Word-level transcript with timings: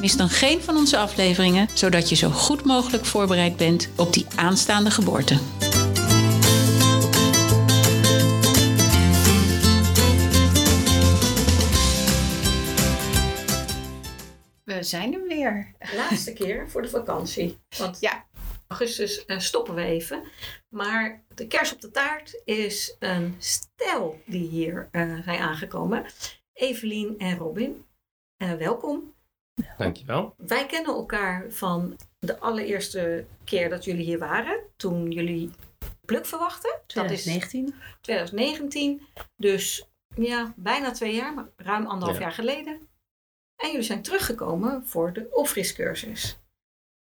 Mis 0.00 0.16
dan 0.16 0.28
geen 0.28 0.60
van 0.62 0.76
onze 0.76 0.98
afleveringen, 0.98 1.68
zodat 1.74 2.08
je 2.08 2.14
zo 2.16 2.30
goed 2.30 2.64
mogelijk 2.64 3.04
voorbereid 3.04 3.56
bent 3.56 3.88
op 3.96 4.12
die 4.12 4.26
aanstaande 4.36 4.90
geboorte. 4.90 5.38
We 14.64 14.82
zijn 14.82 15.14
er 15.14 15.26
weer. 15.26 15.74
Laatste 15.94 16.32
keer 16.32 16.70
voor 16.70 16.82
de 16.82 16.88
vakantie. 16.88 17.58
Want 17.78 18.00
Ja. 18.00 18.26
augustus 18.66 19.24
eh, 19.24 19.38
stoppen 19.38 19.74
we 19.74 19.82
even. 19.82 20.22
Maar 20.68 21.22
de 21.34 21.46
kers 21.46 21.72
op 21.72 21.80
de 21.80 21.90
taart 21.90 22.42
is 22.44 22.96
een 22.98 23.34
stel 23.38 24.20
die 24.26 24.48
hier 24.48 24.88
eh, 24.92 25.18
zijn 25.24 25.40
aangekomen. 25.40 26.06
Evelien 26.52 27.14
en 27.18 27.36
Robin. 27.36 27.84
Eh, 28.36 28.52
welkom. 28.54 29.14
Dankjewel. 29.78 30.34
Wij 30.36 30.66
kennen 30.66 30.94
elkaar 30.94 31.44
van 31.50 31.96
de 32.18 32.38
allereerste 32.38 33.26
keer 33.44 33.68
dat 33.68 33.84
jullie 33.84 34.04
hier 34.04 34.18
waren. 34.18 34.60
Toen 34.76 35.10
jullie 35.10 35.50
pluk 36.04 36.26
verwachten. 36.26 36.70
Dat 36.86 37.10
is 37.10 37.22
2019. 37.22 37.74
2019. 38.00 39.02
Dus 39.36 39.88
ja, 40.16 40.52
bijna 40.56 40.90
twee 40.90 41.14
jaar, 41.14 41.34
maar 41.34 41.48
ruim 41.56 41.86
anderhalf 41.86 42.18
Ja. 42.18 42.22
jaar 42.24 42.32
geleden. 42.32 42.88
En 43.56 43.68
jullie 43.70 43.82
zijn 43.86 44.02
teruggekomen 44.02 44.86
voor 44.86 45.12
de 45.12 45.28
opfriscursus. 45.30 46.38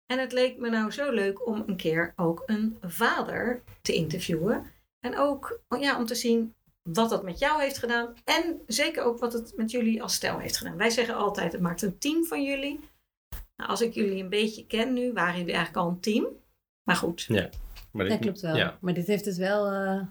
En 0.06 0.20
het 0.20 0.32
leek 0.32 0.58
me 0.58 0.70
nou 0.70 0.92
zo 0.92 1.12
leuk 1.12 1.48
om 1.48 1.64
een 1.68 1.76
keer 1.78 2.14
ook 2.16 2.44
een 2.46 2.78
vader 2.82 3.64
te 3.82 3.94
interviewen. 3.94 4.72
En 5.00 5.18
ook 5.18 5.60
ja, 5.80 5.98
om 5.98 6.06
te 6.06 6.16
zien 6.16 6.56
wat 6.94 7.10
dat 7.10 7.24
met 7.24 7.40
jou 7.40 7.62
heeft 7.62 7.78
gedaan. 7.78 8.14
En 8.24 8.62
zeker 8.68 9.04
ook 9.04 9.20
wat 9.20 9.34
het 9.34 9.54
met 9.56 9.72
jullie 9.72 10.02
als 10.04 10.14
stel 10.14 10.38
heeft 10.40 10.58
gedaan. 10.58 10.78
Wij 10.78 10.90
zeggen 10.90 11.16
altijd, 11.16 11.52
het 11.52 11.62
maakt 11.62 11.82
een 11.82 11.98
team 11.98 12.26
van 12.26 12.44
jullie. 12.44 12.80
Nou, 13.56 13.70
als 13.70 13.82
ik 13.82 13.94
jullie 13.94 14.24
een 14.24 14.30
beetje 14.30 14.66
ken 14.68 14.94
nu, 14.94 15.14
waren 15.14 15.38
jullie 15.38 15.54
eigenlijk 15.54 15.86
al 15.86 15.92
een 15.92 16.00
team. 16.00 16.28
Maar 16.84 16.96
goed, 16.96 17.30
Maar 17.30 18.06
Dat 18.06 18.08
dit- 18.08 18.20
klopt 18.20 18.42
wel. 18.42 18.56
Ja, 18.56 18.78
Maar 18.82 18.94
dit 18.94 19.08
heeft 19.08 19.26
het 19.26 19.38
wel 19.38 19.72
eh, 19.72 20.02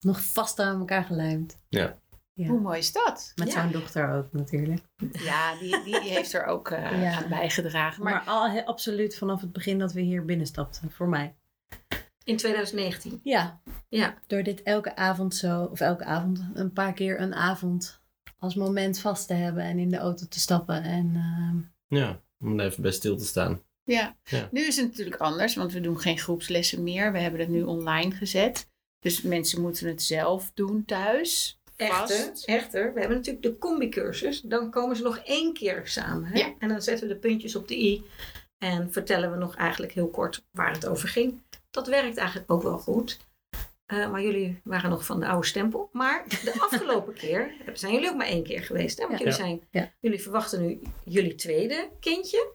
nog 0.00 0.22
vast 0.24 0.58
aan 0.58 0.78
elkaar 0.78 1.04
gelijmd. 1.04 1.58
Ja. 1.68 1.98
Ja. 2.32 2.46
Hoe 2.48 2.60
mooi 2.60 2.78
is 2.78 2.92
dat? 2.92 3.32
Met 3.34 3.52
Ja. 3.52 3.62
zo'n 3.62 3.72
dochter 3.72 4.12
ook 4.14 4.32
natuurlijk. 4.32 4.80
Ja, 5.12 5.58
die, 5.58 5.82
die, 5.84 6.00
die 6.00 6.10
heeft 6.10 6.32
er 6.32 6.44
ook 6.44 6.70
eh, 6.70 7.02
Ja. 7.02 7.22
aan 7.22 7.28
bijgedragen. 7.28 8.02
Maar, 8.02 8.12
Maar 8.12 8.22
al, 8.24 8.50
he- 8.50 8.64
absoluut 8.66 9.16
vanaf 9.18 9.40
het 9.40 9.52
begin 9.52 9.78
dat 9.78 9.92
we 9.92 10.00
hier 10.00 10.24
binnenstapten. 10.24 10.90
Voor 10.90 11.08
mij. 11.08 11.34
In 12.30 12.36
2019. 12.36 13.20
Ja. 13.22 13.60
Ja. 13.88 14.18
Door 14.26 14.42
dit 14.42 14.62
elke 14.62 14.96
avond 14.96 15.34
zo, 15.34 15.64
of 15.64 15.80
elke 15.80 16.04
avond, 16.04 16.40
een 16.54 16.72
paar 16.72 16.92
keer 16.92 17.20
een 17.20 17.34
avond 17.34 18.00
als 18.38 18.54
moment 18.54 18.98
vast 18.98 19.26
te 19.26 19.34
hebben 19.34 19.62
en 19.62 19.78
in 19.78 19.90
de 19.90 19.96
auto 19.96 20.26
te 20.28 20.40
stappen. 20.40 20.82
En 20.82 21.12
ehm, 21.14 21.56
ja, 22.00 22.20
om 22.38 22.60
even 22.60 22.82
bij 22.82 22.90
stil 22.90 23.16
te 23.16 23.24
staan. 23.24 23.62
Ja. 23.84 24.16
Ja. 24.24 24.48
nu 24.50 24.66
is 24.66 24.76
het 24.76 24.86
natuurlijk 24.86 25.20
anders, 25.20 25.54
want 25.54 25.72
we 25.72 25.80
doen 25.80 26.00
geen 26.00 26.18
groepslessen 26.18 26.82
meer. 26.82 27.12
We 27.12 27.18
hebben 27.18 27.40
het 27.40 27.48
nu 27.48 27.62
online 27.62 28.10
gezet. 28.10 28.68
Dus 28.98 29.22
mensen 29.22 29.60
moeten 29.60 29.88
het 29.88 30.02
zelf 30.02 30.50
doen 30.54 30.84
thuis. 30.84 31.60
Echter, 31.76 32.32
echter, 32.44 32.94
we 32.94 33.00
hebben 33.00 33.16
natuurlijk 33.16 33.44
de 33.44 33.58
combi-cursus. 33.58 34.40
Dan 34.40 34.70
komen 34.70 34.96
ze 34.96 35.02
nog 35.02 35.18
één 35.18 35.52
keer 35.52 35.82
samen. 35.84 36.28
Hè? 36.28 36.38
Ja. 36.38 36.54
En 36.58 36.68
dan 36.68 36.82
zetten 36.82 37.08
we 37.08 37.14
de 37.14 37.20
puntjes 37.20 37.56
op 37.56 37.68
de 37.68 37.78
i. 37.78 38.04
En 38.58 38.92
vertellen 38.92 39.30
we 39.30 39.36
nog 39.36 39.56
eigenlijk 39.56 39.92
heel 39.92 40.08
kort 40.08 40.44
waar 40.50 40.72
het 40.72 40.86
over 40.86 41.08
ging. 41.08 41.40
Dat 41.70 41.86
werkt 41.86 42.16
eigenlijk 42.16 42.50
ook 42.50 42.62
wel 42.62 42.78
goed. 42.78 43.18
Eh, 43.86 44.10
maar 44.10 44.22
jullie 44.22 44.60
waren 44.64 44.90
nog 44.90 45.04
van 45.04 45.20
de 45.20 45.26
oude 45.28 45.46
stempel. 45.46 45.88
Maar 45.92 46.24
de 46.28 46.60
afgelopen 46.70 47.14
keer 47.14 47.54
zijn 47.72 47.92
jullie 47.92 48.08
ook 48.08 48.16
maar 48.16 48.26
één 48.26 48.42
keer 48.44 48.62
geweest. 48.62 48.98
Hè? 48.98 49.06
Want 49.06 49.18
Ja. 49.18 49.24
jullie, 49.24 49.40
zijn, 49.40 49.66
Ja. 49.70 49.92
jullie 50.00 50.22
verwachten 50.22 50.60
nu 50.66 50.80
jullie 51.04 51.34
tweede 51.34 51.90
kindje. 52.00 52.54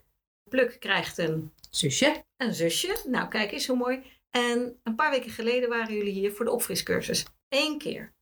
Pluk 0.49 0.79
krijgt 0.79 1.17
een, 1.17 1.51
zusje. 1.69 2.25
een 2.37 2.53
zusje. 2.53 2.97
Nou, 3.07 3.27
kijk 3.27 3.51
eens 3.51 3.67
hoe 3.67 3.77
mooi. 3.77 4.03
En 4.29 4.79
een 4.83 4.95
paar 4.95 5.11
weken 5.11 5.31
geleden 5.31 5.69
waren 5.69 5.93
jullie 5.95 6.13
hier 6.13 6.31
voor 6.33 6.45
de 6.45 6.51
opfriscursus. 6.51 7.25
Eén 7.49 7.77
keer. 7.77 8.13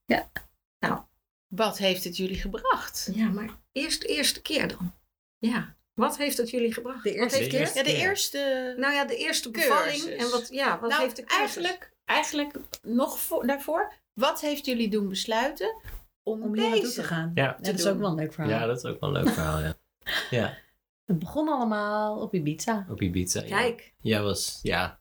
Wat 1.48 1.78
heeft 1.78 2.04
het 2.04 2.16
jullie 2.16 2.36
gebracht? 2.40 3.10
Ja, 3.14 3.28
maar 3.28 3.60
eerst 3.72 4.00
de 4.02 4.08
eerste 4.08 4.42
keer 4.42 4.68
dan. 4.68 4.94
Ja. 5.38 5.76
Wat 5.94 6.16
heeft 6.16 6.36
het 6.36 6.50
jullie 6.50 6.72
gebracht? 6.72 7.02
De 7.02 7.10
Wat 7.10 7.18
eerste 7.18 7.38
heeft 7.38 7.50
keer? 7.50 7.70
Ja, 7.74 7.82
de 7.82 7.96
eerste... 7.96 8.74
Nou 8.76 8.94
ja, 8.94 9.04
de 9.04 9.16
eerste 9.16 9.50
Cursus. 9.50 9.70
bevalling. 9.70 10.20
En 10.20 10.30
wat, 10.30 10.48
ja, 10.50 10.80
wat 10.80 10.90
nou, 10.90 11.02
heeft 11.02 11.16
de 11.16 11.22
cursus? 11.24 11.38
eigenlijk, 11.38 11.92
eigenlijk 12.04 12.56
nog 12.82 13.20
voor, 13.20 13.46
daarvoor. 13.46 13.92
Wat 14.12 14.40
heeft 14.40 14.64
jullie 14.66 14.88
doen 14.88 15.08
besluiten 15.08 15.76
om, 16.22 16.42
Om 16.42 16.54
hier 16.54 16.62
naartoe 16.62 16.80
deze 16.80 16.94
te 16.94 17.02
gaan. 17.02 17.30
Ja. 17.34 17.42
Ja, 17.42 17.56
dat 17.60 17.78
is 17.78 17.86
ook 17.86 17.98
wel 17.98 18.08
een 18.08 18.14
leuk 18.14 18.32
verhaal. 18.32 18.50
Ja, 18.50 18.66
dat 18.66 18.76
is 18.76 18.84
ook 18.84 19.00
wel 19.00 19.16
een 19.16 19.24
leuk 19.24 19.34
verhaal, 19.34 19.58
ja. 19.58 19.74
Ja, 20.30 20.58
Het 21.04 21.18
begon 21.18 21.48
allemaal 21.48 22.20
op 22.20 22.34
Ibiza. 22.34 22.86
op 22.90 23.02
Ibiza. 23.02 23.40
ja. 23.40 23.46
Kijk. 23.58 23.92
Jij 24.00 24.22
was, 24.22 24.58
ja, 24.62 25.00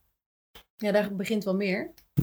Ja, 0.78 0.92
daar 0.92 1.16
begint 1.16 1.44
wel 1.44 1.56
meer. 1.56 1.94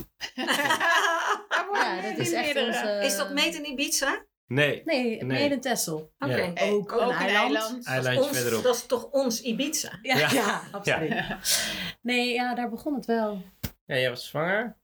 Ja, 1.73 2.01
dat 2.03 2.19
is 2.19 2.33
echt 2.33 2.57
onze... 2.57 3.01
Is 3.05 3.17
dat 3.17 3.33
meet 3.33 3.55
in 3.55 3.67
Ibiza? 3.67 4.25
Nee, 4.55 4.83
Nee, 4.85 5.23
Nee. 5.25 5.59
Texel. 5.59 6.13
Oké. 6.19 6.37
Ja. 6.37 6.55
Eh, 6.55 6.73
Ook 6.73 6.93
een 6.93 7.11
eiland. 7.11 7.71
Dat, 7.71 7.79
is 7.79 7.85
eilandje 7.87 8.23
ons- 8.23 8.39
verderop. 8.39 8.63
dat 8.63 8.75
is 8.75 8.87
toch 8.87 9.11
ons 9.11 9.41
Ibiza? 9.43 9.99
Ja, 10.03 10.19
Ja. 10.19 10.33
ja, 10.33 10.63
absoluut. 10.71 11.25
Nee, 12.03 12.33
ja, 12.33 12.55
daar 12.55 12.71
begon 12.71 12.95
het 12.95 13.07
wel. 13.07 13.43
Ja, 13.87 13.97
jij 13.97 14.09
was 14.11 14.27
zwanger. 14.27 14.63
Een 14.65 14.75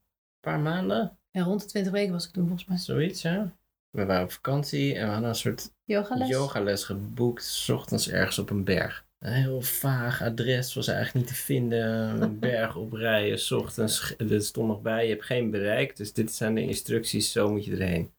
paar 0.40 0.60
maanden, 0.60 1.18
Ja, 1.30 1.42
rond 1.42 1.60
de 1.60 1.66
20 1.66 1.92
weken 1.92 2.12
was 2.12 2.26
ik 2.26 2.32
toen 2.32 2.46
volgens 2.46 2.68
mij. 2.68 2.76
zoiets, 2.78 3.22
ja. 3.22 3.52
We 3.90 4.04
waren 4.04 4.24
op 4.24 4.32
vakantie 4.32 4.94
en 4.94 5.04
we 5.06 5.10
hadden 5.12 5.28
een 5.28 5.34
soort 5.34 5.70
Yogales. 5.84 6.28
yogales 6.28 6.84
geboekt, 6.84 7.44
's 7.44 7.68
ochtends 7.68 8.08
ergens 8.10 8.38
op 8.38 8.50
een 8.50 8.64
berg. 8.64 9.04
Een 9.18 9.32
heel 9.32 9.60
vaag 9.62 10.22
adres, 10.22 10.74
was 10.74 10.86
eigenlijk 10.88 11.16
niet 11.26 11.36
te 11.36 11.42
vinden. 11.42 12.22
Een 12.22 12.38
berg 12.48 12.76
oprijden, 12.76 13.38
's 13.38 13.50
ochtends. 13.50 14.14
Er 14.16 14.42
stond 14.42 14.68
nog 14.68 14.82
bij, 14.82 15.04
je 15.04 15.10
hebt 15.12 15.24
geen 15.24 15.50
bereik. 15.50 15.96
Dus 15.96 16.12
dit 16.12 16.32
zijn 16.34 16.54
de 16.54 16.62
instructies, 16.62 17.32
zo 17.32 17.50
moet 17.50 17.64
je 17.64 17.72
erheen. 17.72 18.14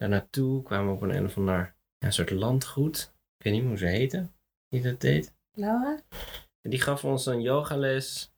Daar 0.00 0.08
naartoe 0.08 0.62
kwamen 0.62 0.86
we 0.86 0.94
op 0.94 1.02
een, 1.02 1.16
een 1.16 1.24
of 1.24 1.36
ander 1.36 1.76
ja, 1.98 2.06
een 2.06 2.12
soort 2.12 2.30
landgoed. 2.30 3.14
Ik 3.36 3.44
weet 3.44 3.52
niet 3.52 3.62
meer 3.62 3.70
hoe 3.70 3.78
ze 3.78 3.86
heten, 3.86 4.34
die 4.68 4.82
dat 4.82 5.00
deed. 5.00 5.34
Laura? 5.52 6.00
En 6.60 6.70
die 6.70 6.80
gaf 6.80 7.04
ons 7.04 7.26
een 7.26 7.40
yogales. 7.40 8.32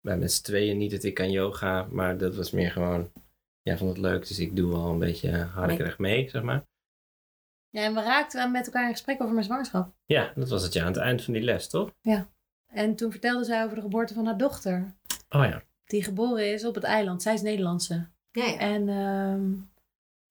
Wij 0.00 0.18
met 0.18 0.32
z'n 0.32 0.42
tweeën, 0.42 0.78
niet 0.78 0.90
dat 0.90 1.02
ik 1.02 1.20
aan 1.20 1.30
yoga, 1.30 1.86
maar 1.90 2.18
dat 2.18 2.36
was 2.36 2.50
meer 2.50 2.70
gewoon... 2.70 3.12
Jij 3.62 3.76
vond 3.76 3.90
het 3.90 4.00
leuk, 4.00 4.28
dus 4.28 4.38
ik 4.38 4.56
doe 4.56 4.72
wel 4.72 4.86
een 4.86 4.98
beetje 4.98 5.36
harderig 5.36 5.98
mee, 5.98 6.28
zeg 6.28 6.42
maar. 6.42 6.66
Ja, 7.68 7.82
en 7.82 7.94
we 7.94 8.02
raakten 8.02 8.50
met 8.50 8.66
elkaar 8.66 8.86
in 8.86 8.92
gesprek 8.92 9.20
over 9.20 9.34
mijn 9.34 9.46
zwangerschap. 9.46 9.94
Ja, 10.04 10.32
dat 10.34 10.48
was 10.48 10.62
het 10.62 10.72
ja, 10.72 10.80
aan 10.80 10.92
het 10.92 10.96
eind 10.96 11.22
van 11.22 11.32
die 11.32 11.42
les, 11.42 11.68
toch? 11.68 11.94
En 12.66 12.94
toen 12.94 13.10
vertelde 13.10 13.44
zij 13.44 13.64
over 13.64 13.76
de 13.76 13.82
geboorte 13.82 14.14
van 14.14 14.26
haar 14.26 14.38
dochter. 14.38 14.94
Oh 15.28 15.44
ja. 15.44 15.62
Die 15.84 16.04
geboren 16.04 16.52
is 16.52 16.64
op 16.64 16.74
het 16.74 16.84
eiland. 16.84 17.22
Zij 17.22 17.34
is 17.34 17.42
Nederlandse. 17.42 18.08
Ja, 18.30 18.44
ja. 18.44 18.58
En 18.58 18.88
ehm, 18.88 19.52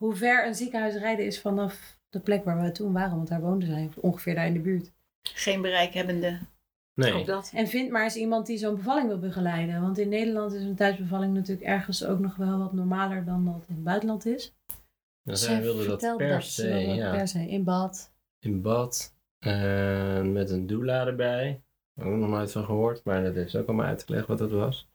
hoe 0.03 0.15
ver 0.15 0.47
een 0.47 0.55
ziekenhuis 0.55 0.95
rijden 0.95 1.25
is 1.25 1.41
vanaf 1.41 1.97
de 2.09 2.19
plek 2.19 2.43
waar 2.43 2.61
we 2.61 2.71
toen 2.71 2.93
waren. 2.93 3.15
Want 3.15 3.27
daar 3.27 3.41
woonden 3.41 3.67
zij 3.67 3.89
ongeveer 3.95 4.35
daar 4.35 4.45
in 4.45 4.53
de 4.53 4.59
buurt. 4.59 4.91
Geen 5.21 5.61
bereikhebbende. 5.61 6.39
Nee. 6.93 7.13
Ook 7.13 7.25
dat. 7.25 7.51
En 7.53 7.67
vind 7.67 7.91
maar 7.91 8.03
eens 8.03 8.15
iemand 8.15 8.45
die 8.45 8.57
zo'n 8.57 8.75
bevalling 8.75 9.07
wil 9.07 9.19
begeleiden. 9.19 9.81
Want 9.81 9.97
in 9.97 10.09
Nederland 10.09 10.53
is 10.53 10.63
een 10.63 10.75
thuisbevalling 10.75 11.33
natuurlijk 11.33 11.67
ergens 11.67 12.05
ook 12.05 12.19
nog 12.19 12.35
wel 12.35 12.57
wat 12.57 12.73
normaler 12.73 13.25
dan 13.25 13.45
dat 13.45 13.63
in 13.67 13.75
het 13.75 13.83
buitenland 13.83 14.25
is. 14.25 14.55
Zij 15.23 15.61
wilde 15.61 15.87
dat 15.87 16.17
per 16.17 16.41
se, 16.41 16.77
ja. 16.77 17.11
per 17.11 17.27
se 17.27 17.47
in 17.47 17.63
bad. 17.63 18.13
In 18.39 18.61
bad. 18.61 19.15
eh, 19.39 20.21
met 20.21 20.49
een 20.49 20.67
doula 20.67 21.05
erbij. 21.07 21.61
Ook 22.01 22.15
nog 22.15 22.29
nooit 22.29 22.51
van 22.51 22.65
gehoord, 22.65 23.03
maar 23.03 23.23
dat 23.23 23.35
heeft 23.35 23.51
ze 23.51 23.59
ook 23.59 23.67
allemaal 23.67 23.85
uitgelegd 23.85 24.27
wat 24.27 24.37
dat 24.37 24.51
was. 24.51 24.87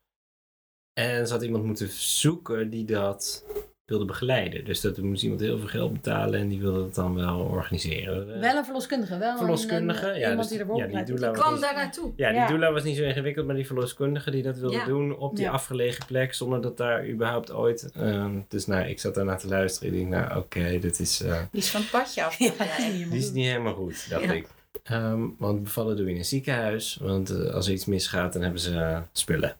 En 0.93 1.27
ze 1.27 1.33
had 1.33 1.43
iemand 1.43 1.65
moeten 1.65 1.89
zoeken 1.89 2.71
die 2.71 2.85
dat 2.85 3.45
wilde 3.89 4.05
begeleiden. 4.05 4.65
Dus 4.65 4.81
dat 4.81 4.99
moest 4.99 5.23
iemand 5.23 5.41
heel 5.41 5.59
veel 5.59 5.69
geld 5.69 5.93
betalen 5.93 6.41
en 6.41 6.49
die 6.49 6.61
wilde 6.61 6.79
dat 6.79 6.95
dan 6.95 7.15
wel 7.15 7.39
organiseren. 7.39 8.41
Wel 8.41 8.57
een 8.57 8.65
verloskundige. 8.65 9.19
Wel 9.19 9.31
een- 9.31 9.37
verloskundige, 9.39 10.07
een- 10.13 10.19
ja. 10.19 10.29
iemand 10.31 10.49
Dus, 10.49 10.59
die 10.59 10.67
er 10.67 10.77
ja, 10.77 11.03
die 11.05 11.15
doula 11.17 11.31
kwam 11.31 11.53
niet- 11.53 11.63
daar 11.63 11.75
naartoe. 11.75 12.13
Ja, 12.17 12.29
die 12.29 12.39
Ja. 12.39 12.47
doula 12.47 12.73
was 12.73 12.83
niet 12.83 12.97
zo 12.97 13.03
ingewikkeld, 13.03 13.47
maar 13.47 13.55
die 13.55 13.67
verloskundige 13.67 14.31
die 14.31 14.43
dat 14.43 14.59
wilde 14.59 14.77
Ja. 14.77 14.85
doen 14.85 15.17
op 15.17 15.37
die 15.37 15.51
afgelegen 15.51 16.07
plek, 16.07 16.35
zonder 16.35 16.61
dat 16.63 16.77
daar 16.77 17.09
überhaupt 17.09 17.53
ooit... 17.53 17.91
ehm, 17.95 18.31
dus 18.49 18.67
nou, 18.67 18.87
ik 18.89 19.01
zat 19.01 19.15
daarna 19.15 19.35
te 19.37 19.49
luisteren 19.49 19.93
en 19.95 19.99
ik 20.01 20.11
dacht, 20.11 20.29
nou 20.29 20.41
oké, 20.41 20.79
dit 20.79 21.01
is... 21.01 21.21
eh, 21.23 21.41
Die 21.51 21.61
is 21.61 21.71
van 21.71 21.81
het 21.81 21.91
padje 21.91 22.25
af. 22.25 22.37
Die 23.11 23.19
is 23.19 23.31
niet 23.33 23.47
helemaal 23.47 23.75
goed, 23.75 24.11
dacht 24.11 24.31
ik. 24.31 24.47
Ehm, 24.83 25.21
want 25.39 25.63
bevallen 25.63 25.97
doe 25.97 26.07
je 26.07 26.13
in 26.13 26.19
een 26.19 26.25
ziekenhuis. 26.25 26.99
Want 27.01 27.31
eh, 27.31 27.55
als 27.55 27.67
er 27.67 27.73
iets 27.73 27.85
misgaat, 27.85 28.33
dan 28.33 28.43
hebben 28.43 28.61
ze 28.61 28.75
eh, 28.79 28.99
spullen. 29.13 29.57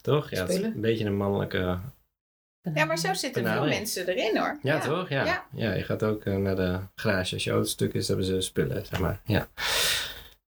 Toch? 0.00 0.30
Ja, 0.30 0.42
het 0.42 0.50
Spullen. 0.52 0.72
een 0.74 0.80
beetje 0.80 1.04
een 1.04 1.16
mannelijke... 1.16 1.78
Ja, 2.74 2.84
maar 2.84 2.98
zo 2.98 3.14
zitten 3.14 3.46
veel 3.46 3.66
mensen 3.66 4.06
erin 4.08 4.36
hoor. 4.38 4.58
Ja, 4.62 4.78
toch? 4.80 5.08
Ja. 5.08 5.24
Ja. 5.24 5.44
ja. 5.54 5.72
je 5.72 5.82
gaat 5.82 6.02
ook 6.02 6.24
eh, 6.24 6.36
naar 6.36 6.56
de 6.56 6.78
garage. 6.94 7.34
Als 7.34 7.44
je 7.44 7.50
auto 7.50 7.66
stuk 7.68 7.94
is, 7.94 8.08
hebben 8.08 8.26
ze 8.26 8.40
spullen, 8.40 8.86
zeg 8.86 9.00
maar. 9.00 9.20
Ja. 9.24 9.48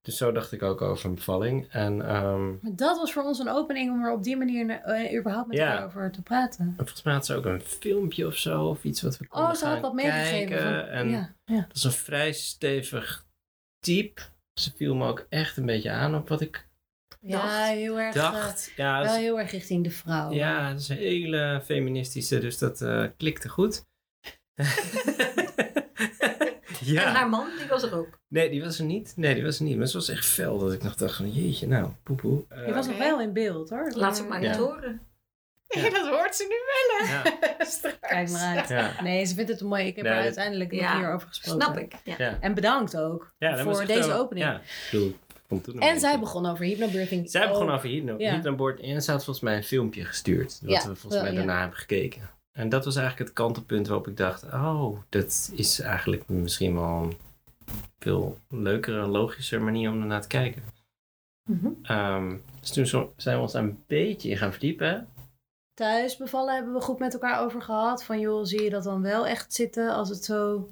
Dus 0.02 0.16
zo 0.16 0.32
dacht 0.32 0.52
ik 0.52 0.62
ook 0.62 0.80
over 0.82 1.08
een 1.08 1.14
bevalling. 1.14 1.66
En 1.70 2.02
ehm, 2.08 2.48
Maar 2.50 2.76
dat 2.76 2.96
was 2.98 3.12
voor 3.12 3.22
ons 3.22 3.38
een 3.38 3.48
opening 3.48 3.90
om 3.90 4.04
er 4.04 4.12
op 4.12 4.22
die 4.22 4.36
manier 4.36 4.70
eh, 4.70 5.18
überhaupt 5.18 5.48
met 5.48 5.56
Ja. 5.56 5.70
elkaar 5.70 5.86
over 5.86 6.10
te 6.12 6.22
praten. 6.22 6.74
volgens 6.76 7.02
mij 7.02 7.12
had 7.14 7.26
ze 7.26 7.34
ook 7.34 7.44
een 7.44 7.60
filmpje 7.60 8.26
of 8.26 8.36
zo, 8.36 8.64
of 8.64 8.84
iets 8.84 9.02
wat 9.02 9.18
we 9.18 9.26
konden 9.26 9.50
Oh, 9.50 9.54
ze 9.56 9.64
had 9.64 9.72
gaan 9.72 9.82
wat 9.82 9.94
meegegeven. 9.94 10.90
En 10.90 11.10
ja, 11.10 11.34
ja. 11.44 11.60
dat 11.68 11.76
is 11.76 11.84
een 11.84 11.92
vrij 11.92 12.32
stevig 12.32 13.26
type. 13.78 14.22
Ze 14.60 14.70
viel 14.76 14.94
me 14.94 15.06
ook 15.06 15.26
echt 15.28 15.56
een 15.56 15.66
beetje 15.66 15.90
aan 15.90 16.14
op 16.14 16.28
wat 16.28 16.40
ik 16.40 16.68
ja, 17.22 17.64
heel 17.64 18.00
erg. 18.00 18.14
eh, 18.14 18.22
dacht. 18.32 18.72
Ja, 18.76 19.02
wel 19.02 19.14
is- 19.14 19.20
heel 19.20 19.38
erg 19.40 19.50
richting 19.50 19.84
de 19.84 19.90
vrouw. 19.90 20.30
ja, 20.32 20.70
dat 20.70 20.80
is 20.80 20.88
een 20.88 20.96
hele 20.96 21.60
feministische, 21.64 22.38
dus 22.38 22.58
dat 22.58 22.80
eh, 22.80 23.04
klikte 23.16 23.48
goed. 23.48 23.84
En 26.86 26.96
haar 26.96 27.12
ja. 27.14 27.24
man, 27.26 27.48
die 27.58 27.66
was 27.68 27.82
er 27.82 27.94
ook. 27.96 28.18
Nee, 28.28 28.50
die 28.50 28.62
was 28.62 28.78
er 28.78 28.84
niet. 28.84 29.12
Nee, 29.16 29.34
die 29.34 29.42
was 29.42 29.58
er 29.58 29.64
niet. 29.64 29.76
Maar 29.76 29.86
ze 29.86 29.96
was 29.96 30.08
echt 30.08 30.24
fel 30.26 30.58
dat 30.58 30.72
ik 30.72 30.82
nog 30.82 30.94
dacht 30.94 31.16
van 31.16 31.30
jeetje, 31.30 31.66
nou, 31.66 31.90
poepoe. 32.02 32.44
Eh, 32.48 32.66
Je 32.66 32.72
was 32.74 32.86
nog 32.86 32.98
wel 32.98 33.20
in 33.20 33.32
beeld 33.32 33.70
hoor. 33.70 33.92
Laat 33.94 34.14
ze 34.16 34.20
het 34.22 34.30
maar 34.30 34.42
Ja. 34.42 34.48
niet 34.50 34.58
horen. 34.58 35.00
Ja, 35.68 35.90
dat 35.90 36.08
hoort 36.08 36.34
ze 36.36 36.42
nu 36.48 36.56
wel 36.66 37.06
hè. 37.08 37.14
Ja, 37.14 37.64
Straks. 37.64 37.96
Kijk 38.00 38.30
maar 38.30 38.56
uit. 38.58 38.68
ja. 38.68 39.02
Nee, 39.02 39.24
ze 39.24 39.34
vindt 39.34 39.50
het 39.50 39.60
mooi. 39.60 39.86
Ik 39.86 39.96
heb 39.96 40.04
er 40.06 40.12
uiteindelijk 40.12 40.72
Ja, 40.72 40.92
nog 40.92 41.00
hierover 41.02 41.28
gesproken. 41.28 41.62
Snap 41.62 41.78
ik. 41.78 41.94
Ja. 42.04 42.14
ja. 42.18 42.38
En 42.40 42.54
bedankt 42.54 42.96
ook 42.96 43.34
ja 43.38 43.58
voor 43.58 43.86
deze 43.86 44.12
opening. 44.12 44.46
Ja, 44.46 44.54
ik 44.56 44.88
bedoel, 44.90 45.16
toen 45.60 45.78
En 45.80 46.00
zij 46.00 46.18
begon 46.18 46.46
over 46.46 46.64
hypnobirthing. 46.64 47.30
Zij 47.30 47.48
begon 47.48 47.68
ook. 47.68 47.74
over 47.76 47.88
hypno, 47.88 48.14
Ja. 48.18 48.42
en 48.80 49.02
ze 49.02 49.10
had 49.10 49.24
volgens 49.24 49.40
mij 49.40 49.56
een 49.56 49.64
filmpje 49.64 50.04
gestuurd. 50.04 50.58
Wat 50.62 50.70
Ja, 50.70 50.78
we 50.78 50.84
volgens 50.84 51.14
wel, 51.14 51.22
mij 51.22 51.30
ja. 51.32 51.36
daarna 51.36 51.60
hebben 51.60 51.78
gekeken. 51.78 52.30
En 52.52 52.68
dat 52.68 52.84
was 52.84 52.96
eigenlijk 52.96 53.28
het 53.28 53.38
kantelpunt 53.38 53.86
waarop 53.86 54.08
ik 54.08 54.16
dacht... 54.16 54.42
Oh, 54.44 54.98
dat 55.08 55.50
is 55.54 55.80
eigenlijk 55.80 56.28
misschien 56.28 56.74
wel 56.74 57.02
een 57.02 57.16
veel 57.98 58.38
leukere, 58.48 59.06
logischer 59.06 59.62
manier 59.62 59.90
om 59.90 60.00
ernaar 60.00 60.20
te 60.22 60.28
kijken. 60.28 60.62
Mhm. 61.50 61.68
Ehm, 61.82 62.36
dus 62.60 62.70
toen 62.70 62.86
zo- 62.86 63.12
zijn 63.16 63.36
we 63.36 63.42
ons 63.42 63.52
daar 63.52 63.62
een 63.62 63.82
beetje 63.86 64.28
in 64.30 64.36
gaan 64.36 64.50
verdiepen. 64.50 65.08
Thuis 65.74 66.16
bevallen 66.16 66.54
hebben 66.54 66.72
we 66.74 66.80
goed 66.80 66.98
met 66.98 67.12
elkaar 67.12 67.40
over 67.40 67.62
gehad. 67.62 68.04
Van 68.04 68.20
joh, 68.20 68.44
zie 68.44 68.62
je 68.62 68.70
dat 68.70 68.84
dan 68.84 69.02
wel 69.02 69.26
echt 69.26 69.54
zitten 69.54 69.90
als 69.94 70.08
het 70.08 70.24
zo 70.24 70.68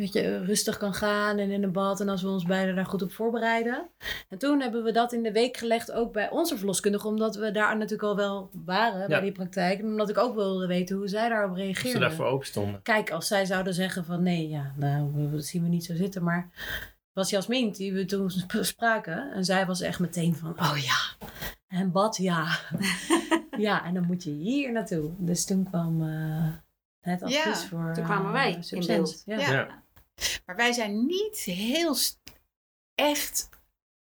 weet 0.00 0.12
je, 0.12 0.44
rustig 0.44 0.76
kan 0.76 0.94
gaan 0.94 1.38
en 1.38 1.50
in 1.50 1.62
een 1.62 1.72
bad. 1.72 2.00
En 2.00 2.08
als 2.08 2.22
we 2.22 2.28
ons 2.28 2.44
beiden 2.44 2.74
daar 2.74 2.86
goed 2.86 3.02
op 3.02 3.12
voorbereiden. 3.12 3.88
En 4.28 4.38
toen 4.38 4.60
hebben 4.60 4.82
we 4.84 4.92
dat 4.92 5.12
in 5.12 5.22
de 5.22 5.32
week 5.32 5.56
gelegd 5.56 5.92
ook 5.92 6.12
bij 6.12 6.30
onze 6.30 6.56
verloskundige. 6.56 7.06
Omdat 7.06 7.36
we 7.36 7.50
daar 7.50 7.74
natuurlijk 7.76 8.02
al 8.02 8.16
wel 8.16 8.50
waren 8.64 9.08
bij 9.08 9.20
die 9.20 9.32
praktijk. 9.32 9.78
En 9.78 9.84
omdat 9.84 10.08
ik 10.08 10.18
ook 10.18 10.34
wilde 10.34 10.66
weten 10.66 10.96
hoe 10.96 11.08
zij 11.08 11.28
daarop 11.28 11.58
Of 11.58 11.76
ze 11.76 11.98
daarvoor 11.98 12.26
open 12.26 12.46
stonden. 12.46 12.82
Kijk, 12.82 13.10
als 13.10 13.26
zij 13.26 13.44
zouden 13.44 13.74
zeggen 13.74 14.04
van 14.04 14.22
nee, 14.22 14.48
ja, 14.48 14.72
nou, 14.76 15.30
dat 15.30 15.44
zien 15.44 15.62
we 15.62 15.68
niet 15.68 15.84
zo 15.84 15.94
zitten. 15.94 16.22
Maar 16.22 16.48
het 16.80 17.12
was 17.12 17.30
Jasmin 17.30 17.70
die 17.70 17.92
we 17.92 18.04
toen 18.04 18.30
sp- 18.30 18.58
spraken. 18.60 19.32
En 19.32 19.44
zij 19.44 19.66
was 19.66 19.80
echt 19.80 19.98
meteen 19.98 20.34
van, 20.34 20.50
oh 20.50 20.76
ja, 20.76 21.28
en 21.68 21.92
bad, 21.92 22.16
ja. 22.16 22.46
ja, 23.56 23.84
en 23.84 23.94
dan 23.94 24.06
moet 24.06 24.22
je 24.22 24.30
hier 24.30 24.72
naartoe. 24.72 25.10
Dus 25.18 25.44
toen 25.44 25.64
kwam 25.64 26.02
eh, 26.02 26.52
het 27.00 27.22
advies 27.22 27.44
Ja, 27.44 27.54
voor 27.54 27.92
toen 27.94 28.04
kwamen 28.04 28.32
wij 28.32 28.56
eh, 28.56 28.78
in 28.78 28.86
beeld. 28.86 29.22
Ja. 29.26 29.38
Ja. 29.38 29.82
Maar 30.46 30.56
wij 30.56 30.72
zijn 30.72 31.06
niet 31.06 31.36
heel 31.38 31.96
echt 32.94 33.48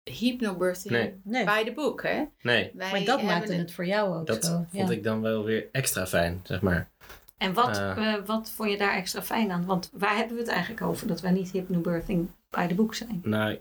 hypnobirthing 0.02 0.92
Nee. 0.94 1.20
Nee, 1.24 1.44
bij 1.44 1.64
de 1.64 1.72
boek, 1.72 2.02
hè? 2.02 2.24
Nee, 2.42 2.70
Wij 2.74 2.90
maar 2.90 3.04
dat 3.04 3.22
maakte 3.22 3.52
het 3.54 3.72
voor 3.72 3.86
jou 3.86 4.16
ook 4.18 4.26
dat 4.26 4.44
zo. 4.44 4.66
vond 4.70 4.88
ja. 4.88 4.94
ik 4.94 5.02
dan 5.02 5.20
wel 5.20 5.44
weer 5.44 5.68
extra 5.72 6.06
fijn, 6.06 6.40
zeg 6.42 6.60
maar. 6.60 6.90
En 7.36 7.52
wat, 7.54 7.76
Eh. 7.78 8.14
eh, 8.14 8.24
wat 8.26 8.50
vond 8.50 8.70
je 8.70 8.76
daar 8.76 8.94
extra 8.94 9.22
fijn 9.22 9.50
aan? 9.50 9.64
Want 9.66 9.90
waar 9.92 10.16
hebben 10.16 10.34
we 10.36 10.42
het 10.42 10.50
eigenlijk 10.50 10.82
over? 10.82 11.06
Dat 11.06 11.20
wij 11.20 11.30
niet 11.30 11.50
hypnobirthing 11.50 12.28
bij 12.50 12.66
de 12.66 12.74
boek 12.74 12.94
zijn. 12.94 13.20
Nou, 13.24 13.58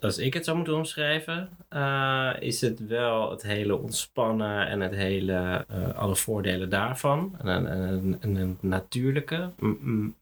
als 0.00 0.18
ik 0.18 0.34
het 0.34 0.44
zou 0.44 0.56
moeten 0.56 0.74
omschrijven, 0.74 1.48
eh, 1.68 2.32
is 2.38 2.60
het 2.60 2.86
wel 2.86 3.30
het 3.30 3.42
hele 3.42 3.76
ontspannen 3.76 4.66
en 4.66 4.80
het 4.80 4.94
hele, 4.94 5.64
eh, 5.68 5.94
alle 5.94 6.16
voordelen 6.16 6.70
daarvan. 6.70 7.34
En, 7.38 7.48
en, 7.48 7.66
en, 7.66 8.18
en 8.20 8.36
het 8.36 8.62
natuurlijke. 8.62 9.50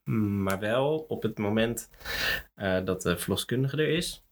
Maar 0.04 0.58
wel 0.58 1.04
op 1.08 1.22
het 1.22 1.38
moment 1.38 1.90
eh, 2.54 2.84
dat 2.84 3.02
de 3.02 3.16
verloskundige 3.16 3.76
er 3.76 3.88
is. 3.88 4.25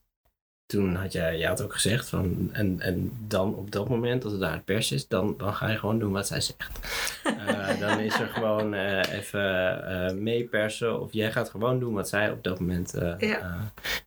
Toen 0.66 0.94
had 0.94 1.12
jij, 1.12 1.38
jij 1.38 1.48
had 1.48 1.62
ook 1.62 1.72
gezegd 1.72 2.08
van, 2.08 2.48
en, 2.52 2.80
en 2.80 3.12
dan 3.28 3.54
op 3.54 3.70
dat 3.70 3.88
moment, 3.88 4.22
als 4.24 4.32
het 4.32 4.40
daar 4.42 4.52
het 4.52 4.64
pers 4.64 4.92
is, 4.92 5.08
dan, 5.08 5.34
dan 5.38 5.54
ga 5.54 5.70
je 5.70 5.78
gewoon 5.78 5.98
doen 5.98 6.12
wat 6.12 6.26
zij 6.26 6.40
zegt. 6.40 6.78
Eh, 7.46 7.80
dan 7.80 7.98
is 7.98 8.18
er 8.20 8.26
gewoon 8.26 8.74
eh, 8.74 9.12
even 9.18 9.86
eh, 9.86 10.14
meepersen 10.14 11.00
of 11.00 11.12
jij 11.12 11.32
gaat 11.32 11.50
gewoon 11.50 11.78
doen 11.80 11.94
wat 11.94 12.08
zij 12.08 12.30
op 12.30 12.42
dat 12.44 12.60
moment 12.60 12.94
eh, 12.94 13.14
Ja. 13.18 13.38
eh, 13.40 13.62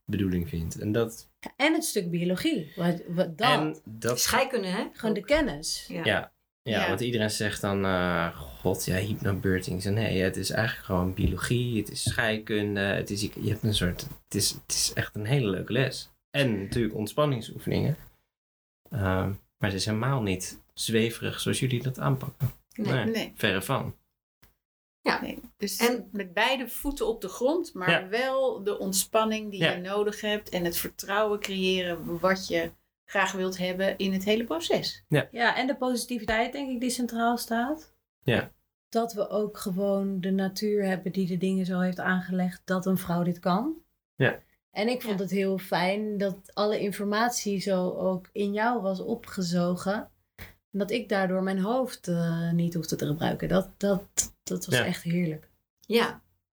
bedoeling 0.05 0.49
vindt. 0.49 0.79
En 0.79 0.91
dat, 0.91 1.29
En 1.57 1.73
het 1.73 1.83
stuk 1.83 2.09
biologie. 2.11 2.71
Wat, 2.75 3.01
wat, 3.07 3.37
dat. 3.37 3.49
en 3.49 3.77
dat 3.85 4.19
Scheikunde, 4.19 4.67
hè? 4.67 4.83
Gewoon 4.93 5.13
de 5.15 5.25
kennis. 5.25 5.85
Ja. 5.87 6.01
ja, 6.03 6.31
ja, 6.61 6.79
Ja. 6.81 6.87
want 6.87 6.99
iedereen 7.01 7.31
zegt 7.31 7.61
dan, 7.61 7.85
eh, 7.85 8.35
god, 8.37 8.85
ja, 8.85 8.95
hypnobirthing. 8.95 9.81
Zo, 9.81 9.89
Nee, 9.89 10.21
het 10.21 10.37
is 10.37 10.49
eigenlijk 10.49 10.85
gewoon 10.85 11.13
biologie, 11.13 11.77
het 11.79 11.91
is 11.91 12.03
scheikunde, 12.03 12.79
het 12.79 13.09
is, 13.09 13.21
je 13.21 13.49
hebt 13.49 13.63
een 13.63 13.73
soort, 13.75 14.01
het 14.25 14.35
is, 14.35 14.49
het 14.49 14.73
is 14.75 14.91
echt 14.93 15.15
een 15.15 15.25
hele 15.25 15.49
leuke 15.49 15.73
les. 15.73 16.09
En 16.37 16.61
natuurlijk 16.61 16.95
ontspanningsoefeningen. 16.95 17.97
Ehm, 18.89 19.27
maar 19.57 19.69
het 19.69 19.73
is 19.73 19.85
helemaal 19.85 20.21
niet 20.21 20.61
zweverig 20.73 21.39
zoals 21.39 21.59
jullie 21.59 21.83
dat 21.83 21.99
aanpakken. 21.99 22.51
Nee. 22.75 22.93
Nee, 22.93 23.05
Nee. 23.05 23.31
verre 23.35 23.61
van. 23.61 23.95
nee. 25.21 25.39
Dus 25.57 25.77
En- 25.77 26.09
met 26.11 26.33
beide 26.33 26.67
voeten 26.67 27.07
op 27.07 27.21
de 27.21 27.27
grond, 27.27 27.73
maar 27.73 27.89
Ja. 27.91 28.07
wel 28.07 28.63
de 28.63 28.79
ontspanning 28.79 29.51
die 29.51 29.59
Ja. 29.59 29.71
je 29.71 29.81
nodig 29.81 30.21
hebt 30.21 30.49
en 30.49 30.65
het 30.65 30.77
vertrouwen 30.77 31.39
creëren 31.39 32.19
wat 32.19 32.47
je 32.47 32.71
graag 33.05 33.31
wilt 33.31 33.57
hebben 33.57 33.97
in 33.97 34.13
het 34.13 34.23
hele 34.23 34.43
proces. 34.43 35.03
Ja, 35.31 35.55
en 35.55 35.67
de 35.67 35.75
positiviteit, 35.75 36.51
denk 36.51 36.69
ik, 36.71 36.79
die 36.79 36.89
centraal 36.89 37.37
staat. 37.37 37.93
Ja. 38.23 38.51
Dat 38.89 39.13
we 39.13 39.29
ook 39.29 39.57
gewoon 39.57 40.21
de 40.21 40.31
natuur 40.31 40.83
hebben 40.85 41.11
die 41.11 41.27
de 41.27 41.37
dingen 41.37 41.65
zo 41.65 41.79
heeft 41.79 41.99
aangelegd 41.99 42.61
dat 42.65 42.85
een 42.85 42.97
vrouw 42.97 43.23
dit 43.23 43.39
kan. 43.39 43.73
Ja. 44.15 44.39
En 44.77 44.87
ik 44.87 45.01
vond 45.01 45.15
Ja. 45.17 45.21
het 45.21 45.31
heel 45.31 45.57
fijn 45.57 46.17
dat 46.17 46.35
alle 46.53 46.79
informatie 46.79 47.59
zo 47.59 47.89
ook 47.91 48.29
in 48.31 48.53
jou 48.53 48.81
was 48.81 48.99
opgezogen. 48.99 50.09
En 50.71 50.79
dat 50.79 50.91
ik 50.91 51.09
daardoor 51.09 51.43
mijn 51.43 51.59
hoofd 51.59 52.07
eh, 52.07 52.51
niet 52.51 52.73
hoefde 52.73 52.95
te 52.95 53.05
gebruiken. 53.05 53.47
Dat, 53.47 53.69
dat, 53.77 54.33
dat 54.43 54.65
was 54.65 54.75
Ja. 54.75 54.85
echt 54.85 55.03
heerlijk. 55.03 55.49
Ja. 55.79 56.05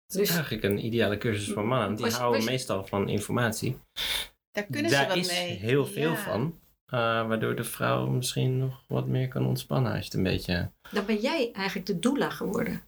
Het 0.07 0.21
is 0.21 0.29
Dus 0.29 0.31
eigenlijk 0.37 0.65
een 0.65 0.85
ideale 0.85 1.19
cursus 1.19 1.53
voor 1.53 1.67
mannen. 1.67 1.95
Die 1.97 2.05
Was- 2.05 2.15
houden 2.15 2.41
was- 2.41 2.50
meestal 2.50 2.87
van 2.87 3.09
informatie. 3.09 3.79
Daar 4.50 4.65
kunnen 4.71 4.91
Daar 4.91 5.03
ze 5.03 5.09
wat 5.09 5.17
is 5.17 5.29
mee. 5.41 5.50
heel 5.57 5.87
veel 5.87 6.11
Ja. 6.11 6.17
van. 6.17 6.59
eh, 6.87 6.99
waardoor 7.29 7.57
de 7.57 7.65
vrouw 7.65 8.07
misschien 8.07 8.59
nog 8.59 8.85
wat 8.89 9.07
meer 9.07 9.29
kan 9.29 9.47
ontspannen 9.47 9.91
als 9.93 9.99
je 10.00 10.05
het 10.05 10.15
een 10.15 10.23
beetje... 10.23 10.71
dan 10.93 11.07
ben 11.07 11.17
jij 11.21 11.53
eigenlijk 11.53 11.87
de 11.87 11.99
doula 11.99 12.31
geworden. 12.31 12.83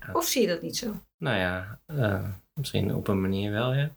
ja. 0.00 0.12
Of 0.12 0.24
zie 0.24 0.42
je 0.42 0.48
dat 0.48 0.62
niet 0.62 0.76
zo? 0.76 1.00
Nou 1.18 1.36
ja, 1.38 1.80
eh, 1.86 2.30
misschien 2.54 2.94
op 2.94 3.08
een 3.08 3.20
manier 3.20 3.50
wel, 3.52 3.74
ja. 3.74 3.90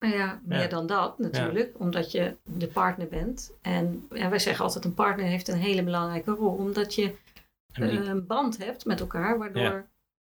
Nou 0.00 0.14
ja, 0.14 0.40
meer 0.44 0.60
Ja. 0.60 0.66
dan 0.66 0.86
dat 0.86 1.18
natuurlijk, 1.18 1.80
omdat 1.80 2.12
je 2.12 2.36
de 2.42 2.66
partner 2.68 3.08
bent. 3.08 3.52
En, 3.62 4.06
en 4.10 4.30
wij 4.30 4.38
zeggen 4.38 4.64
altijd, 4.64 4.84
een 4.84 4.94
partner 4.94 5.26
heeft 5.26 5.48
een 5.48 5.58
hele 5.58 5.82
belangrijke 5.82 6.30
rol, 6.30 6.54
omdat 6.56 6.94
je 6.94 7.14
eh, 7.72 7.92
een 8.06 8.26
band 8.26 8.58
hebt 8.58 8.84
met 8.84 9.00
elkaar, 9.00 9.38
waardoor 9.38 9.62
Ja. 9.62 9.86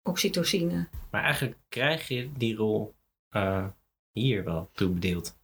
oxytocine. 0.03 0.89
maar 1.11 1.23
eigenlijk 1.23 1.57
krijg 1.69 2.09
je 2.09 2.31
die 2.37 2.57
rol 2.57 2.95
eh, 3.29 3.67
hier 4.13 4.45
wel 4.45 4.71
toebedeeld. 4.73 5.37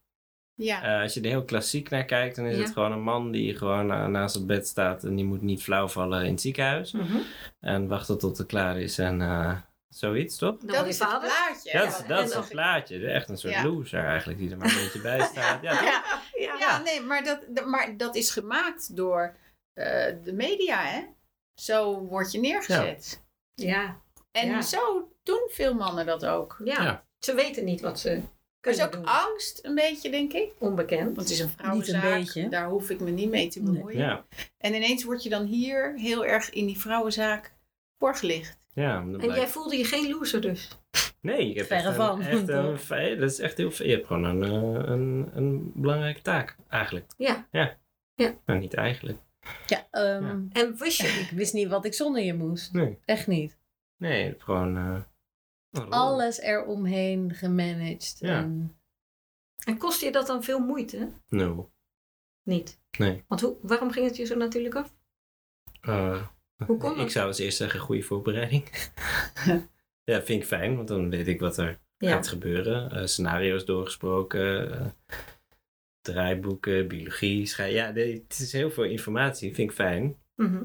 Ja. 0.55 0.83
Eh, 0.97 1.03
als 1.03 1.15
je 1.15 1.21
er 1.21 1.27
heel 1.27 1.45
klassiek 1.45 1.91
naar 1.91 2.05
kijkt, 2.05 2.37
dan 2.37 2.45
is 2.47 2.57
Ja. 2.57 2.63
het 2.63 2.73
gewoon 2.73 2.93
een 2.93 3.03
man 3.03 3.31
die 3.31 3.57
gewoon 3.57 3.87
naast 4.11 4.35
het 4.35 4.47
bed 4.47 4.67
staat 4.67 5.05
en 5.05 5.15
die 5.17 5.25
moet 5.25 5.43
niet 5.43 5.63
flauw 5.63 5.89
vallen 5.89 6.25
in 6.25 6.31
het 6.31 6.41
ziekenhuis. 6.41 6.93
Mhm. 6.93 7.17
En 7.61 7.89
wachten 7.89 8.19
tot 8.19 8.39
het 8.39 8.47
klaar 8.47 8.81
is 8.81 8.99
en 8.99 9.21
eh, 9.21 9.57
zoiets, 9.99 10.37
toch? 10.39 10.57
Dat 10.59 10.87
is 10.87 10.99
het 10.99 11.09
vader. 11.09 11.29
plaatje. 11.29 11.73
Dat, 11.79 11.89
is- 12.01 12.07
dat 12.07 12.35
een 12.35 12.49
plaatje. 12.49 13.07
Echt 13.11 13.29
een 13.29 13.39
soort 13.39 13.55
Ja. 13.55 13.65
loser 13.65 14.05
eigenlijk, 14.05 14.39
die 14.39 14.51
er 14.51 14.57
maar 14.57 14.69
een 14.69 14.83
beetje 14.85 15.01
bij 15.01 15.21
staat. 15.33 15.63
Ja? 15.63 15.73
Ja, 15.83 16.03
Ja. 16.35 16.57
ja, 16.59 16.83
nee, 16.83 17.01
maar 17.01 17.25
dat, 17.25 17.65
maar 17.67 17.97
dat 17.97 18.15
is 18.17 18.31
gemaakt 18.31 18.97
door 18.97 19.37
eh, 19.73 20.13
de 20.25 20.33
media, 20.33 20.83
hè? 20.85 21.03
Zo 21.55 21.99
word 22.01 22.33
je 22.33 22.39
neergezet. 22.41 23.23
Ja. 23.55 24.01
En 24.33 24.49
Ja. 24.49 24.63
zo 24.63 25.13
doen 25.23 25.49
veel 25.51 25.75
mannen 25.75 26.07
dat 26.07 26.27
ook. 26.27 26.57
Ja. 26.65 26.83
Ja. 26.83 27.05
ze 27.19 27.35
weten 27.35 27.65
niet 27.65 27.81
wat 27.81 28.01
ze 28.01 28.11
Er 28.61 28.71
is 28.71 28.83
ook 28.83 28.93
doen. 28.93 29.05
angst, 29.05 29.59
een 29.63 29.75
beetje, 29.75 30.11
denk 30.11 30.33
ik. 30.33 30.53
Onbekend. 30.59 31.05
Want 31.05 31.17
het 31.17 31.31
is 31.31 31.39
een 31.41 31.49
vrouwenzaak. 31.49 32.03
beetje. 32.03 32.49
Daar 32.49 32.69
hoef 32.69 32.91
ik 32.91 33.01
me 33.01 33.11
niet 33.11 33.31
mee 33.31 33.49
te 33.49 33.63
Nee. 33.63 33.73
bemoeien. 33.73 33.99
Ja, 33.99 34.25
En 34.59 34.75
ineens 34.75 35.05
word 35.05 35.23
je 35.23 35.29
dan 35.29 35.45
hier 35.45 35.95
heel 35.99 36.25
erg 36.27 36.51
in 36.51 36.67
die 36.67 36.79
vrouwenzaak 36.81 37.53
voorgelicht. 37.99 38.59
Ja. 38.75 38.97
En 39.01 39.11
blijkt- 39.17 39.35
jij 39.35 39.47
voelde 39.49 39.77
je 39.77 39.85
geen 39.85 40.11
loser 40.11 40.41
dus? 40.41 40.69
Nee, 41.21 41.49
je 41.49 41.55
hebt 41.55 41.67
Verre 41.67 41.87
echt 41.89 41.97
van. 41.97 42.21
Een, 42.21 42.27
echt 42.27 42.49
een, 42.49 42.79
fe- 42.89 43.17
dat 43.19 43.31
is 43.31 43.39
echt 43.39 43.57
heel 43.57 43.71
veel. 43.71 43.87
Je 43.87 43.93
hebt 43.93 44.07
gewoon 44.07 44.25
een, 44.25 44.43
eh, 44.43 44.89
een, 44.91 45.31
een 45.35 45.73
belangrijke 45.75 46.23
taak, 46.23 46.57
eigenlijk. 46.69 47.13
Ja. 47.17 47.47
Nou, 48.47 48.59
niet 48.59 48.75
eigenlijk. 48.75 49.19
Ja, 49.67 49.87
ehm, 49.91 50.43
En 50.53 50.77
wist 50.79 51.01
je, 51.01 51.07
ik 51.31 51.31
wist 51.31 51.53
niet 51.53 51.69
wat 51.69 51.85
ik 51.85 51.95
zonder 51.95 52.23
je 52.23 52.35
moest. 52.35 52.73
Nee. 52.73 52.99
Echt 53.05 53.27
niet. 53.27 53.59
Nee, 53.97 54.35
gewoon... 54.39 54.77
eh, 54.77 55.01
rol. 55.71 55.91
Alles 55.91 56.39
eromheen 56.41 57.35
gemanaged. 57.35 58.17
Ja. 58.19 58.39
En 58.39 58.77
en 59.67 59.79
kostte 59.79 60.05
je 60.05 60.13
dat 60.13 60.27
dan 60.27 60.43
veel 60.43 60.59
moeite? 60.59 61.13
No. 61.29 61.71
Niet. 62.43 62.81
Nee. 62.99 63.25
Want 63.29 63.41
hoe, 63.41 63.57
waarom 63.63 63.91
ging 63.91 64.07
het 64.07 64.17
je 64.17 64.25
zo 64.25 64.37
natuurlijk 64.37 64.75
af? 64.75 64.95
Eh, 65.81 66.27
Hoe 66.67 66.95
Ik 66.97 67.11
zou 67.11 67.27
als 67.27 67.39
eerst 67.39 67.57
zeggen, 67.57 67.81
goede 67.81 68.03
voorbereiding. 68.03 68.69
ja, 70.11 70.23
vind 70.23 70.43
ik 70.43 70.45
fijn, 70.45 70.77
want 70.77 70.89
dan 70.89 71.11
weet 71.11 71.29
ik 71.29 71.41
wat 71.41 71.57
er 71.57 71.79
Ja. 71.99 72.11
gaat 72.11 72.29
gebeuren. 72.29 72.91
Eh, 72.91 73.07
scenario's 73.07 73.65
doorgesproken, 73.65 74.73
eh, 74.81 74.87
draaiboeken, 76.01 76.89
biologie, 76.89 77.47
schei. 77.47 77.73
Ja, 77.75 77.91
nee, 77.91 78.25
het 78.29 78.39
is 78.39 78.53
heel 78.53 78.71
veel 78.71 78.85
informatie, 78.85 79.55
vind 79.55 79.71
ik 79.71 79.77
fijn. 79.77 80.17
Mhm. 80.37 80.63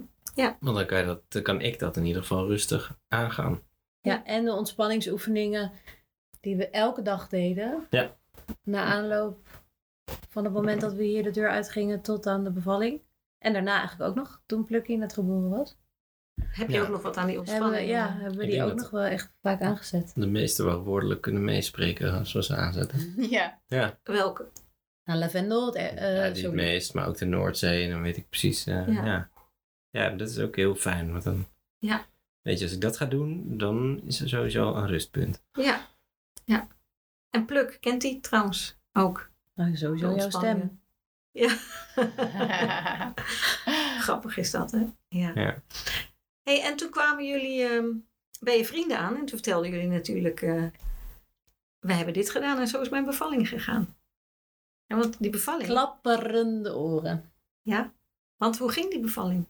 Want 0.60 0.76
dan 0.78 0.86
kan, 0.86 1.00
je 1.00 1.06
dat, 1.06 1.22
dan 1.28 1.42
kan 1.42 1.62
ik 1.62 1.80
dat 1.80 1.98
in 1.98 2.06
ieder 2.06 2.22
geval 2.22 2.48
rustig 2.48 2.98
aangaan. 3.08 3.62
Ja, 4.02 4.26
en 4.26 4.46
de 4.46 4.52
ontspanningsoefeningen 4.54 5.72
die 6.40 6.56
we 6.56 6.70
elke 6.70 7.02
dag 7.02 7.28
deden. 7.30 7.88
Ja. 7.90 8.16
Na 8.64 8.84
aanloop 8.84 9.38
van 10.30 10.44
het 10.44 10.54
moment 10.54 10.82
dat 10.82 10.94
we 10.94 11.04
hier 11.04 11.24
de 11.24 11.32
deur 11.32 11.50
uitgingen 11.50 12.02
tot 12.02 12.28
aan 12.28 12.44
de 12.44 12.52
bevalling. 12.52 13.02
En 13.38 13.54
daarna 13.54 13.78
eigenlijk 13.80 14.10
ook 14.10 14.16
nog, 14.16 14.42
toen 14.46 14.66
Plukkie 14.66 14.98
net 14.98 15.14
geboren 15.14 15.50
was. 15.50 15.78
Heb 16.52 16.68
je 16.68 16.74
Ja. 16.74 16.82
ook 16.82 16.90
nog 16.90 17.02
wat 17.02 17.18
aan 17.18 17.28
die 17.28 17.36
Hebben 17.36 17.54
ontspanning? 17.54 17.86
we, 17.88 17.92
ja, 17.94 18.18
hebben 18.20 18.38
we 18.40 18.46
die 18.46 18.64
ook 18.64 18.74
nog 18.76 18.90
wel 18.90 19.04
echt 19.04 19.32
vaak 19.42 19.62
aangezet. 19.62 20.12
De 20.16 20.28
meeste 20.28 20.64
wel 20.64 20.84
woordelijk 20.84 21.22
kunnen 21.22 21.44
meespreken 21.44 22.14
als 22.14 22.34
we 22.34 22.44
ze 22.44 22.56
aanzetten. 22.56 23.14
Ja. 23.30 23.60
Ja, 23.68 24.00
Welke? 24.04 24.48
Nou, 25.04 25.20
lavendel, 25.20 25.66
het, 25.66 25.76
ja 25.76 25.90
die 25.96 26.08
het 26.08 26.38
sorry. 26.38 26.56
meest, 26.56 26.94
maar 26.94 27.08
ook 27.08 27.18
de 27.18 27.26
Noordzee. 27.26 27.84
En 27.84 27.90
dan 27.92 28.02
weet 28.02 28.18
ik 28.18 28.30
precies, 28.30 28.66
eh, 28.66 28.88
Ja. 28.88 29.06
ja. 29.06 29.30
ja. 29.90 30.10
dat 30.10 30.30
is 30.30 30.40
ook 30.40 30.56
heel 30.56 30.76
fijn. 30.76 31.12
Want 31.12 31.24
dan, 31.24 31.48
Ja. 31.80 32.06
weet 32.42 32.58
je, 32.58 32.64
als 32.66 32.74
ik 32.74 32.82
dat 32.82 32.98
ga 32.98 33.06
doen, 33.06 33.58
dan 33.58 34.02
is 34.06 34.22
er 34.22 34.30
sowieso 34.30 34.76
een 34.76 34.88
rustpunt. 34.88 35.44
Ja. 35.52 35.88
ja. 36.46 36.68
En 37.30 37.46
Pluk, 37.46 37.78
kent 37.80 38.02
die 38.02 38.20
trouwens 38.20 38.78
ook? 38.94 39.32
Nou, 39.56 39.72
de 39.72 39.78
sowieso 39.78 40.16
jouw 40.16 40.30
stem. 40.30 40.82
Ja. 41.32 41.58
Grappig 44.00 44.38
is 44.38 44.52
dat, 44.52 44.72
hè? 44.72 44.86
Ja. 45.08 45.32
Ja. 45.36 45.56
Hey, 46.50 46.64
en 46.64 46.76
toen 46.76 46.90
kwamen 46.90 47.26
jullie 47.28 47.64
ehm, 47.64 47.88
bij 48.40 48.58
je 48.58 48.66
vrienden 48.66 48.98
aan 48.98 49.14
en 49.14 49.20
toen 49.20 49.28
vertelden 49.28 49.70
jullie 49.70 49.88
natuurlijk: 49.88 50.42
eh 50.42 50.66
wij 51.80 51.96
hebben 51.96 52.14
dit 52.14 52.30
gedaan 52.30 52.60
en 52.60 52.68
zo 52.68 52.82
is 52.82 52.90
mijn 52.90 53.06
bevalling 53.06 53.50
gegaan. 53.50 53.98
En 54.88 54.98
want 54.98 55.20
die 55.20 55.30
bevalling. 55.30 55.68
Klapperende 55.70 56.76
oren. 56.76 57.34
Ja. 57.62 57.94
Want 58.36 58.58
hoe 58.58 58.72
ging 58.72 58.92
die 58.92 59.00
bevalling? 59.00 59.48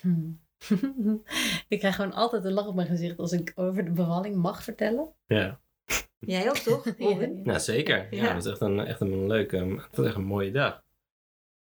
Hm. 0.00 0.30
ik 1.68 1.78
krijg 1.78 1.94
gewoon 1.94 2.12
altijd 2.12 2.44
een 2.44 2.52
lach 2.52 2.66
op 2.66 2.74
mijn 2.74 2.88
gezicht 2.88 3.18
als 3.18 3.32
ik 3.32 3.52
over 3.54 3.84
de 3.84 3.90
bevalling 3.90 4.36
mag 4.36 4.62
vertellen. 4.62 5.14
Ja. 5.26 5.60
Jij 6.18 6.48
ook 6.48 6.56
toch? 6.56 6.84
Nou, 7.44 7.60
zeker. 7.60 8.14
Ja, 8.14 8.22
Ja. 8.22 8.32
dat 8.32 8.44
is 8.44 8.50
echt 8.50 8.60
een, 8.60 8.80
echt 8.80 9.00
een 9.00 9.26
leuke, 9.26 9.86
echt 9.92 10.14
een 10.14 10.24
mooie 10.24 10.50
dag. 10.50 10.84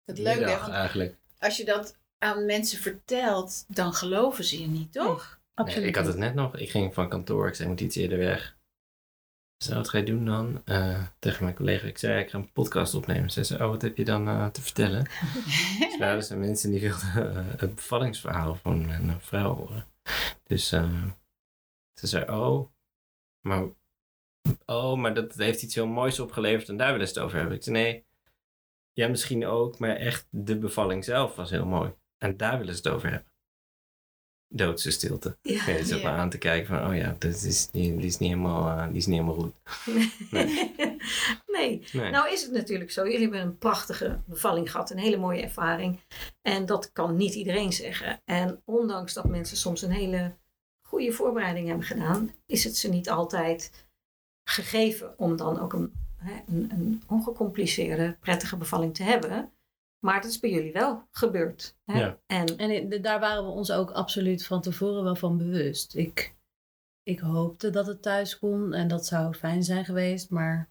Het 0.03 0.17
leuke, 0.17 0.45
want 0.45 0.67
eigenlijk. 0.67 1.17
als 1.39 1.57
je 1.57 1.65
dat 1.65 1.99
aan 2.25 2.45
mensen 2.45 2.79
vertelt, 2.79 3.65
dan 3.67 3.93
geloven 3.93 4.43
ze 4.43 4.61
je 4.61 4.67
niet, 4.67 4.93
toch? 4.93 5.39
Absoluut. 5.53 5.79
Nee, 5.79 5.89
ik 5.89 5.95
had 5.95 6.05
het 6.05 6.17
net 6.17 6.33
nog. 6.33 6.57
Ik 6.57 6.69
ging 6.69 6.93
van 6.93 7.09
kantoor. 7.09 7.47
Ik 7.47 7.55
zei, 7.55 7.69
ik 7.69 7.73
moet 7.73 7.83
iets 7.83 7.95
eerder 7.95 8.17
weg. 8.17 8.57
Zo, 9.63 9.75
wat 9.75 9.89
ga 9.89 9.97
je 9.97 10.03
doen 10.03 10.25
dan? 10.25 10.61
Eh, 10.65 11.03
tegen 11.19 11.43
mijn 11.43 11.55
collega. 11.55 11.87
Ik 11.87 11.97
zei, 11.97 12.23
ik 12.23 12.29
ga 12.29 12.37
een 12.37 12.51
podcast 12.51 12.93
opnemen. 12.93 13.29
Ze 13.29 13.43
zei, 13.43 13.63
oh, 13.63 13.69
wat 13.69 13.81
heb 13.81 13.97
je 13.97 14.05
dan 14.05 14.27
eh, 14.27 14.47
te 14.47 14.61
vertellen? 14.61 15.03
Dus 15.79 15.97
nou, 15.97 16.15
er 16.15 16.23
zijn 16.23 16.39
mensen 16.39 16.71
die 16.71 16.79
wilden 16.79 17.35
eh, 17.35 17.59
het 17.59 17.75
bevallingsverhaal 17.75 18.55
van 18.55 18.85
mijn 18.85 19.21
vrouw 19.21 19.55
horen. 19.55 19.85
Dus 20.43 20.67
ze 20.67 22.07
zei, 22.07 22.29
oh, 22.29 22.69
maar, 23.41 23.69
oh, 24.65 24.97
maar 24.97 25.13
dat 25.13 25.35
heeft 25.35 25.61
iets 25.61 25.75
heel 25.75 25.87
moois 25.87 26.19
opgeleverd 26.19 26.69
en 26.69 26.77
daar 26.77 26.91
willen 26.91 27.07
ze 27.07 27.13
het 27.13 27.23
over 27.23 27.37
hebben. 27.37 27.55
Ik 27.55 27.63
zei, 27.63 27.75
nee, 27.75 28.05
ja, 28.93 29.07
misschien 29.07 29.45
ook, 29.45 29.79
maar 29.79 29.95
echt 29.95 30.27
de 30.29 30.57
bevalling 30.57 31.03
zelf 31.03 31.35
was 31.35 31.49
heel 31.49 31.65
mooi. 31.65 31.93
En 32.17 32.37
daar 32.37 32.57
willen 32.57 32.75
ze 32.75 32.81
het 32.81 32.95
over 32.95 33.11
hebben. 33.11 33.33
Doodse 34.47 34.91
stilte. 34.91 35.37
Ja. 35.41 35.69
Je 35.69 36.07
aan 36.07 36.29
te 36.29 36.37
kijken 36.37 36.67
van, 36.67 36.87
oh 36.87 36.95
ja, 36.95 37.15
dat 37.19 37.33
is, 37.33 37.67
die, 37.67 37.95
die 37.95 38.05
is, 38.05 38.17
niet, 38.17 38.29
helemaal, 38.29 38.87
die 38.87 38.97
is 38.97 39.05
niet 39.05 39.19
helemaal 39.19 39.41
goed. 39.41 39.53
Nee. 40.31 40.73
nee. 41.57 41.83
Nee. 41.91 42.11
Nou 42.11 42.31
is 42.31 42.41
het 42.41 42.51
natuurlijk 42.51 42.91
zo. 42.91 43.03
Jullie 43.03 43.21
hebben 43.21 43.41
een 43.41 43.57
prachtige 43.57 44.19
bevalling 44.25 44.71
gehad. 44.71 44.91
Een 44.91 44.97
hele 44.97 45.17
mooie 45.17 45.41
ervaring. 45.41 45.99
En 46.41 46.65
dat 46.65 46.91
kan 46.91 47.15
niet 47.15 47.33
iedereen 47.33 47.73
zeggen. 47.73 48.21
En 48.25 48.61
ondanks 48.65 49.13
dat 49.13 49.27
mensen 49.27 49.57
soms 49.57 49.81
een 49.81 49.91
hele 49.91 50.35
goede 50.81 51.11
voorbereiding 51.11 51.67
hebben 51.67 51.85
gedaan, 51.85 52.31
is 52.45 52.63
het 52.63 52.77
ze 52.77 52.89
niet 52.89 53.09
altijd 53.09 53.87
gegeven 54.43 55.19
om 55.19 55.35
dan 55.35 55.59
ook 55.59 55.73
een, 55.73 55.93
hè, 56.17 56.41
een, 56.47 56.71
een 56.71 57.03
ongecompliceerde, 57.07 58.17
prettige 58.19 58.57
bevalling 58.57 58.95
te 58.95 59.03
hebben. 59.03 59.51
Maar 59.99 60.21
dat 60.21 60.31
is 60.31 60.39
bij 60.39 60.49
jullie 60.49 60.71
wel 60.73 61.07
gebeurd. 61.11 61.77
Hè? 61.83 61.99
Ja. 61.99 62.19
En 62.25 62.45
En 62.57 62.71
in- 62.91 63.01
daar 63.01 63.19
waren 63.19 63.43
we 63.45 63.49
ons 63.51 63.71
ook 63.71 63.91
absoluut 63.91 64.45
van 64.45 64.61
tevoren 64.61 65.03
wel 65.03 65.15
van 65.15 65.37
bewust. 65.37 65.95
Ik, 65.95 66.35
ik 67.03 67.19
hoopte 67.19 67.69
dat 67.69 67.87
het 67.87 68.01
thuis 68.01 68.39
kon 68.39 68.73
en 68.73 68.87
dat 68.87 69.05
zou 69.05 69.33
fijn 69.33 69.63
zijn 69.63 69.85
geweest, 69.85 70.29
maar 70.29 70.69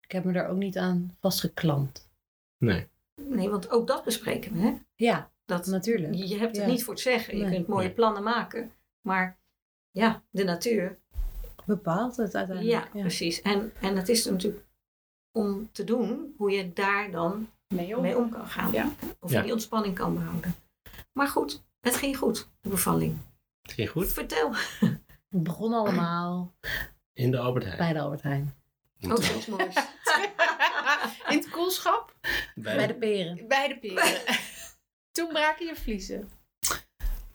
ik 0.00 0.12
heb 0.12 0.24
me 0.24 0.32
daar 0.32 0.48
ook 0.48 0.56
niet 0.58 0.78
aan 0.78 1.16
vastgeklampt. 1.20 2.10
nee. 2.58 2.88
nee, 3.22 3.48
want 3.50 3.70
ook 3.70 3.86
dat 3.86 4.04
bespreken 4.04 4.52
we. 4.52 4.58
Hè? 4.60 4.78
Ja, 4.94 5.30
Dat, 5.44 5.66
natuurlijk. 5.66 6.14
Je 6.14 6.36
hebt 6.38 6.56
het 6.56 6.64
Ja. 6.66 6.70
niet 6.72 6.84
voor 6.84 6.92
het 6.94 7.02
zeggen. 7.02 7.36
Je 7.36 7.44
Nee. 7.44 7.54
kunt 7.54 7.66
mooie 7.66 7.86
Nee. 7.86 7.94
plannen 7.94 8.22
maken. 8.22 8.72
Maar 9.00 9.38
ja, 9.90 10.22
de 10.30 10.44
natuur. 10.44 10.98
Bepaalt 11.66 12.16
het 12.16 12.32
Ja, 12.32 12.38
uiteindelijk. 12.38 12.90
precies. 12.90 13.40
En, 13.42 13.72
en 13.80 13.96
het 13.96 14.08
is 14.08 14.24
natuurlijk 14.24 14.64
om 15.32 15.68
te 15.72 15.84
doen 15.84 16.34
hoe 16.36 16.50
je 16.50 16.72
daar 16.72 17.10
dan 17.10 17.48
mee 17.72 17.96
om. 17.96 18.02
mee 18.02 18.16
om 18.16 18.30
kan 18.30 18.46
gaan. 18.46 18.72
Ja. 18.72 18.88
Of 19.20 19.30
Ja. 19.30 19.36
je 19.38 19.42
die 19.44 19.52
ontspanning 19.52 19.94
kan 19.94 20.14
behouden. 20.14 20.54
Maar 21.12 21.28
goed, 21.28 21.62
het 21.80 21.96
ging 21.96 22.16
goed, 22.16 22.48
de 22.60 22.68
bevalling. 22.68 23.18
Het 23.62 23.72
ging 23.72 23.88
goed. 23.90 24.12
Vertel. 24.12 24.54
Het 25.30 25.42
begon 25.42 25.72
allemaal 25.72 26.54
In 27.12 27.30
de 27.30 27.38
Albert 27.38 27.64
Heijn. 27.64 27.78
bij 27.78 27.92
de 27.92 28.00
Albert 28.00 28.22
Heijn. 28.22 28.54
Ook 29.08 29.46
moois. 29.46 29.74
In 31.28 31.36
het 31.38 31.50
koelschap, 31.50 32.14
Bij, 32.54 32.76
Bij 32.76 32.86
de 32.86 32.94
peren. 32.94 33.48
bij 33.48 33.68
de 33.68 33.78
peren. 33.78 34.20
Toen 35.12 35.28
braken 35.28 35.66
je 35.66 35.74
vliezen. 35.76 36.30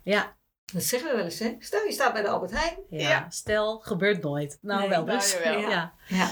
Ja, 0.03 0.37
Dat 0.73 0.83
zeggen 0.83 1.09
we 1.09 1.15
wel 1.15 1.25
eens, 1.25 1.39
hè? 1.39 1.55
Stel, 1.59 1.85
je 1.85 1.91
staat 1.91 2.13
bij 2.13 2.21
de 2.21 2.27
Albert 2.27 2.51
Heijn. 2.51 2.77
ja. 2.89 3.09
Ja. 3.09 3.29
stel, 3.29 3.79
gebeurt 3.79 4.23
nooit. 4.23 4.57
Nou, 4.61 4.79
Nee, 4.79 4.89
wel 4.89 5.05
nou, 5.05 5.17
dus. 5.17 5.31
jawel. 5.33 5.59
ja. 5.59 5.93
Ja. 6.07 6.31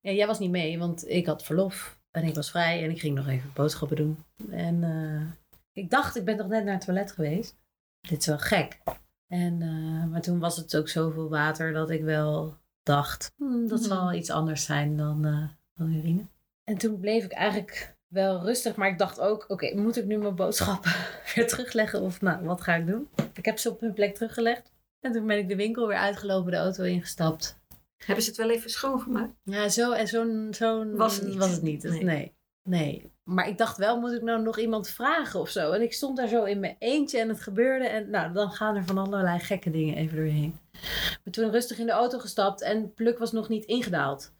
Ja, 0.00 0.10
jij 0.10 0.26
was 0.26 0.38
niet 0.38 0.50
mee, 0.50 0.78
want 0.78 1.08
ik 1.08 1.26
had 1.26 1.44
verlof. 1.44 1.97
En 2.10 2.24
ik 2.24 2.34
was 2.34 2.50
vrij 2.50 2.84
en 2.84 2.90
ik 2.90 3.00
ging 3.00 3.14
nog 3.14 3.28
even 3.28 3.50
boodschappen 3.54 3.96
doen. 3.96 4.24
En 4.50 4.84
eh, 4.84 5.48
ik 5.72 5.90
dacht, 5.90 6.16
ik 6.16 6.24
ben 6.24 6.36
toch 6.36 6.48
net 6.48 6.64
naar 6.64 6.74
het 6.74 6.84
toilet 6.84 7.12
geweest. 7.12 7.56
Dit 8.00 8.18
is 8.20 8.26
wel 8.26 8.38
gek. 8.38 8.78
En, 9.26 9.62
eh, 9.62 10.10
maar 10.10 10.20
toen 10.20 10.38
was 10.38 10.56
het 10.56 10.76
ook 10.76 10.88
zoveel 10.88 11.28
water 11.28 11.72
dat 11.72 11.90
ik 11.90 12.02
wel 12.02 12.56
dacht, 12.82 13.32
"Hmm, 13.36 13.68
dat 13.68 13.82
zal 13.82 14.12
iets 14.12 14.30
anders 14.30 14.64
zijn 14.64 14.96
dan, 14.96 15.24
eh, 15.24 15.48
dan 15.74 15.94
urine. 15.94 16.26
En 16.64 16.78
toen 16.78 17.00
bleef 17.00 17.24
ik 17.24 17.32
eigenlijk 17.32 17.96
wel 18.06 18.42
rustig, 18.42 18.76
maar 18.76 18.88
ik 18.88 18.98
dacht 18.98 19.20
ook, 19.20 19.44
oké, 19.48 19.76
moet 19.76 19.96
ik 19.96 20.04
nu 20.04 20.16
mijn 20.18 20.34
boodschappen 20.34 20.92
weer 21.34 21.46
terugleggen? 21.46 22.00
Of 22.00 22.20
nou, 22.20 22.44
wat 22.44 22.60
ga 22.60 22.74
ik 22.74 22.86
doen? 22.86 23.08
Ik 23.32 23.44
heb 23.44 23.58
ze 23.58 23.70
op 23.70 23.80
hun 23.80 23.92
plek 23.92 24.14
teruggelegd. 24.14 24.72
En 25.00 25.12
toen 25.12 25.26
ben 25.26 25.38
ik 25.38 25.48
de 25.48 25.56
winkel 25.56 25.86
weer 25.86 25.96
uitgelopen, 25.96 26.50
de 26.50 26.56
auto 26.56 26.82
ingestapt. 26.84 27.57
Hebben 28.04 28.24
ze 28.24 28.30
het 28.30 28.38
wel 28.38 28.50
even 28.50 28.70
schoongemaakt? 28.70 29.32
Ja, 29.42 29.68
zo 29.68 29.92
en 29.92 30.08
zo'n 30.08 30.48
zo'n 30.50 30.96
Was 30.96 31.16
het 31.16 31.26
niet. 31.26 31.36
Was 31.36 31.50
het 31.50 31.62
niet. 31.62 31.82
Nee. 31.82 32.04
nee. 32.04 32.34
nee. 32.62 33.12
Maar 33.24 33.48
ik 33.48 33.58
dacht 33.58 33.76
wel, 33.76 34.00
moet 34.00 34.12
ik 34.12 34.22
nou 34.22 34.42
nog 34.42 34.58
iemand 34.58 34.88
vragen 34.88 35.40
of 35.40 35.48
zo? 35.48 35.72
En 35.72 35.82
ik 35.82 35.92
stond 35.92 36.16
daar 36.16 36.28
zo 36.28 36.44
in 36.44 36.60
mijn 36.60 36.76
eentje 36.78 37.18
en 37.18 37.28
het 37.28 37.40
gebeurde. 37.40 37.86
En 37.86 38.10
nou, 38.10 38.32
dan 38.32 38.50
gaan 38.50 38.76
er 38.76 38.84
van 38.84 38.98
allerlei 38.98 39.38
gekke 39.38 39.70
dingen 39.70 39.96
even 39.96 40.16
doorheen. 40.16 40.58
Maar 41.24 41.32
toen 41.32 41.50
rustig 41.50 41.78
in 41.78 41.86
de 41.86 41.92
auto 41.92 42.18
gestapt 42.18 42.62
en 42.62 42.94
Pluk 42.94 43.18
was 43.18 43.32
nog 43.32 43.48
niet 43.48 43.64
ingedaald. 43.64 44.32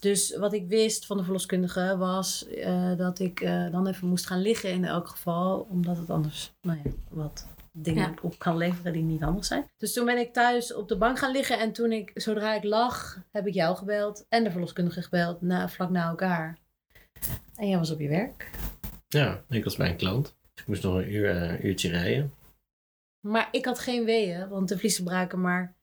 Dus 0.00 0.36
wat 0.36 0.52
ik 0.52 0.68
wist 0.68 1.06
van 1.06 1.16
de 1.16 1.22
verloskundige 1.22 1.96
was 1.98 2.48
eh, 2.48 2.96
dat 2.96 3.18
ik 3.18 3.40
eh, 3.40 3.70
dan 3.70 3.86
even 3.86 4.08
moest 4.08 4.26
gaan 4.26 4.40
liggen 4.40 4.70
in 4.70 4.84
elk 4.84 5.08
geval. 5.08 5.66
Omdat 5.70 5.96
het 5.96 6.10
anders, 6.10 6.52
nou 6.60 6.78
ja, 6.84 6.90
wat 7.10 7.46
dingen 7.82 8.08
Ja. 8.08 8.14
op 8.22 8.38
kan 8.38 8.56
leveren 8.56 8.92
die 8.92 9.02
niet 9.02 9.20
handig 9.22 9.44
zijn. 9.44 9.70
Dus 9.76 9.92
toen 9.92 10.04
ben 10.04 10.18
ik 10.18 10.32
thuis 10.32 10.74
op 10.74 10.88
de 10.88 10.96
bank 10.96 11.18
gaan 11.18 11.32
liggen. 11.32 11.58
En 11.58 11.72
toen 11.72 11.92
ik, 11.92 12.10
zodra 12.14 12.54
ik 12.54 12.64
lag, 12.64 13.18
heb 13.30 13.46
ik 13.46 13.54
jou 13.54 13.76
gebeld. 13.76 14.26
En 14.28 14.44
de 14.44 14.50
verloskundige 14.50 15.02
gebeld, 15.02 15.40
na, 15.42 15.68
vlak 15.68 15.90
na 15.90 16.08
elkaar. 16.08 16.58
En 17.56 17.68
jij 17.68 17.78
was 17.78 17.90
op 17.90 18.00
je 18.00 18.08
werk. 18.08 18.50
Ja, 19.08 19.42
ik 19.48 19.64
was 19.64 19.76
bij 19.76 19.88
een 19.90 19.96
klant. 19.96 20.36
Dus 20.54 20.62
ik 20.62 20.66
moest 20.66 20.82
nog 20.82 20.94
een 20.94 21.12
uur, 21.12 21.36
eh, 21.36 21.64
uurtje 21.64 21.88
rijden. 21.88 22.32
Maar 23.20 23.48
ik 23.50 23.64
had 23.64 23.78
geen 23.78 24.04
weeën, 24.04 24.48
want 24.48 24.68
de 24.68 24.78
vliezen 24.78 25.04
braken. 25.04 25.40
Maar 25.40 25.74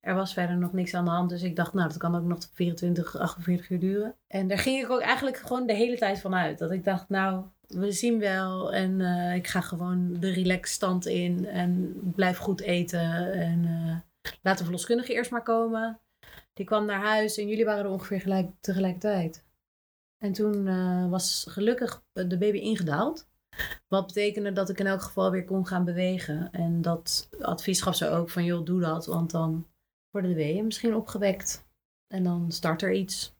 er 0.00 0.14
was 0.14 0.32
verder 0.32 0.56
nog 0.56 0.72
niks 0.72 0.94
aan 0.94 1.04
de 1.04 1.10
hand. 1.10 1.30
Dus 1.30 1.42
ik 1.42 1.56
dacht, 1.56 1.72
nou, 1.72 1.88
dat 1.88 1.96
kan 1.96 2.14
ook 2.16 2.24
nog 2.24 2.38
tot 2.40 2.50
24, 2.54 3.16
48 3.18 3.70
uur 3.70 3.78
duren. 3.80 4.14
En 4.26 4.48
daar 4.48 4.58
ging 4.58 4.82
ik 4.84 4.90
ook 4.90 5.00
eigenlijk 5.00 5.36
gewoon 5.36 5.66
de 5.66 5.74
hele 5.74 5.98
tijd 5.98 6.20
van 6.20 6.34
uit. 6.34 6.58
Dat 6.58 6.70
ik 6.70 6.84
dacht, 6.84 7.08
nou, 7.08 7.44
we 7.66 7.92
zien 7.92 8.18
wel. 8.18 8.72
En 8.72 9.00
eh, 9.00 9.34
ik 9.34 9.46
ga 9.46 9.60
gewoon 9.60 10.20
de 10.20 10.30
relax 10.30 10.72
stand 10.72 11.06
in. 11.06 11.46
En 11.46 12.00
blijf 12.14 12.36
goed 12.38 12.60
eten. 12.60 13.32
En 13.32 13.64
eh, 13.64 14.32
laat 14.42 14.58
de 14.58 14.64
verloskundige 14.64 15.12
eerst 15.12 15.30
maar 15.30 15.42
komen. 15.42 16.00
Die 16.52 16.66
kwam 16.66 16.86
naar 16.86 17.00
huis 17.00 17.36
en 17.36 17.48
jullie 17.48 17.64
waren 17.64 17.84
er 17.84 17.90
ongeveer 17.90 18.20
gelijk, 18.20 18.50
tegelijkertijd. 18.60 19.44
En 20.18 20.32
toen 20.32 20.66
eh, 20.66 21.10
was 21.10 21.46
gelukkig 21.48 22.02
de 22.12 22.38
baby 22.38 22.58
ingedaald. 22.58 23.28
Wat 23.88 24.06
betekende 24.06 24.52
dat 24.52 24.68
ik 24.68 24.78
in 24.78 24.86
elk 24.86 25.02
geval 25.02 25.30
weer 25.30 25.44
kon 25.44 25.66
gaan 25.66 25.84
bewegen. 25.84 26.52
En 26.52 26.82
dat 26.82 27.28
advies 27.40 27.82
gaf 27.82 27.96
ze 27.96 28.08
ook 28.08 28.30
van, 28.30 28.44
joh, 28.44 28.64
doe 28.64 28.80
dat. 28.80 29.06
Want 29.06 29.30
dan 29.30 29.66
worden 30.10 30.30
de 30.30 30.36
weeën 30.36 30.64
misschien 30.64 30.94
opgewekt. 30.94 31.66
En 32.06 32.22
dan 32.22 32.52
start 32.52 32.82
er 32.82 32.92
iets. 32.92 33.33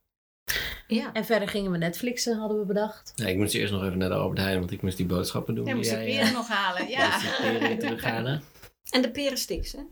Ja. 0.87 1.13
En 1.13 1.25
verder 1.25 1.49
gingen 1.49 1.71
we 1.71 1.79
Netflixen, 1.79 2.39
hadden 2.39 2.59
we 2.59 2.65
bedacht. 2.65 3.13
Ja, 3.17 3.27
ik 3.27 3.37
moest 3.37 3.55
eerst 3.55 3.73
nog 3.73 3.85
even 3.85 3.99
naar 3.99 4.09
de 4.09 4.15
Albert 4.15 4.41
Heijn, 4.41 4.59
want 4.59 4.71
ik 4.71 4.83
moest 4.83 4.97
die 4.97 5.07
boodschappen 5.07 5.55
doen. 5.55 5.67
Ja, 5.67 5.75
moest 5.75 5.91
ik 5.91 5.97
jij, 5.97 6.05
weer 6.05 6.21
eh, 6.21 6.33
nog 6.33 6.49
halen. 6.49 6.89
Ja. 6.89 6.99
Ja. 6.99 7.11
moest 7.13 7.21
die 7.21 7.51
peren 7.51 7.69
weer 7.69 7.79
terughalen. 7.79 8.43
En 8.91 9.03
de 9.03 9.11
perensticks, 9.11 9.73
hè? 9.73 9.83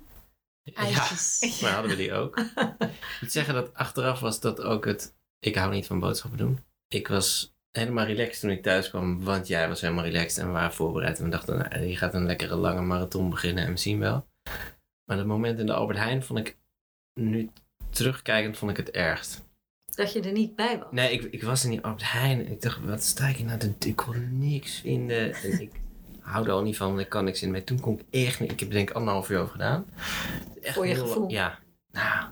Ijsjes. 0.75 1.61
Maar 1.61 1.73
hadden 1.73 1.91
we 1.91 1.97
die 1.97 2.13
ook. 2.13 2.39
ik 2.39 3.19
moet 3.21 3.33
zeggen 3.33 3.55
dat 3.55 3.75
achteraf 3.75 4.21
was 4.21 4.41
dat 4.41 4.61
ook 4.61 4.85
het... 4.85 5.15
Ik 5.39 5.55
hou 5.55 5.73
niet 5.73 5.87
van 5.87 6.01
boodschappen 6.01 6.39
doen. 6.39 6.59
Ik 6.89 7.09
was 7.09 7.57
helemaal 7.71 8.07
relaxed 8.07 8.41
toen 8.41 8.51
ik 8.51 8.63
thuis 8.63 8.89
kwam, 8.89 9.25
want 9.25 9.47
jij 9.47 9.69
was 9.69 9.81
helemaal 9.81 10.05
relaxed 10.05 10.39
en 10.39 10.47
we 10.47 10.53
waren 10.53 10.73
voorbereid. 10.73 11.19
En 11.19 11.25
we 11.25 11.31
dachten, 11.31 11.59
nou, 11.59 11.85
hier 11.85 11.99
gaat 11.99 12.15
een 12.15 12.27
lekkere 12.27 12.57
lange 12.57 12.83
marathon 12.83 13.31
beginnen 13.31 13.65
en 13.65 13.71
we 13.71 13.79
zien 13.79 13.99
wel. 13.99 14.27
Maar 15.05 15.17
dat 15.17 15.27
moment 15.27 15.59
in 15.59 15.67
de 15.67 15.73
Albert 15.73 15.99
Heijn 15.99 16.23
vond 16.23 16.39
ik, 16.39 16.59
nu 17.15 17.51
terugkijkend, 17.91 18.59
vond 18.59 18.71
ik 18.71 18.77
het 18.77 18.91
ergst. 18.91 19.51
Dat 19.95 20.13
je 20.13 20.21
er 20.21 20.33
niet 20.33 20.57
bij 20.57 20.79
was. 20.79 20.89
Nee, 20.91 21.13
ik, 21.13 21.23
ik 21.23 21.43
was 21.43 21.65
in 21.65 21.71
die 21.71 21.81
Albert 21.81 22.13
Heijn 22.13 22.47
en 22.47 22.53
ik 22.53 22.63
dacht, 22.63 22.81
wat 22.85 23.03
sta 23.03 23.27
ik 23.29 23.37
hier 23.37 23.47
nou 23.47 23.59
te 23.59 23.89
Ik 23.89 23.97
kon 23.97 24.39
niks 24.39 24.81
vinden. 24.81 25.35
En 25.45 25.61
ik 25.61 25.71
hou 26.21 26.47
er 26.47 26.53
al 26.53 26.63
niet 26.63 26.77
van, 26.77 26.89
want 26.89 27.01
ik 27.01 27.09
kan 27.09 27.25
niks 27.25 27.43
in. 27.43 27.51
Maar 27.51 27.65
toen 27.65 27.81
kon 27.81 27.99
ik 28.09 28.25
echt 28.25 28.41
niet... 28.41 28.53
Ik 28.53 28.61
heb 28.61 28.71
denk 28.71 28.91
ik 28.91 28.97
anderhalf 28.97 29.31
uur 29.31 29.39
over 29.39 29.53
gedaan. 29.53 29.85
Echt 30.63 30.75
Voor 30.75 30.87
je 30.87 30.95
heel- 30.95 31.07
gevoel. 31.07 31.31
Ja. 31.31 31.59
Nou, 31.93 32.25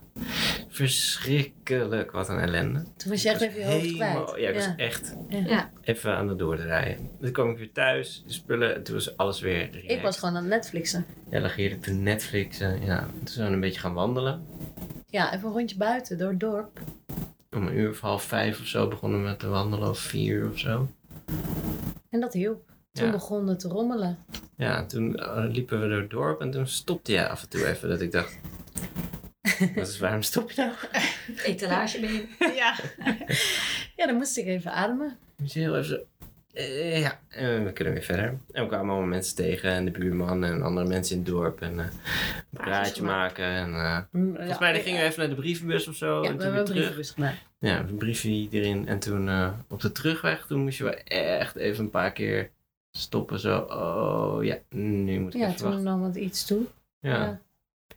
verschrikkelijk. 0.68 2.10
Wat 2.10 2.28
een 2.28 2.38
ellende. 2.38 2.84
Toen 2.96 3.10
was 3.10 3.22
je 3.22 3.28
echt 3.30 3.40
even 3.40 3.60
je 3.60 3.66
hoofd 3.66 3.84
helemaal- 3.84 4.24
kwijt. 4.24 4.40
Ja, 4.40 4.48
ik 4.48 4.54
Ja. 4.54 4.66
was 4.66 4.76
echt 4.76 5.14
Ja. 5.28 5.70
Even 5.82 6.14
aan 6.16 6.28
het 6.28 6.38
doordraaien. 6.38 7.08
Toen 7.20 7.32
kwam 7.32 7.50
ik 7.50 7.58
weer 7.58 7.72
thuis, 7.72 8.22
de 8.26 8.32
spullen, 8.32 8.74
en 8.74 8.82
toen 8.82 8.94
was 8.94 9.16
alles 9.16 9.40
weer 9.40 9.58
relaxed. 9.58 9.90
Ik 9.90 10.02
was 10.02 10.18
gewoon 10.18 10.36
aan 10.36 10.42
het 10.42 10.50
Netflixen. 10.52 11.06
Ja, 11.30 11.40
lag 11.40 11.54
heerlijk 11.56 11.82
te 11.82 11.92
Netflixen. 11.92 12.84
Ja, 12.84 13.06
toen 13.18 13.28
zijn 13.28 13.48
we 13.48 13.54
een 13.54 13.60
beetje 13.60 13.80
gaan 13.80 13.94
wandelen. 13.94 14.46
Ja, 15.06 15.34
even 15.34 15.46
een 15.48 15.52
rondje 15.54 15.76
buiten 15.76 16.18
door 16.18 16.28
het 16.30 16.40
dorp. 16.40 16.80
Om 17.56 17.66
een 17.66 17.76
uur 17.76 17.90
of 17.90 18.00
half 18.00 18.22
vijf 18.22 18.60
of 18.60 18.66
zo 18.66 18.88
begonnen 18.88 19.20
we 19.22 19.26
met 19.28 19.38
te 19.38 19.48
wandelen, 19.48 19.88
of 19.88 19.98
vier 19.98 20.50
of 20.50 20.58
zo. 20.58 20.88
En 22.10 22.20
dat 22.20 22.32
hielp. 22.32 22.68
Toen 22.92 23.04
Ja. 23.06 23.10
begon 23.10 23.46
het 23.48 23.58
te 23.60 23.68
rommelen. 23.68 24.18
Ja, 24.56 24.86
toen 24.86 25.16
eh, 25.16 25.44
liepen 25.48 25.80
we 25.80 25.88
door 25.88 26.00
het 26.00 26.10
dorp 26.10 26.40
en 26.40 26.50
toen 26.50 26.66
stopte 26.66 27.12
jij 27.12 27.28
af 27.28 27.42
en 27.42 27.48
toe 27.48 27.66
even. 27.66 27.88
Dat 27.88 28.00
ik 28.00 28.12
dacht, 28.12 28.38
wat 29.74 29.88
is, 29.88 29.98
waarom 29.98 30.22
stop 30.22 30.50
je 30.50 30.60
nou? 30.62 30.72
Etalage 31.44 32.00
ben 32.00 32.12
je. 32.12 32.26
Ja. 32.54 32.74
Ja, 33.96 34.06
dan 34.06 34.16
moest 34.16 34.36
ik 34.36 34.46
even 34.46 34.72
ademen. 34.72 35.18
Moest 35.36 35.52
je 35.54 35.60
heel 35.60 35.76
even 35.76 36.04
eh, 36.52 37.00
ja, 37.00 37.20
en 37.28 37.64
we 37.64 37.72
kunnen 37.72 37.92
weer 37.94 38.02
verder. 38.02 38.24
En 38.52 38.62
we 38.62 38.68
kwamen 38.68 38.90
allemaal 38.90 39.08
mensen 39.08 39.36
tegen 39.36 39.70
en 39.70 39.84
de 39.84 39.90
buurman 39.90 40.44
en 40.44 40.62
andere 40.62 40.86
mensen 40.88 41.16
in 41.16 41.22
het 41.22 41.30
dorp. 41.30 41.60
En 41.60 41.78
eh, 41.78 41.84
een 41.84 41.92
praatje 42.50 43.02
maken. 43.02 43.44
En, 43.44 43.74
eh, 43.74 43.98
Volgens 44.10 44.36
volgens 44.36 44.58
mij 44.58 44.72
dan 44.72 44.80
gingen 44.82 45.00
we 45.00 45.06
even 45.06 45.18
naar 45.20 45.28
de 45.28 45.34
brievenbus 45.34 45.88
of 45.88 45.94
zo. 45.94 46.22
Ja, 46.22 46.28
en 46.28 46.36
we 46.36 46.36
toen 46.36 46.40
hebben 46.40 46.58
een 46.60 46.64
terug. 46.66 46.80
brievenbus 46.80 47.10
gemaakt. 47.10 47.38
Ja, 47.58 47.78
een 47.78 47.96
briefje 47.96 48.48
erin. 48.50 48.88
En 48.88 48.98
toen 48.98 49.28
eh, 49.28 49.52
op 49.68 49.80
de 49.80 49.92
terugweg, 49.92 50.46
toen 50.46 50.60
moest 50.60 50.78
je 50.78 50.84
wel 50.84 50.94
echt 51.04 51.56
even 51.56 51.84
een 51.84 51.90
paar 51.90 52.12
keer 52.12 52.50
stoppen. 52.90 53.40
Zo, 53.40 53.58
oh 53.58 54.44
ja, 54.44 54.58
nu 54.68 55.20
moet 55.20 55.34
ik 55.34 55.40
Ja, 55.40 55.46
even 55.46 55.58
toen 55.58 55.66
wachten. 55.68 55.84
nam 55.84 56.02
het 56.02 56.16
iets 56.16 56.46
toe. 56.46 56.62
Ja, 57.00 57.10
Ja. 57.10 57.40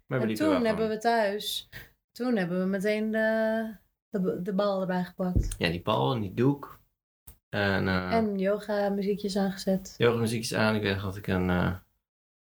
maar 0.07 0.21
we 0.21 0.27
En 0.27 0.33
toen 0.33 0.49
wel 0.49 0.61
hebben 0.63 0.89
we 0.89 0.97
thuis, 0.97 1.69
toen 2.11 2.35
hebben 2.35 2.59
we 2.59 2.65
meteen 2.65 3.11
de, 3.11 3.65
de, 4.09 4.41
de 4.41 4.53
bal 4.53 4.81
erbij 4.81 5.03
gepakt. 5.03 5.55
Ja, 5.57 5.69
die 5.69 5.81
bal 5.81 6.13
en 6.13 6.21
die 6.21 6.33
doek. 6.33 6.79
En, 7.53 7.85
uh, 7.87 8.13
En 8.13 8.37
yoga 8.39 8.89
muziekjes 8.89 9.37
aangezet. 9.37 9.95
yoga 9.97 10.17
muziekjes 10.19 10.53
aan. 10.53 10.75
Ik 10.75 10.81
weet 10.81 10.93
nog 10.93 11.03
dat 11.03 11.15
ik 11.15 11.27
een... 11.27 11.49
eh 11.49 11.73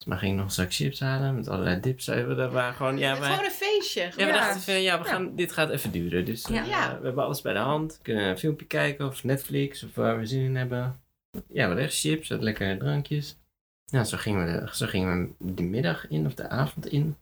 maar 0.05 0.17
ging 0.17 0.31
ik 0.31 0.37
nog 0.37 0.45
een 0.47 0.51
zak 0.53 0.73
chips 0.73 0.99
halen 0.99 1.35
met 1.35 1.47
allerlei 1.47 1.79
dips. 1.79 2.07
Even, 2.07 2.37
dat 2.37 2.51
waren 2.51 2.73
gewoon... 2.73 2.97
Ja, 2.97 3.07
Het 3.09 3.17
is 3.17 3.23
wij, 3.23 3.29
gewoon 3.31 3.45
een 3.45 3.51
feestje. 3.51 4.01
ja, 4.17 4.25
we 4.25 4.31
dachten 4.31 4.61
van, 4.61 4.81
ja, 4.81 4.99
we 5.01 5.05
gaan, 5.05 5.35
dit 5.35 5.51
gaat 5.51 5.69
even 5.69 5.91
duren. 5.91 6.25
Dus 6.25 6.47
Ja. 6.47 6.61
eh, 6.61 6.67
Ja. 6.67 6.97
we 6.99 7.05
hebben 7.05 7.23
alles 7.23 7.41
bij 7.41 7.53
de 7.53 7.59
hand. 7.59 7.93
We 7.97 8.03
kunnen 8.03 8.23
een 8.25 8.37
filmpje 8.37 8.65
kijken 8.65 9.05
of 9.05 9.23
Netflix 9.23 9.83
of 9.83 9.95
waar 9.95 10.19
we 10.19 10.25
zin 10.25 10.41
in 10.41 10.55
hebben. 10.55 10.95
Ja, 11.31 11.41
we 11.53 11.61
hadden 11.61 11.83
echt 11.83 11.99
chips, 11.99 12.27
we 12.27 12.33
hadden 12.35 12.43
lekkere 12.53 12.77
drankjes. 12.77 13.37
Ja, 13.85 14.03
zo 14.03 14.17
gingen, 14.17 14.45
we 14.45 14.59
de, 14.65 14.75
zo 14.75 14.85
gingen 14.85 15.35
we 15.37 15.53
de 15.53 15.63
middag 15.63 16.07
in 16.07 16.25
of 16.25 16.33
de 16.33 16.49
avond 16.49 16.87
in. 16.87 17.15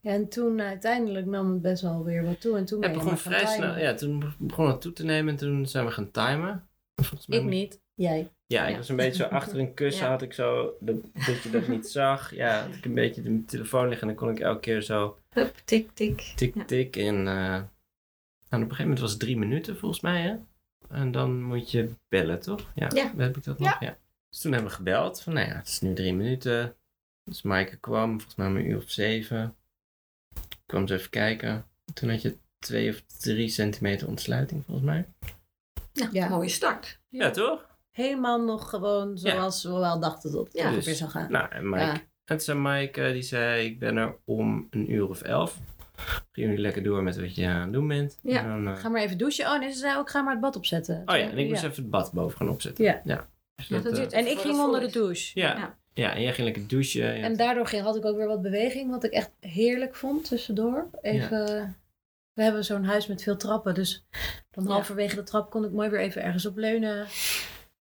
Ja, 0.00 0.10
en 0.12 0.28
toen 0.28 0.60
uiteindelijk 0.60 1.26
nam 1.26 1.52
het 1.52 1.62
best 1.62 1.82
wel 1.82 2.04
weer 2.04 2.24
wat 2.24 2.40
toe. 2.40 2.56
En 2.56 2.64
toen 2.64 2.80
Ja, 2.82 2.90
begon 2.90 3.18
vrij 3.18 3.46
snel. 3.46 3.78
Ja, 3.78 3.94
toen 3.94 4.34
begon 4.38 4.66
het 4.68 4.80
toe 4.80 4.92
te 4.92 5.04
nemen 5.04 5.32
en 5.32 5.38
toen 5.38 5.66
zijn 5.66 5.84
we 5.84 5.90
gaan 5.90 6.10
timen. 6.10 6.68
En 6.94 7.04
Volgens 7.04 7.26
mij 7.26 7.38
Ik 7.38 7.44
niet, 7.44 7.80
jij. 7.94 8.30
Ja, 8.46 8.64
ik 8.64 8.70
Ja. 8.70 8.76
was 8.76 8.88
een 8.88 8.96
beetje 8.96 9.22
zo 9.22 9.28
achter 9.28 9.58
een 9.58 9.74
kussen, 9.74 10.04
Ja. 10.04 10.10
had 10.10 10.22
ik 10.22 10.32
zo, 10.32 10.76
dat, 10.80 10.96
dat 11.26 11.42
je 11.42 11.50
dat 11.50 11.68
niet 11.68 11.86
zag. 11.88 12.34
Ja, 12.34 12.60
had 12.66 12.74
ik 12.74 12.84
een 12.84 12.94
beetje 12.94 13.22
de 13.22 13.44
telefoon 13.44 13.88
liggen 13.88 14.08
en 14.08 14.14
dan 14.14 14.24
kon 14.26 14.34
ik 14.34 14.40
elke 14.40 14.60
keer 14.60 14.82
zo 14.82 15.18
Hup, 15.30 15.56
tik, 15.64 15.90
tik. 15.94 16.32
tik, 16.36 16.54
Ja. 16.54 16.64
tik. 16.64 16.96
En, 16.96 17.26
eh, 17.28 17.54
en 17.54 17.64
op 17.68 17.70
een 18.50 18.60
gegeven 18.60 18.82
moment 18.82 19.00
was 19.00 19.10
het 19.10 19.20
drie 19.20 19.36
minuten 19.38 19.76
volgens 19.76 20.00
mij, 20.00 20.22
hè? 20.22 20.36
En 20.88 21.10
dan 21.12 21.42
moet 21.42 21.70
je 21.70 21.90
bellen, 22.08 22.40
toch? 22.40 22.72
Ja, 22.74 22.90
Ja. 22.94 23.12
heb 23.16 23.36
ik 23.36 23.44
dat 23.44 23.58
nog? 23.58 23.80
Ja. 23.80 23.98
Dus 24.28 24.40
toen 24.40 24.52
hebben 24.52 24.70
we 24.70 24.76
gebeld 24.76 25.22
van, 25.22 25.32
nou 25.32 25.48
ja, 25.48 25.54
het 25.56 25.68
is 25.68 25.80
nu 25.80 25.94
drie 25.94 26.14
minuten. 26.14 26.76
Dus 27.24 27.42
Maaike 27.42 27.76
kwam, 27.76 28.10
volgens 28.10 28.34
mij 28.34 28.46
om 28.46 28.56
een 28.56 28.66
uur 28.70 28.76
of 28.76 28.90
zeven. 28.90 29.54
Ik 30.34 30.56
kwam 30.66 30.86
ze 30.86 30.94
even 30.94 31.10
kijken. 31.10 31.66
Toen 31.94 32.10
had 32.10 32.22
je 32.22 32.36
twee 32.58 32.90
of 32.90 33.00
drie 33.00 33.48
centimeter 33.48 34.08
ontsluiting, 34.08 34.64
volgens 34.64 34.86
mij. 34.86 35.04
Ja, 35.94 36.08
Ja. 36.12 36.28
mooie 36.28 36.48
start. 36.48 37.00
Ja, 37.08 37.30
toch? 37.30 37.66
Helemaal 37.90 38.40
nog 38.44 38.68
gewoon 38.70 39.18
zoals 39.18 39.62
we 39.64 39.70
wel 39.72 40.00
dachten 40.00 40.32
dat 40.32 40.44
het 40.44 40.52
Ja. 40.52 40.62
ongeveer 40.68 40.84
Dus, 40.84 40.98
zou 40.98 41.10
gaan. 41.10 41.30
Nou, 41.30 41.48
en 41.50 41.68
Mike, 41.68 41.84
Ja. 41.84 41.92
en 41.92 42.00
toen 42.24 42.40
zei 42.40 42.58
Mike, 42.58 43.02
eh, 43.02 43.12
die 43.12 43.22
zei, 43.22 43.64
ik 43.66 43.78
ben 43.78 43.96
er 43.96 44.16
om 44.24 44.66
een 44.70 44.92
uur 44.92 45.08
of 45.08 45.22
elf. 45.22 45.58
Gaan 45.96 46.22
jullie 46.32 46.58
lekker 46.58 46.82
door 46.82 47.02
met 47.02 47.20
wat 47.20 47.34
je 47.34 47.46
aan 47.46 47.60
het 47.60 47.72
doen 47.72 47.88
bent. 47.88 48.18
Ja. 48.22 48.42
Dan, 48.42 48.68
eh, 48.68 48.76
Ga 48.76 48.88
maar 48.88 49.02
even 49.02 49.18
douchen. 49.18 49.46
Oh 49.46 49.58
nee, 49.58 49.70
ze 49.72 49.78
zei 49.78 49.98
ook, 49.98 50.10
ga 50.10 50.22
maar 50.22 50.32
het 50.32 50.40
bad 50.40 50.56
opzetten. 50.56 51.02
oh 51.06 51.16
ja, 51.16 51.30
en 51.30 51.38
ik 51.38 51.48
moest 51.48 51.62
even 51.62 51.82
het 51.82 51.90
bad 51.90 52.12
boven 52.12 52.36
gaan 52.36 52.48
opzetten. 52.48 52.84
Ja. 52.84 53.00
Dus 53.04 53.68
Ja, 53.68 53.80
dat, 53.80 53.94
dat 53.96 54.12
eh, 54.12 54.18
En 54.18 54.26
ik 54.30 54.38
ging 54.38 54.56
de 54.56 54.62
onder 54.62 54.80
de 54.80 54.90
douche. 54.90 55.40
ja. 55.40 55.56
Ja. 55.56 55.76
ja. 55.94 56.14
en 56.14 56.22
jij 56.22 56.32
ging 56.32 56.44
lekker 56.46 56.68
douchen. 56.68 57.16
Ja. 57.16 57.22
En 57.24 57.36
daardoor 57.36 57.66
ging, 57.66 57.82
had 57.82 57.96
ik 57.96 58.04
ook 58.04 58.16
weer 58.16 58.26
wat 58.26 58.42
beweging, 58.42 58.90
wat 58.90 59.04
ik 59.04 59.12
echt 59.12 59.30
heerlijk 59.40 59.94
vond 59.94 60.28
tussendoor. 60.28 60.88
Even, 61.00 61.76
We 62.34 62.42
hebben 62.42 62.64
zo'n 62.64 62.84
huis 62.84 63.06
met 63.06 63.22
veel 63.22 63.36
trappen, 63.36 63.74
dus 63.74 64.06
dan 64.50 64.64
Ja. 64.64 64.70
halverwege 64.70 65.14
de 65.14 65.22
trap 65.22 65.50
kon 65.50 65.64
ik 65.64 65.70
mooi 65.72 65.88
weer 65.88 66.00
even 66.00 66.22
ergens 66.22 66.46
op 66.46 66.56
leunen. 66.56 67.06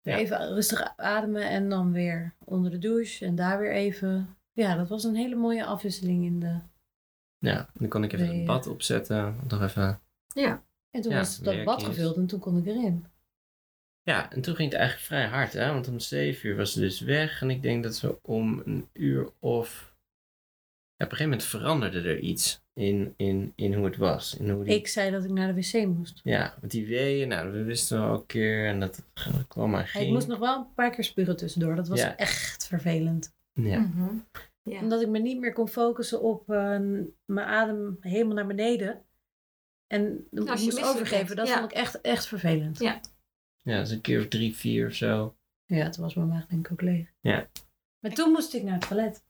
Ja. 0.02 0.18
Even 0.18 0.54
rustig 0.54 0.94
ademen 0.98 1.50
en 1.50 1.70
dan 1.70 1.92
weer 1.92 2.36
onder 2.46 2.72
de 2.72 2.78
douche 2.78 3.26
en 3.26 3.36
daar 3.36 3.60
weer 3.60 3.74
even. 3.74 4.38
Ja, 4.54 4.76
dat 4.76 4.90
was 4.90 5.04
een 5.04 5.16
hele 5.16 5.36
mooie 5.36 5.66
afwisseling 5.66 6.26
in 6.26 6.40
de... 6.40 6.60
ja, 7.38 7.70
dan 7.74 7.88
kon 7.90 8.04
ik 8.04 8.14
even 8.14 8.36
het 8.36 8.46
bad 8.46 8.68
opzetten. 8.68 9.40
Nog 9.48 9.62
even... 9.62 10.02
Ja. 10.34 10.64
En 10.92 11.02
toen 11.02 11.12
Ja, 11.12 11.18
was 11.18 11.40
dat 11.40 11.64
bad 11.64 11.84
gevuld 11.84 12.16
en 12.18 12.28
toen 12.28 12.40
kon 12.40 12.58
ik 12.58 12.66
erin. 12.66 13.06
Ja, 14.04 14.32
en 14.32 14.42
toen 14.42 14.56
ging 14.56 14.70
het 14.70 14.80
eigenlijk 14.80 15.08
vrij 15.08 15.28
hard, 15.28 15.54
hè. 15.54 15.74
Want 15.74 15.88
om 15.88 16.00
zeven 16.00 16.50
uur 16.50 16.56
was 16.56 16.74
ze 16.74 16.80
dus 16.80 17.00
weg. 17.00 17.42
En 17.42 17.50
ik 17.50 17.62
denk 17.62 17.84
dat 17.84 18.02
we 18.02 18.22
om 18.22 18.62
een 18.66 18.90
uur 18.94 19.30
of... 19.40 19.89
Op 21.04 21.06
een 21.12 21.18
gegeven 21.18 21.30
moment 21.32 21.44
veranderde 21.50 22.02
er 22.02 22.20
iets 22.20 22.62
in, 22.74 23.14
in, 23.18 23.54
in 23.56 23.74
hoe 23.74 23.86
het 23.86 23.98
was. 23.98 24.36
In 24.38 24.50
hoe 24.50 24.64
die... 24.64 24.76
Ik 24.76 24.88
zei 24.88 25.12
dat 25.12 25.24
ik 25.24 25.30
naar 25.30 25.54
de 25.56 25.62
wc 25.62 25.88
moest. 25.88 26.20
Ja, 26.24 26.58
met 26.62 26.72
die 26.72 26.88
weeën, 26.88 27.28
nou, 27.28 27.52
we 27.52 27.64
wisten 27.64 28.00
al 28.00 28.14
een 28.14 28.26
keer 28.26 28.68
en 28.68 28.80
dat 28.80 29.04
kwam 29.48 29.70
maar 29.70 29.88
ging. 29.88 30.06
ik 30.06 30.12
moest 30.12 30.28
nog 30.28 30.40
wel 30.40 30.58
een 30.58 30.74
paar 30.74 30.90
keer 30.92 31.04
spugen 31.04 31.38
tussendoor. 31.38 31.76
Dat 31.76 31.88
was 31.88 32.00
Ja. 32.00 32.16
echt 32.18 32.68
vervelend. 32.68 33.34
Ja, 33.54 33.80
Mhm. 33.80 34.16
Ja. 34.64 34.82
Omdat 34.82 35.02
ik 35.02 35.08
me 35.08 35.20
niet 35.20 35.40
meer 35.40 35.54
kon 35.54 35.68
focussen 35.68 36.22
op 36.22 36.50
eh, 36.50 36.80
mijn 37.26 37.48
adem 37.48 37.98
helemaal 38.02 38.36
naar 38.36 38.48
beneden. 38.48 39.02
En 39.88 40.28
ik 40.32 40.50
als 40.50 40.60
je 40.60 40.72
moest 40.72 40.84
overgeven. 40.84 41.36
Dat 41.36 41.48
ja. 41.48 41.58
vond 41.60 41.72
ik 41.72 41.78
echt, 41.78 42.02
echt 42.02 42.28
vervelend. 42.28 42.80
Ja. 42.80 43.02
ja, 43.62 43.80
dus 43.80 43.90
een 43.92 44.02
keer 44.02 44.20
of 44.20 44.28
drie, 44.28 44.56
vier 44.56 44.88
of 44.88 44.94
zo. 44.94 45.36
Ja, 45.66 45.90
toen 45.90 46.04
was 46.04 46.14
mijn 46.16 46.28
maag 46.28 46.46
denk 46.48 46.66
ik 46.66 46.72
ook 46.72 46.82
leeg. 46.82 47.08
Ja. 47.22 47.48
Maar 48.00 48.12
toen 48.14 48.32
moest 48.32 48.54
ik 48.54 48.64
naar 48.64 48.74
het 48.74 48.88
toilet. 48.88 49.24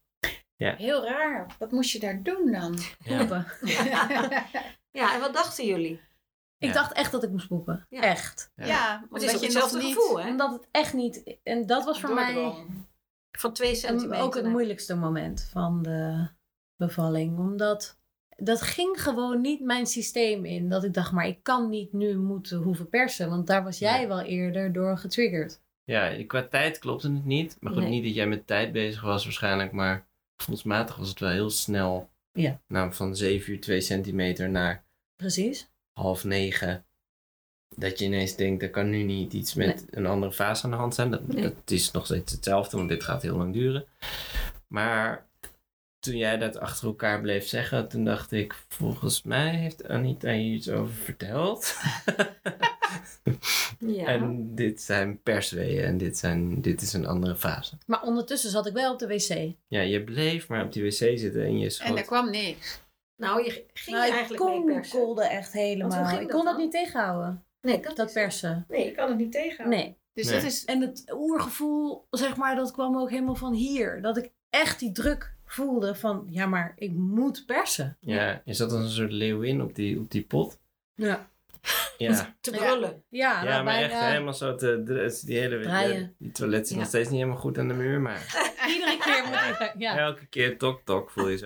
Heel 0.67 1.05
raar. 1.05 1.55
Wat 1.59 1.71
moest 1.71 1.91
je 1.91 1.99
daar 1.99 2.23
doen 2.23 2.51
dan? 2.51 2.77
Ja. 3.03 3.17
Poepen. 3.17 3.45
ja, 4.91 5.13
en 5.13 5.19
wat 5.19 5.33
dachten 5.33 5.65
jullie? 5.65 6.01
Ik 6.57 6.67
Ja. 6.67 6.73
dacht 6.73 6.91
echt 6.93 7.11
dat 7.11 7.23
ik 7.23 7.29
moest 7.29 7.47
poepen. 7.47 7.85
Ja. 7.89 8.01
Echt. 8.01 8.51
Ja. 8.55 8.65
Ja, 8.65 9.07
Het 9.11 9.21
is 9.21 9.31
je 9.31 9.39
hetzelfde 9.39 9.77
niet 9.77 9.93
gevoel, 9.95 10.19
hè? 10.21 10.29
Omdat 10.29 10.51
het 10.51 10.67
echt 10.71 10.93
niet... 10.93 11.37
En 11.43 11.65
dat 11.65 11.85
was 11.85 11.99
voor 12.01 12.13
mij. 12.13 12.53
Van 13.31 13.53
twee 13.53 13.75
centimeter. 13.75 14.23
ook 14.23 14.35
het 14.35 14.45
moeilijkste 14.45 14.95
moment 14.95 15.49
van 15.51 15.81
de 15.83 16.27
bevalling. 16.75 17.37
Omdat 17.37 17.97
dat 18.35 18.61
ging 18.61 19.01
gewoon 19.03 19.41
niet 19.41 19.61
mijn 19.61 19.85
systeem 19.85 20.45
in. 20.45 20.69
Dat 20.69 20.83
ik 20.83 20.93
dacht, 20.93 21.11
maar 21.11 21.27
ik 21.27 21.43
kan 21.43 21.69
niet 21.69 21.93
nu 21.93 22.17
moeten 22.17 22.57
hoeven 22.57 22.89
persen. 22.89 23.29
Want 23.29 23.47
daar 23.47 23.63
was 23.63 23.79
jij 23.79 24.01
Ja. 24.01 24.07
wel 24.07 24.21
eerder 24.21 24.73
door 24.73 24.97
getriggerd. 24.97 25.61
Ja, 25.83 26.23
qua 26.27 26.43
tijd 26.47 26.79
klopte 26.79 27.11
het 27.13 27.25
niet. 27.25 27.57
Maar 27.59 27.73
goed, 27.73 27.81
Nee. 27.81 27.89
niet 27.91 28.03
dat 28.03 28.15
jij 28.15 28.27
met 28.27 28.47
tijd 28.47 28.71
bezig 28.71 29.01
was 29.01 29.23
waarschijnlijk, 29.23 29.71
maar 29.71 30.07
gevoelsmatig 30.43 30.95
was 30.95 31.09
het 31.09 31.19
wel 31.19 31.29
heel 31.29 31.49
snel. 31.49 32.09
Ja. 32.31 32.59
Nou, 32.67 32.93
van 32.93 33.15
7 33.15 33.51
uur 33.53 33.61
2 33.61 33.81
centimeter 33.81 34.49
naar 34.49 34.83
Precies. 35.15 35.69
half 35.93 36.23
negen. 36.23 36.85
Dat 37.75 37.99
je 37.99 38.05
ineens 38.05 38.35
denkt, 38.35 38.61
er 38.63 38.69
kan 38.69 38.89
nu 38.89 39.03
niet 39.03 39.33
iets 39.33 39.53
met 39.53 39.85
een 39.89 40.05
andere 40.05 40.31
fase 40.33 40.63
aan 40.63 40.71
de 40.71 40.75
hand 40.77 40.95
zijn. 40.95 41.11
Dat, 41.11 41.27
Nee. 41.27 41.41
dat 41.43 41.53
is 41.71 41.91
nog 41.91 42.05
steeds 42.05 42.31
hetzelfde, 42.31 42.77
want 42.77 42.89
dit 42.89 43.03
gaat 43.03 43.21
heel 43.21 43.37
lang 43.37 43.53
duren. 43.53 43.85
Maar 44.67 45.27
toen 45.99 46.17
jij 46.17 46.37
dat 46.37 46.57
achter 46.57 46.87
elkaar 46.87 47.21
bleef 47.21 47.47
zeggen, 47.47 47.87
toen 47.89 48.03
dacht 48.03 48.31
ik, 48.31 48.53
volgens 48.67 49.21
mij 49.23 49.55
heeft 49.55 49.87
Anita 49.87 50.31
hier 50.31 50.53
iets 50.53 50.69
over 50.69 50.93
verteld. 50.95 51.75
Ja. 53.79 54.05
En 54.05 54.55
dit 54.55 54.81
zijn 54.81 55.21
persweeën 55.21 55.83
en 55.83 55.97
dit, 55.97 56.17
zijn, 56.17 56.61
dit 56.61 56.81
is 56.81 56.93
een 56.93 57.05
andere 57.07 57.35
fase. 57.35 57.77
Maar 57.85 58.01
ondertussen 58.01 58.49
zat 58.49 58.67
ik 58.67 58.73
wel 58.73 58.93
op 58.93 58.99
de 58.99 59.07
wc. 59.07 59.53
Ja, 59.67 59.81
je 59.81 60.03
bleef 60.03 60.47
maar 60.47 60.65
op 60.65 60.73
die 60.73 60.83
wc 60.83 60.91
zitten 61.19 61.43
en 61.43 61.59
je 61.59 61.77
En 61.83 61.97
er 61.97 62.03
kwam 62.05 62.29
niks. 62.29 62.81
Nou, 63.15 63.43
je 63.43 63.65
ging 63.73 63.95
Nou, 63.95 64.01
je 64.05 64.11
ik 64.11 64.17
eigenlijk 64.17 64.49
kon, 64.51 64.65
mee 64.65 64.75
persen. 64.75 64.99
kolde 64.99 65.21
echt 65.23 65.53
Want 65.53 65.53
hoe 65.53 65.61
helemaal. 65.63 66.05
ging 66.05 66.21
Ik 66.21 66.27
dat 66.27 66.35
kon 66.35 66.45
dat 66.45 66.57
niet 66.57 66.71
tegenhouden, 66.71 67.43
Nee, 67.61 67.79
dat, 67.81 67.95
dat 67.95 68.07
is- 68.07 68.13
persen. 68.13 68.65
Nee, 68.67 68.85
ik 68.87 68.95
kan 68.95 69.09
het 69.09 69.17
niet 69.17 69.31
tegenhouden. 69.31 69.79
Nee. 69.79 69.97
Dus 70.13 70.25
Nee. 70.25 70.35
dat 70.35 70.43
is... 70.43 70.65
En 70.65 70.81
het 70.81 71.03
oergevoel, 71.15 72.07
zeg 72.09 72.35
maar, 72.35 72.55
dat 72.55 72.71
kwam 72.71 72.97
ook 72.97 73.09
helemaal 73.09 73.35
van 73.35 73.53
hier. 73.53 74.01
Dat 74.01 74.17
ik 74.17 74.31
echt 74.49 74.79
die 74.79 74.91
druk 74.91 75.33
voelde 75.45 75.95
van, 75.95 76.27
ja, 76.29 76.45
maar 76.45 76.73
ik 76.75 76.91
moet 76.91 77.43
persen. 77.45 77.97
Ja, 77.99 78.41
je 78.45 78.53
zat 78.53 78.71
als 78.71 78.83
een 78.83 78.89
soort 78.89 79.11
leeuwin 79.11 79.61
op 79.61 79.75
die, 79.75 79.99
op 79.99 80.11
die 80.11 80.23
pot. 80.23 80.59
Ja. 80.95 81.29
Ja, 81.99 82.35
Te 82.41 82.51
Ja. 82.51 82.57
brullen. 82.57 83.03
Ja, 83.09 83.43
ja 83.43 83.43
nou, 83.43 83.63
maar 83.63 83.75
echt 83.81 83.93
helemaal 83.99 84.33
zo 84.33 84.55
te... 84.55 84.83
Die 85.25 85.37
hele... 85.39 86.11
Die 86.17 86.31
toilet 86.31 86.67
zit 86.67 86.69
Ja. 86.75 86.79
nog 86.81 86.87
steeds 86.87 87.09
niet 87.09 87.17
helemaal 87.19 87.39
goed 87.41 87.57
aan 87.57 87.67
de 87.67 87.73
muur, 87.73 87.99
maar 88.01 88.25
Iedere 88.73 88.97
keer 88.97 89.23
moet 89.25 89.59
ik... 89.59 89.73
Ja. 89.85 89.97
elke 89.97 90.25
keer 90.25 90.57
tok 90.57 90.81
tok 90.85 91.11
voel 91.11 91.27
je 91.27 91.37
zo. 91.37 91.45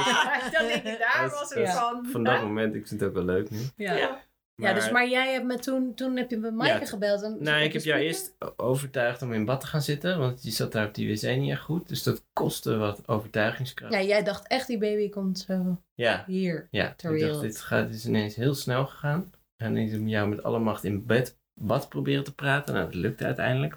dat 0.52 0.70
ik 0.74 0.84
daar 0.98 1.28
was 1.30 1.54
het 1.54 1.70
van. 1.70 2.06
Van 2.10 2.24
dat 2.24 2.40
moment, 2.42 2.74
ik 2.74 2.86
vind 2.88 3.00
het 3.00 3.08
ook 3.08 3.14
wel 3.14 3.24
leuk 3.24 3.50
nu. 3.50 3.58
Ja. 3.76 3.92
Ja. 3.94 4.22
Ja, 4.56 4.72
dus 4.72 4.90
maar 4.90 5.08
jij 5.08 5.32
hebt 5.32 5.44
me 5.44 5.58
toen, 5.58 5.94
toen 5.94 6.16
heb 6.16 6.30
je 6.30 6.36
met 6.36 6.54
Maaike 6.54 6.80
Ja, 6.80 6.86
gebeld. 6.86 7.22
En 7.22 7.36
Nou, 7.40 7.62
ik 7.62 7.72
heb 7.72 7.82
jou 7.82 8.00
eerst 8.00 8.34
overtuigd 8.56 9.22
om 9.22 9.32
in 9.32 9.44
bad 9.44 9.60
te 9.60 9.66
gaan 9.66 9.82
zitten, 9.82 10.18
want 10.18 10.42
je 10.42 10.50
zat 10.50 10.72
daar 10.72 10.86
op 10.86 10.94
die 10.94 11.08
wc 11.14 11.36
niet 11.36 11.50
echt 11.50 11.60
goed. 11.62 11.88
Dus 11.88 12.02
dat 12.02 12.24
kostte 12.32 12.76
wat 12.76 13.08
overtuigingskracht. 13.08 13.92
Ja, 13.92 14.02
jij 14.02 14.22
dacht 14.22 14.46
echt 14.48 14.66
die 14.66 14.78
baby 14.78 15.08
komt 15.08 15.38
zo 15.38 15.82
Ja, 15.94 16.24
hier. 16.26 16.68
ja. 16.70 16.94
Ter 16.96 17.16
ik 17.16 17.20
dacht, 17.28 17.40
dit 17.40 17.60
gaat, 17.60 17.86
dit 17.86 17.96
is 17.96 18.06
ineens 18.06 18.34
heel 18.36 18.54
snel 18.54 18.86
gegaan. 18.86 19.32
En 19.64 19.76
ik 19.76 19.90
heb 19.90 20.00
jou 20.04 20.28
met 20.28 20.42
alle 20.42 20.58
macht 20.58 20.84
in 20.84 21.06
bed, 21.06 21.38
bad 21.54 21.88
proberen 21.88 22.24
te 22.24 22.34
praten. 22.34 22.74
Nou, 22.74 22.86
dat 22.86 22.94
lukte 22.94 23.24
uiteindelijk. 23.24 23.76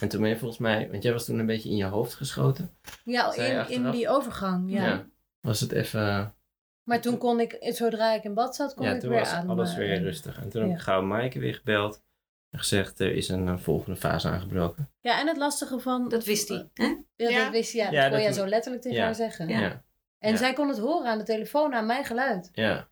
En 0.00 0.08
toen 0.08 0.20
ben 0.20 0.28
je 0.30 0.38
volgens 0.38 0.60
mij, 0.60 0.88
want 0.90 1.02
jij 1.02 1.12
was 1.12 1.24
toen 1.24 1.38
een 1.38 1.46
beetje 1.46 1.68
in 1.70 1.76
je 1.76 1.84
hoofd 1.84 2.14
geschoten. 2.14 2.70
Ja, 3.04 3.34
in, 3.34 3.68
in 3.68 3.90
die 3.90 4.08
overgang, 4.08 4.70
ja. 4.72 5.06
Was 5.40 5.60
het 5.60 5.72
even, 5.72 6.34
Maar 6.82 7.00
toen 7.00 7.18
kon 7.18 7.40
ik, 7.40 7.56
zodra 7.60 8.12
ik 8.14 8.24
in 8.24 8.34
bad 8.34 8.56
zat, 8.56 8.74
kon 8.74 8.86
ja, 8.86 8.92
ik 8.94 9.00
toen 9.00 9.10
weer 9.10 9.18
was 9.18 9.28
ademen. 9.30 9.56
alles 9.56 9.76
weer 9.76 9.92
En- 9.92 10.02
rustig. 10.02 10.36
En 10.42 10.48
toen 10.48 10.60
heb 10.60 10.70
Ja. 10.70 10.76
ik 10.76 10.82
gauw 10.82 11.02
Maaike 11.02 11.38
weer 11.38 11.54
gebeld. 11.54 12.02
En 12.50 12.58
gezegd, 12.58 13.00
er 13.00 13.12
is 13.14 13.28
een, 13.28 13.48
eh, 13.48 13.56
volgende 13.58 13.96
fase 13.96 14.28
aangebroken. 14.28 14.90
Ja, 15.00 15.20
en 15.20 15.26
het 15.28 15.36
lastige 15.36 15.78
van... 15.78 16.08
Dat 16.08 16.24
wist 16.24 16.48
hij. 16.48 16.68
Hè? 16.74 16.84
Ja, 17.16 17.28
Ja. 17.28 17.42
dat 17.42 17.52
wist 17.52 17.72
je. 17.72 17.78
Ja, 17.78 17.84
Ja, 17.84 17.90
dat 17.90 18.02
kon 18.02 18.10
dat- 18.12 18.22
jij 18.22 18.32
zo 18.32 18.46
letterlijk 18.46 18.82
tegen 18.82 18.98
ja. 18.98 19.04
haar 19.04 19.14
zeggen. 19.14 19.48
Ja. 19.48 19.60
Ja, 19.60 19.82
En 20.18 20.30
Ja. 20.30 20.36
zij 20.36 20.52
kon 20.52 20.68
het 20.68 20.78
horen 20.78 21.10
aan 21.10 21.18
de 21.18 21.24
telefoon, 21.24 21.74
aan 21.74 21.86
mijn 21.86 22.04
geluid. 22.04 22.50
ja. 22.52 22.88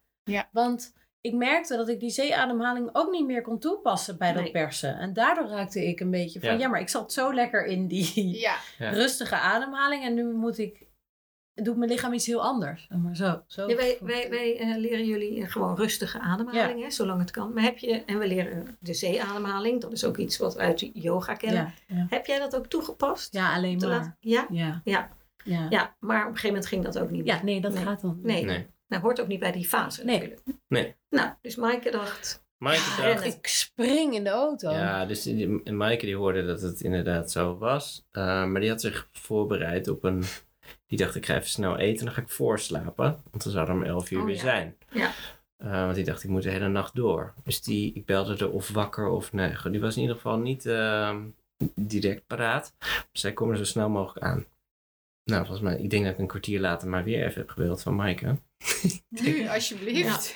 Want 0.53 0.93
ik 1.23 1.35
merkte 1.35 1.77
dat 1.77 1.89
ik 1.89 2.01
die 2.01 2.11
zeeademhaling 2.11 2.89
ook 2.93 3.11
niet 3.11 3.27
meer 3.27 3.43
kon 3.43 3.59
toepassen 3.59 4.19
bij 4.19 4.33
dat 4.33 4.43
Nee. 4.43 4.53
persen. 4.53 4.99
En 4.99 5.13
daardoor 5.13 5.49
raakte 5.49 5.87
ik 5.87 6.01
een 6.01 6.11
beetje 6.11 6.41
van, 6.41 6.49
Ja. 6.53 6.59
ja, 6.59 6.69
maar 6.69 6.81
ik 6.81 6.89
zat 6.89 7.13
zo 7.13 7.35
lekker 7.35 7.65
in 7.65 7.87
die 7.87 8.39
Ja, 8.39 8.57
Ja. 8.79 8.91
rustige 8.91 9.35
ademhaling. 9.37 10.05
En 10.05 10.15
nu 10.15 10.25
moet 10.33 10.59
ik, 10.59 10.87
doet 11.55 11.77
mijn 11.77 11.91
lichaam 11.91 12.13
iets 12.13 12.27
heel 12.27 12.43
anders. 12.43 12.89
Maar 13.03 13.17
zo, 13.17 13.43
zo. 13.47 13.69
Ja, 13.69 13.77
wij 13.77 13.99
wij, 14.01 14.31
wij 14.31 14.59
eh, 14.59 14.77
leren 14.77 15.07
jullie 15.07 15.47
gewoon 15.47 15.77
rustige 15.77 16.19
ademhaling, 16.21 16.83
hè, 16.83 16.91
zolang 16.91 17.21
het 17.21 17.31
kan. 17.31 17.53
Maar 17.53 17.63
heb 17.63 17.79
je, 17.79 18.05
en 18.05 18.19
we 18.19 18.27
leren 18.27 18.77
de 18.81 18.95
zeeademhaling, 18.95 19.81
dat 19.81 19.93
is 19.93 20.05
ook 20.05 20.17
iets 20.17 20.39
wat 20.39 20.55
we 20.55 20.61
uit 20.61 20.91
yoga 20.93 21.35
kennen. 21.35 21.75
ja, 21.87 21.97
ja. 21.97 22.07
Heb 22.11 22.27
jij 22.27 22.39
dat 22.39 22.57
ook 22.57 22.67
toegepast? 22.67 23.33
ja, 23.35 23.55
alleen 23.55 23.79
maar. 23.79 23.89
laten- 23.89 24.17
ja? 24.21 24.47
Ja. 24.51 24.81
Ja. 24.85 25.11
Ja. 25.45 25.67
ja, 25.71 25.97
maar 26.01 26.21
op 26.21 26.27
een 26.27 26.31
gegeven 26.35 26.49
moment 26.49 26.67
ging 26.67 26.85
dat 26.85 26.99
ook 26.99 27.11
niet 27.11 27.27
Ja, 27.27 27.35
meer. 27.35 27.45
nee, 27.45 27.61
dat 27.61 27.73
Nee. 27.75 27.83
gaat 27.85 28.01
dan. 28.01 28.15
niet. 28.17 28.25
Nee, 28.25 28.45
Nee. 28.45 28.67
Nou 28.93 29.03
hoort 29.05 29.21
ook 29.21 29.27
niet 29.29 29.41
bij 29.41 29.53
die 29.53 29.65
fase 29.69 30.05
Nee. 30.05 30.15
natuurlijk. 30.19 30.43
Nee. 30.69 30.95
Nou, 31.11 31.31
dus 31.41 31.57
Maaike 31.57 31.91
dacht, 31.91 32.45
Maaike 32.59 33.03
Ja, 33.03 33.13
dacht. 33.13 33.25
Ik 33.25 33.47
spring 33.47 34.15
in 34.15 34.25
de 34.25 34.31
auto. 34.31 34.71
Ja, 34.71 35.07
dus 35.07 35.23
die- 35.23 35.73
Maaike 35.73 36.07
die 36.07 36.17
hoorde 36.17 36.47
dat 36.47 36.61
het 36.61 36.81
inderdaad 36.81 37.31
zo 37.31 37.59
was. 37.59 38.05
Eh, 38.11 38.45
maar 38.45 38.61
die 38.61 38.71
had 38.71 38.81
zich 38.81 39.09
voorbereid 39.13 39.89
op 39.89 40.05
een... 40.05 40.23
Die 40.87 40.99
dacht, 40.99 41.15
ik 41.15 41.27
ga 41.27 41.35
even 41.35 41.49
snel 41.49 41.77
eten 41.79 41.99
en 41.99 42.05
dan 42.05 42.15
ga 42.15 42.21
ik 42.23 42.29
voorslapen. 42.29 43.21
Want 43.31 43.43
dan 43.43 43.53
zou 43.53 43.67
er 43.69 43.73
om 43.75 43.83
11 43.83 44.11
uur 44.11 44.19
Oh, 44.21 44.25
weer 44.25 44.35
ja. 44.35 44.41
zijn. 44.41 44.77
Ja. 44.91 45.11
Eh, 45.57 45.71
want 45.71 45.95
die 45.95 46.05
dacht, 46.05 46.23
ik 46.25 46.31
moet 46.31 46.43
de 46.43 46.51
hele 46.51 46.69
nacht 46.69 46.95
door. 46.95 47.35
Dus 47.45 47.63
die, 47.63 47.93
ik 47.95 48.05
belde 48.07 48.37
er 48.37 48.51
of 48.51 48.69
wakker 48.71 49.09
of 49.09 49.33
nee. 49.33 49.55
Die 49.71 49.81
was 49.81 49.95
in 49.97 50.01
ieder 50.01 50.17
geval 50.17 50.39
niet 50.39 50.67
ehm, 50.67 51.21
direct 51.75 52.27
paraat. 52.27 52.75
Dus 53.13 53.21
zij 53.21 53.33
kwam 53.33 53.51
er 53.51 53.57
zo 53.57 53.65
snel 53.65 53.89
mogelijk 53.89 54.27
aan. 54.27 54.45
Nou, 55.25 55.41
volgens 55.47 55.61
mij, 55.67 55.79
ik 55.79 55.91
denk 55.91 56.05
dat 56.05 56.13
ik 56.13 56.19
een 56.19 56.27
kwartier 56.27 56.61
later 56.61 56.89
maar 56.89 57.05
weer 57.05 57.27
even 57.27 57.41
heb 57.41 57.51
gebeld 57.51 57.83
van 57.83 57.95
Maaike. 57.95 58.37
nu 59.25 59.49
alsjeblieft. 59.49 60.35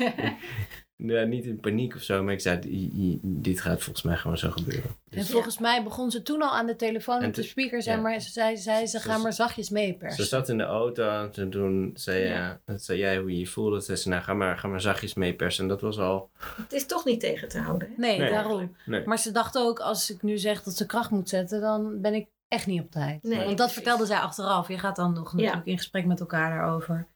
Ja, 0.98 1.24
niet 1.24 1.44
in 1.44 1.60
paniek 1.60 1.94
of 1.94 2.02
zo, 2.02 2.22
maar 2.22 2.32
ik 2.32 2.40
zei, 2.40 2.58
"I- 2.60 2.92
i- 2.94 3.20
dit 3.22 3.60
gaat 3.60 3.82
volgens 3.82 4.04
mij 4.04 4.16
gewoon 4.16 4.38
zo 4.38 4.50
gebeuren. 4.50 4.90
En 5.08 5.18
Dus 5.18 5.30
volgens 5.30 5.58
mij 5.58 5.82
begon 5.82 6.10
ze 6.10 6.22
toen 6.22 6.42
al 6.42 6.50
aan 6.56 6.66
de 6.66 6.76
telefoon 6.76 7.20
En 7.20 7.28
op 7.28 7.34
de 7.34 7.40
toen- 7.40 7.50
speaker, 7.50 7.82
zeg 7.82 7.94
ja. 7.94 8.00
maar. 8.00 8.20
Ze 8.20 8.30
zei, 8.30 8.56
zei 8.56 8.86
ze, 8.86 8.98
Ze- 8.98 9.08
ga 9.08 9.18
maar 9.18 9.32
zachtjes 9.32 9.70
meepersen. 9.70 10.22
Ze 10.24 10.28
zat 10.28 10.48
in 10.48 10.58
de 10.58 10.64
auto 10.64 11.30
en 11.34 11.50
toen 11.50 11.90
zei, 11.94 12.24
Ja. 12.28 12.60
ja. 12.66 12.78
zei 12.78 12.98
jij 12.98 13.18
hoe 13.18 13.30
je 13.32 13.38
je 13.38 13.46
voelde. 13.46 13.80
Zei 13.80 13.96
ze, 13.98 14.08
nou 14.08 14.22
ga 14.22 14.34
maar, 14.34 14.58
ga 14.58 14.68
maar 14.68 14.80
zachtjes 14.80 15.14
meepersen. 15.14 15.62
En 15.62 15.68
dat 15.68 15.80
was 15.80 15.98
al... 15.98 16.30
het 16.56 16.72
is 16.72 16.86
toch 16.86 17.04
niet 17.04 17.20
tegen 17.20 17.48
te 17.48 17.58
houden. 17.58 17.88
Hè? 17.88 17.94
Nee, 17.96 18.18
Nee. 18.18 18.30
daarom. 18.30 18.76
Nee. 18.86 19.06
Maar 19.06 19.18
ze 19.18 19.30
dacht 19.32 19.58
ook, 19.58 19.78
als 19.80 20.10
ik 20.10 20.22
nu 20.22 20.38
zeg 20.38 20.62
dat 20.62 20.76
ze 20.76 20.86
kracht 20.86 21.10
moet 21.10 21.28
zetten, 21.28 21.60
dan 21.60 22.00
ben 22.00 22.14
ik 22.14 22.26
echt 22.48 22.66
niet 22.66 22.80
op 22.80 22.90
tijd. 22.90 23.22
Nee, 23.22 23.36
want 23.36 23.46
dat 23.48 23.56
precies. 23.56 23.74
vertelde 23.74 24.06
zij 24.06 24.18
achteraf. 24.18 24.68
Je 24.68 24.78
gaat 24.78 24.96
dan 24.96 25.12
nog 25.12 25.30
Ja. 25.30 25.36
natuurlijk 25.36 25.66
in 25.66 25.76
gesprek 25.76 26.04
met 26.06 26.20
elkaar 26.20 26.50
daarover. 26.50 27.06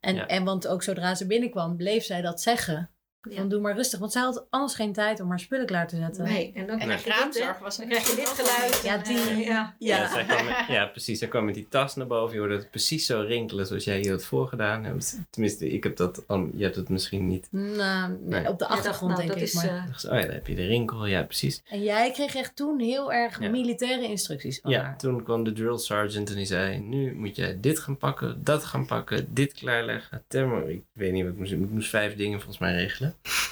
En, 0.00 0.14
Ja. 0.14 0.26
en 0.26 0.44
want 0.44 0.66
ook 0.66 0.82
zodra 0.82 1.14
ze 1.14 1.26
binnenkwam, 1.26 1.76
bleef 1.76 2.04
zij 2.04 2.20
dat 2.20 2.40
zeggen. 2.40 2.90
Ja. 3.28 3.36
Van 3.36 3.48
doe 3.48 3.60
maar 3.60 3.74
rustig. 3.74 3.98
Want 3.98 4.12
zij 4.12 4.22
had 4.22 4.46
anders 4.50 4.74
geen 4.74 4.92
tijd 4.92 5.20
om 5.20 5.28
haar 5.28 5.40
spullen 5.40 5.66
klaar 5.66 5.88
te 5.88 5.96
zetten. 5.96 6.24
Nee, 6.24 6.52
en 6.54 6.66
dan 6.66 6.78
En 6.78 6.88
de 6.88 6.94
krijg 6.94 7.04
je 7.04 7.10
kraamzorg 7.10 7.58
was 7.58 7.76
Dan 7.76 7.88
krijg 7.88 8.10
je 8.10 8.16
dit 8.16 8.28
geluid. 8.28 8.82
Ja, 8.84 8.96
die- 8.98 9.16
eh, 9.30 9.44
ja. 9.46 9.74
Ja, 9.78 9.96
Ja. 9.96 10.12
zij 10.12 10.24
kwam 10.24 10.44
met- 10.44 10.64
ja, 10.68 10.86
precies. 10.86 11.18
Zij 11.18 11.28
kwam 11.28 11.44
met 11.44 11.54
die 11.54 11.66
tas 11.68 11.94
naar 11.96 12.06
boven. 12.06 12.34
Je 12.34 12.38
hoorde 12.40 12.56
het 12.56 12.70
precies 12.70 13.06
zo 13.06 13.20
rinkelen 13.20 13.66
zoals 13.66 13.84
jij 13.84 13.98
hier 13.98 14.10
had 14.10 14.24
voorgedaan. 14.24 14.84
hebt. 14.84 15.18
Tenminste, 15.30 15.68
ik 15.70 15.82
heb 15.84 15.96
dat... 15.96 16.24
al- 16.26 16.48
Je 16.54 16.62
hebt 16.64 16.76
het 16.76 16.88
misschien 16.88 17.26
niet. 17.26 17.48
Nou, 17.50 18.10
nee, 18.20 18.40
Nee. 18.40 18.48
op 18.48 18.58
de 18.58 18.66
achtergrond 18.66 19.12
nou, 19.12 19.16
denk 19.26 19.28
dat 19.28 19.36
ik. 19.38 19.42
is, 19.44 19.54
Maar. 19.54 19.64
eh, 20.04 20.12
oh 20.12 20.18
ja, 20.20 20.26
dan 20.26 20.34
heb 20.34 20.46
je 20.46 20.54
de 20.54 20.66
rinkel. 20.66 21.06
Ja, 21.06 21.22
precies. 21.22 21.62
En 21.68 21.82
jij 21.82 22.10
kreeg 22.10 22.34
echt 22.34 22.56
toen 22.56 22.78
heel 22.80 23.12
erg 23.12 23.40
Ja. 23.40 23.48
militaire 23.50 24.04
instructies 24.04 24.60
van 24.60 24.70
Ja, 24.70 24.82
haar. 24.82 24.98
toen 24.98 25.22
kwam 25.22 25.44
de 25.44 25.52
drill 25.52 25.78
sergeant 25.78 26.28
en 26.30 26.36
die 26.36 26.44
zei... 26.46 26.78
Nu 26.78 27.14
moet 27.14 27.36
jij 27.36 27.60
dit 27.60 27.78
gaan 27.78 27.96
pakken, 27.96 28.44
dat 28.44 28.64
gaan 28.64 28.86
pakken, 28.86 29.34
dit 29.34 29.52
klaarleggen. 29.52 30.22
Thermo, 30.28 30.66
ik 30.66 30.82
weet 30.92 31.12
niet 31.12 31.22
wat 31.24 31.32
ik 31.32 31.38
moest. 31.38 31.52
Ik 31.52 31.70
moest 31.70 31.88
vijf 31.90 32.16
dingen 32.16 32.38
volgens 32.38 32.58
mij 32.58 32.74
regelen. 32.74 33.09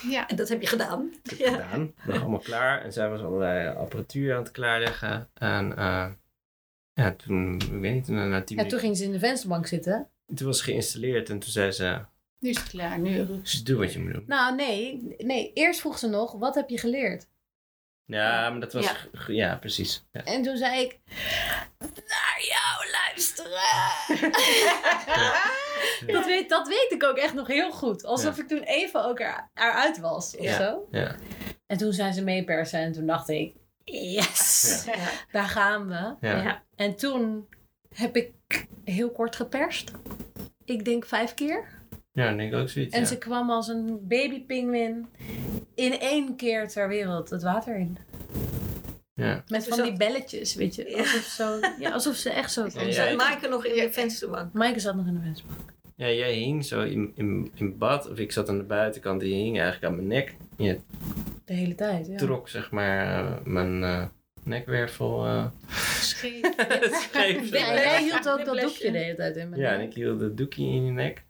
Ja. 0.08 0.28
en 0.28 0.36
dat 0.36 0.48
heb 0.48 0.60
je 0.60 0.66
gedaan. 0.66 1.12
heb 1.22 1.38
ik 1.38 1.46
gedaan. 1.46 1.92
Nog 2.06 2.20
allemaal 2.20 2.38
klaar. 2.38 2.82
En 2.82 2.92
zij 2.92 3.08
was 3.08 3.20
allerlei 3.20 3.76
apparatuur 3.76 4.34
aan 4.36 4.42
het 4.42 4.50
klaarleggen. 4.50 5.30
En 5.34 5.76
eh, 5.76 6.06
ja, 6.92 7.12
toen, 7.14 7.54
ik 7.54 7.80
weet 7.80 7.94
niet, 7.94 8.04
toen, 8.04 8.28
na 8.28 8.42
tien 8.42 8.56
Ja, 8.56 8.64
toen 8.66 8.78
ging 8.78 8.96
ze 8.96 9.04
in 9.04 9.12
de 9.12 9.18
vensterbank 9.18 9.66
zitten. 9.66 10.08
toen 10.34 10.46
was 10.46 10.56
het 10.56 10.64
geïnstalleerd. 10.66 11.30
En 11.30 11.38
toen 11.38 11.50
zei 11.50 11.70
ze, 11.72 12.00
Nu 12.38 12.48
is 12.50 12.58
het 12.58 12.68
klaar, 12.68 12.98
nu 12.98 13.22
rust. 13.22 13.66
doe 13.66 13.76
wat 13.78 13.92
je 13.92 13.98
moet 13.98 14.12
doen. 14.12 14.24
Nou, 14.26 14.54
nee. 14.54 15.14
Nee, 15.18 15.52
eerst 15.54 15.80
vroeg 15.80 15.98
ze 15.98 16.08
nog, 16.08 16.32
wat 16.32 16.54
heb 16.54 16.68
je 16.68 16.78
geleerd? 16.78 17.26
Ja, 18.04 18.50
maar 18.50 18.60
dat 18.60 18.72
was, 18.72 18.84
Ja. 18.84 18.96
ja, 19.12 19.32
ja 19.50 19.56
precies. 19.56 20.04
Ja. 20.12 20.24
En 20.24 20.42
toen 20.42 20.56
zei 20.56 20.80
ik, 20.84 20.98
naar 21.78 22.38
jou 22.40 22.90
luisteren. 22.90 23.60
dat, 26.06 26.26
weet, 26.26 26.48
dat 26.48 26.68
weet 26.68 26.86
ik 26.92 27.04
ook 27.04 27.16
echt 27.16 27.34
nog 27.34 27.46
heel 27.46 27.70
goed. 27.70 28.04
Alsof 28.04 28.36
Ja. 28.36 28.42
ik 28.42 28.48
toen 28.48 28.62
even 28.62 29.04
ook 29.04 29.20
er, 29.20 29.48
eruit 29.54 29.98
was 30.00 30.36
of 30.36 30.44
Ja. 30.44 30.56
zo. 30.56 30.88
Ja. 30.90 31.14
En 31.66 31.76
toen 31.78 31.92
zijn 31.92 32.14
ze 32.14 32.24
meepersen 32.24 32.80
en 32.80 32.92
toen 32.92 33.06
dacht 33.06 33.28
ik, 33.28 33.54
yes, 33.84 34.82
Ja. 34.86 34.94
daar 35.32 35.48
gaan 35.48 35.88
we. 35.88 36.26
Ja. 36.28 36.42
Ja. 36.42 36.62
En 36.76 36.96
toen 36.96 37.48
heb 37.94 38.16
ik 38.16 38.32
heel 38.84 39.10
kort 39.10 39.36
geperst. 39.36 39.90
Ik 40.64 40.84
denk 40.84 41.06
vijf 41.06 41.34
keer. 41.34 41.64
Ja, 42.12 42.32
denk 42.34 42.52
ik 42.52 42.58
ook 42.58 42.68
zoiets. 42.68 42.94
En 42.94 43.00
ja. 43.00 43.06
ze 43.06 43.18
kwam 43.18 43.50
als 43.50 43.68
een 43.68 43.98
babypinguïn 44.08 45.06
in 45.74 45.98
één 46.00 46.36
keer 46.36 46.68
ter 46.68 46.88
wereld 46.88 47.30
het 47.30 47.42
water 47.42 47.76
in. 47.76 47.98
ja. 49.14 49.42
Met 49.48 49.62
Ze 49.64 49.68
van 49.68 49.82
die 49.82 49.96
belletjes, 49.96 50.54
weet 50.54 50.74
je. 50.74 50.96
Alsof, 50.96 51.22
zo, 51.22 51.58
ja, 51.78 51.90
alsof 51.90 52.16
ze 52.16 52.30
echt 52.30 52.52
zo... 52.52 52.64
Ja, 52.72 52.80
En 52.80 52.88
ja. 53.10 53.14
Maaike 53.14 53.48
nog 53.48 53.64
in 53.64 53.74
de 53.74 53.92
vensterbank. 53.92 54.52
Maaike 54.52 54.80
zat 54.80 54.94
nog 54.96 55.06
in 55.06 55.14
de 55.14 55.20
vensterbank. 55.20 55.60
Ja, 55.98 56.10
jij 56.10 56.32
hing 56.34 56.64
zo 56.64 56.82
in, 56.82 57.12
in, 57.14 57.50
in 57.54 57.78
bad. 57.78 58.10
Of 58.10 58.18
ik 58.18 58.32
zat 58.32 58.48
aan 58.48 58.58
de 58.58 58.64
buitenkant. 58.64 59.20
Die 59.20 59.34
hing 59.34 59.56
eigenlijk 59.60 59.84
aan 59.92 59.96
mijn 59.96 60.08
nek. 60.08 60.34
Je 60.56 60.78
De 61.44 61.52
hele 61.54 61.74
tijd, 61.74 62.06
ja. 62.06 62.16
trok 62.16 62.48
zeg 62.48 62.70
maar 62.70 63.24
eh, 63.24 63.32
mijn, 63.44 63.82
eh, 63.82 64.04
nekwervel 64.44 65.26
uh, 65.26 65.46
Scheef. 66.00 66.40
scheef. 67.10 67.50
Ja, 67.50 67.74
jij 67.74 68.02
hield 68.02 68.28
ook 68.28 68.44
dat 68.44 68.60
doekje 68.60 68.90
de 68.92 68.98
hele 68.98 69.14
tijd 69.16 69.36
in 69.36 69.48
mijn 69.48 69.60
Ja, 69.60 69.70
nek. 69.70 69.78
en 69.80 69.86
ik 69.86 69.94
hield 69.94 70.20
het 70.20 70.36
doekje 70.36 70.62
in 70.62 70.84
je 70.84 70.90
nek. 70.92 71.26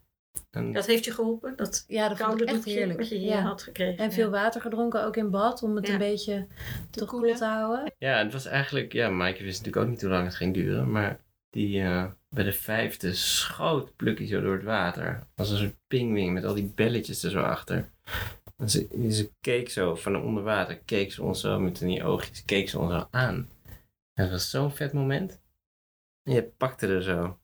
En, 0.50 0.72
Dat 0.72 0.86
heeft 0.86 1.04
je 1.04 1.12
geholpen, 1.12 1.56
dat 1.56 1.84
Ja, 1.88 2.08
dat 2.08 2.16
vond 2.16 2.20
koude 2.28 2.42
ik 2.42 2.48
echt 2.48 2.56
doekje 2.58 2.78
heerlijk. 2.78 2.98
wat 2.98 3.08
je 3.08 3.14
hier 3.16 3.28
Ja. 3.28 3.40
had 3.40 3.62
gekregen. 3.62 4.04
En 4.04 4.12
veel 4.12 4.30
water 4.30 4.60
gedronken, 4.60 5.04
ook 5.04 5.16
in 5.16 5.30
bad, 5.30 5.62
om 5.62 5.76
het 5.76 5.86
Ja. 5.86 5.92
een 5.92 5.98
beetje 5.98 6.46
te 6.90 7.04
koel 7.04 7.34
te 7.34 7.44
houden. 7.44 7.92
ja, 7.98 8.22
het 8.24 8.32
was 8.32 8.46
eigenlijk... 8.46 8.92
Ja, 8.92 9.08
Maaike 9.08 9.42
wist 9.42 9.58
natuurlijk 9.58 9.84
ook 9.86 9.90
niet 9.92 10.00
hoe 10.02 10.10
lang 10.10 10.24
het 10.24 10.34
ging 10.34 10.54
duren. 10.54 10.90
Maar 10.90 11.20
die 11.50 11.82
eh, 11.82 12.04
bij 12.28 12.44
de 12.44 12.52
vijfde 12.52 13.14
schoot 13.14 13.96
Plukkie 13.96 14.26
zo 14.26 14.40
door 14.40 14.54
het 14.54 14.64
water. 14.64 15.26
Als 15.34 15.50
een 15.50 15.56
soort 15.58 15.76
pingwing 15.86 16.32
met 16.32 16.44
al 16.44 16.54
die 16.54 16.72
belletjes 16.74 17.22
er 17.22 17.30
zo 17.30 17.40
achter. 17.40 17.90
En 18.56 18.70
ze, 18.70 19.06
ze 19.10 19.32
keek 19.40 19.70
zo 19.70 19.94
van 19.94 20.22
onder 20.22 20.42
water. 20.42 20.78
Keek 20.78 21.12
ze 21.12 21.22
ons 21.22 21.40
zo 21.40 21.60
met 21.60 21.80
in 21.80 21.88
die 21.88 22.04
oogjes. 22.04 22.44
Keek 22.44 22.68
ze 22.68 22.78
ons 22.78 22.92
zo 22.92 23.08
aan. 23.10 23.48
En 24.14 24.24
dat 24.24 24.30
was 24.30 24.50
zo'n 24.50 24.70
vet 24.72 24.92
moment. 24.92 25.40
En 26.22 26.32
je 26.34 26.42
pakte 26.42 26.86
er 26.86 27.02
zo. 27.02 27.38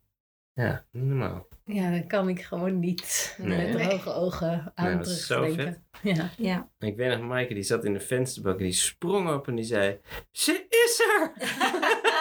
Ja, 0.53 0.85
niet 0.91 1.05
normaal. 1.05 1.49
Ja, 1.65 1.91
dat 1.91 2.07
kan 2.07 2.29
ik 2.29 2.43
gewoon 2.43 2.79
niet 2.79 3.35
Nee. 3.39 3.73
met 3.75 3.83
droge 3.89 4.13
ogen 4.13 4.73
aan 4.75 4.87
Nee, 4.87 4.97
dat 4.97 5.07
is 5.07 5.27
zo 5.27 5.41
terugdenken. 5.41 5.85
Ja. 6.03 6.31
Ja. 6.37 6.71
En 6.79 6.89
ik 6.89 6.97
weet 6.97 7.19
nog, 7.19 7.29
Maaike 7.29 7.55
die 7.55 7.63
zat 7.63 7.85
in 7.85 7.93
de 7.93 8.01
vensterbak. 8.01 8.59
Die 8.59 8.73
sprong 8.73 9.33
op 9.33 9.49
en 9.49 9.55
die 9.55 9.65
zei... 9.65 10.01
Ze 10.31 10.67
is 10.69 11.01
er! 11.01 11.33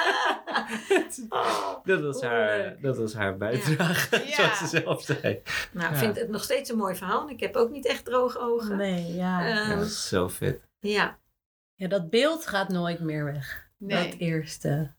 dat, 1.84 2.02
was 2.02 2.22
haar, 2.22 2.58
leuk. 2.58 2.82
dat 2.82 2.98
was 2.98 3.14
haar 3.14 3.38
bijdrage, 3.38 4.18
Ja. 4.28 4.36
zoals 4.36 4.58
ze 4.58 4.68
zelf 4.68 5.04
zei. 5.04 5.42
Nou, 5.72 5.88
ik 5.88 5.94
Ja. 5.94 5.96
vind 5.96 6.16
het 6.16 6.30
nog 6.30 6.44
steeds 6.44 6.70
een 6.70 6.78
mooi 6.78 6.96
verhaal. 6.96 7.30
Ik 7.30 7.40
heb 7.40 7.56
ook 7.56 7.70
niet 7.72 7.86
echt 7.86 8.06
droge 8.06 8.40
ogen. 8.40 8.78
Nee, 8.78 9.14
ja. 9.14 9.48
Eh, 9.62 9.70
Dat 9.70 9.78
was 9.78 10.08
zo 10.08 10.28
vet. 10.28 10.60
Ja, 10.80 11.20
ja. 11.76 11.88
Dat 11.88 12.10
beeld 12.10 12.48
gaat 12.48 12.70
nooit 12.70 13.00
meer 13.00 13.26
weg. 13.26 13.70
Nee. 13.78 14.10
Dat 14.10 14.20
eerste. 14.20 14.92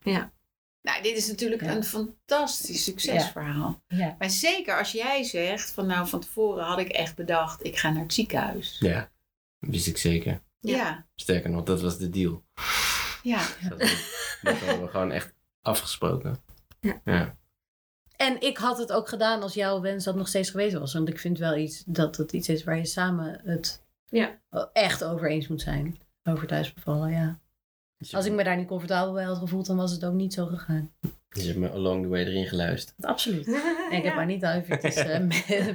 Nou, 0.82 1.02
dit 1.02 1.16
is 1.16 1.26
natuurlijk 1.28 1.62
Ja. 1.62 1.70
een 1.74 1.84
fantastisch 1.84 2.84
succesverhaal. 2.84 3.82
Ja. 3.88 4.14
Maar 4.18 4.30
zeker 4.30 4.78
als 4.78 4.92
jij 4.92 5.22
zegt 5.22 5.70
van 5.70 5.86
nou 5.86 6.08
van 6.08 6.20
tevoren 6.20 6.64
had 6.64 6.78
ik 6.78 6.88
echt 6.88 7.16
bedacht 7.16 7.64
ik 7.64 7.78
ga 7.78 7.90
naar 7.90 8.02
het 8.02 8.14
ziekenhuis. 8.14 8.76
Ja, 8.80 9.10
wist 9.58 9.86
ik 9.86 9.96
zeker. 9.98 10.42
Ja. 10.60 10.76
Ja, 10.76 11.06
Sterker 11.14 11.50
nog, 11.50 11.62
dat 11.62 11.80
was 11.80 11.98
de 11.98 12.10
deal. 12.10 12.44
ja. 13.22 13.40
Dat, 13.68 13.78
dat 14.42 14.58
hadden 14.58 14.82
we 14.82 14.88
gewoon 14.88 15.12
echt 15.12 15.33
afgesproken. 15.64 16.36
Ja. 16.80 17.00
ja. 17.04 17.36
En 18.16 18.40
ik 18.40 18.56
had 18.56 18.78
het 18.78 18.92
ook 18.92 19.08
gedaan 19.08 19.42
als 19.42 19.54
jouw 19.54 19.80
wens 19.80 20.04
dat 20.04 20.14
nog 20.14 20.28
steeds 20.28 20.50
geweest 20.50 20.74
was. 20.78 20.92
Want 20.92 21.08
ik 21.08 21.18
vind 21.18 21.38
wel 21.38 21.56
iets 21.56 21.82
dat 21.86 22.16
het 22.16 22.32
iets 22.32 22.48
is 22.48 22.64
waar 22.64 22.76
je 22.76 22.86
samen 22.86 23.40
het 23.44 23.82
Ja. 24.06 24.38
echt 24.72 25.04
over 25.04 25.30
eens 25.30 25.48
moet 25.48 25.62
zijn. 25.62 25.98
Over 26.24 26.46
thuisbevallen, 26.46 27.10
ja. 27.10 27.38
Als 28.12 28.26
ik 28.26 28.32
me 28.32 28.44
daar 28.44 28.56
niet 28.56 28.66
comfortabel 28.66 29.12
bij 29.12 29.24
had 29.24 29.38
gevoeld, 29.38 29.66
dan 29.66 29.76
was 29.76 29.92
het 29.92 30.04
ook 30.04 30.12
niet 30.12 30.34
zo 30.34 30.46
gegaan. 30.46 30.92
Je 31.28 31.42
hebt 31.46 31.58
me 31.58 31.70
along 31.70 32.02
the 32.02 32.08
way 32.08 32.20
erin 32.24 32.46
geluisterd. 32.46 33.04
Absoluut. 33.04 33.46
En 33.90 33.96
ik 33.96 34.04
heb 34.04 34.14
haar 34.14 34.26
niet 34.26 34.42
eventjes 34.42 34.94
eh, 35.04 35.20
mee, 35.20 35.74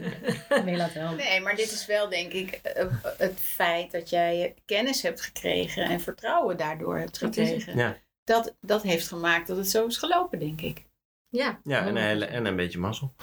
mee 0.65 0.75
laten 0.75 0.99
helpen. 0.99 1.17
Nee, 1.17 1.41
maar 1.41 1.55
dit 1.55 1.71
is 1.71 1.85
wel 1.85 2.09
denk 2.09 2.31
ik 2.31 2.51
eh, 2.51 2.85
het 3.17 3.39
feit 3.39 3.91
dat 3.91 4.09
jij 4.09 4.55
kennis 4.65 5.01
hebt 5.01 5.21
gekregen 5.21 5.83
en 5.83 5.99
vertrouwen 5.99 6.57
daardoor 6.57 6.97
hebt 6.97 7.17
gekregen. 7.17 7.77
Ja, 7.77 7.97
Dat, 8.29 8.55
dat 8.61 8.81
heeft 8.81 9.07
gemaakt 9.07 9.47
dat 9.47 9.57
het 9.57 9.69
zo 9.69 9.85
is 9.85 9.97
gelopen, 9.97 10.39
denk 10.39 10.61
ik. 10.61 10.85
Ja, 11.29 11.59
ja 11.63 11.79
en, 11.81 11.87
een 11.87 12.03
hele, 12.03 12.25
en 12.25 12.45
een 12.45 12.55
beetje 12.55 12.79
mazzel. 12.79 13.13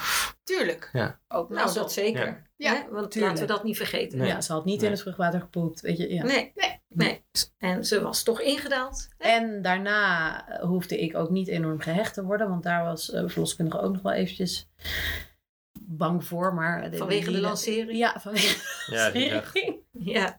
Tuurlijk. 0.45 0.91
Ja. 0.93 1.21
Ook 1.29 1.49
nou 1.49 1.61
mazzel. 1.61 1.83
dat 1.83 1.93
zeker. 1.93 2.51
Ja. 2.57 2.87
Want 2.91 3.11
Tuurlijk. 3.11 3.33
laten 3.33 3.47
we 3.47 3.53
dat 3.53 3.65
niet 3.65 3.77
vergeten. 3.77 4.19
Nee. 4.19 4.29
Ja, 4.29 4.41
ze 4.41 4.53
had 4.53 4.65
niet 4.65 4.77
Nee. 4.77 4.85
in 4.87 4.93
het 4.93 5.01
vruchtwater 5.01 5.41
gepoept, 5.41 5.81
weet 5.81 5.97
je. 5.97 6.13
Ja. 6.15 6.25
Nee. 6.25 6.53
Nee. 6.55 6.81
nee. 6.89 7.25
En 7.59 7.85
ze 7.85 8.03
was 8.03 8.23
toch 8.23 8.41
ingedaald. 8.41 9.09
hè? 9.19 9.29
En 9.29 9.63
daarna 9.63 10.45
hoefde 10.61 10.99
ik 11.01 11.17
ook 11.17 11.31
niet 11.31 11.49
enorm 11.49 11.81
gehecht 11.81 12.15
te 12.15 12.25
worden, 12.25 12.49
want 12.49 12.63
daar 12.63 12.85
was 12.85 13.11
eh 13.13 13.23
verloskundige 13.27 13.81
ook 13.81 13.93
nog 13.93 14.03
wel 14.03 14.13
eventjes 14.13 14.69
bang 15.89 16.25
voor. 16.25 16.55
Maar 16.55 16.89
Vanwege 16.93 17.33
de 17.33 17.41
lancering? 17.41 17.99
Ja, 17.99 18.15
vanwege 18.21 18.55
de 18.87 18.95
lancering. 19.15 19.85
Ja. 19.91 20.39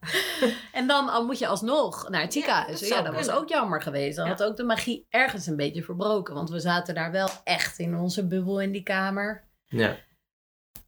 En 0.72 0.88
dan 0.88 1.10
al 1.10 1.26
moet 1.26 1.40
je 1.40 1.48
alsnog 1.48 2.10
naar 2.10 2.22
het 2.22 2.34
Ja, 2.34 2.40
ziekenhuis. 2.42 2.80
dat 2.80 2.90
Ja, 2.90 3.02
dat 3.02 3.14
was 3.14 3.30
ook 3.30 3.50
jammer 3.50 3.82
geweest. 3.82 4.16
Dan 4.16 4.26
Ja. 4.26 4.32
had 4.32 4.44
ook 4.44 4.56
de 4.58 4.64
magie 4.64 5.06
ergens 5.10 5.48
een 5.48 5.56
beetje 5.56 5.84
verbroken. 5.84 6.34
Want 6.34 6.50
we 6.50 6.60
zaten 6.60 6.96
daar 6.96 7.12
wel 7.12 7.30
echt 7.44 7.80
in 7.80 7.96
onze 7.96 8.28
bubbel 8.28 8.62
in 8.62 8.72
die 8.72 8.84
kamer. 8.84 9.44
Ja. 9.66 9.96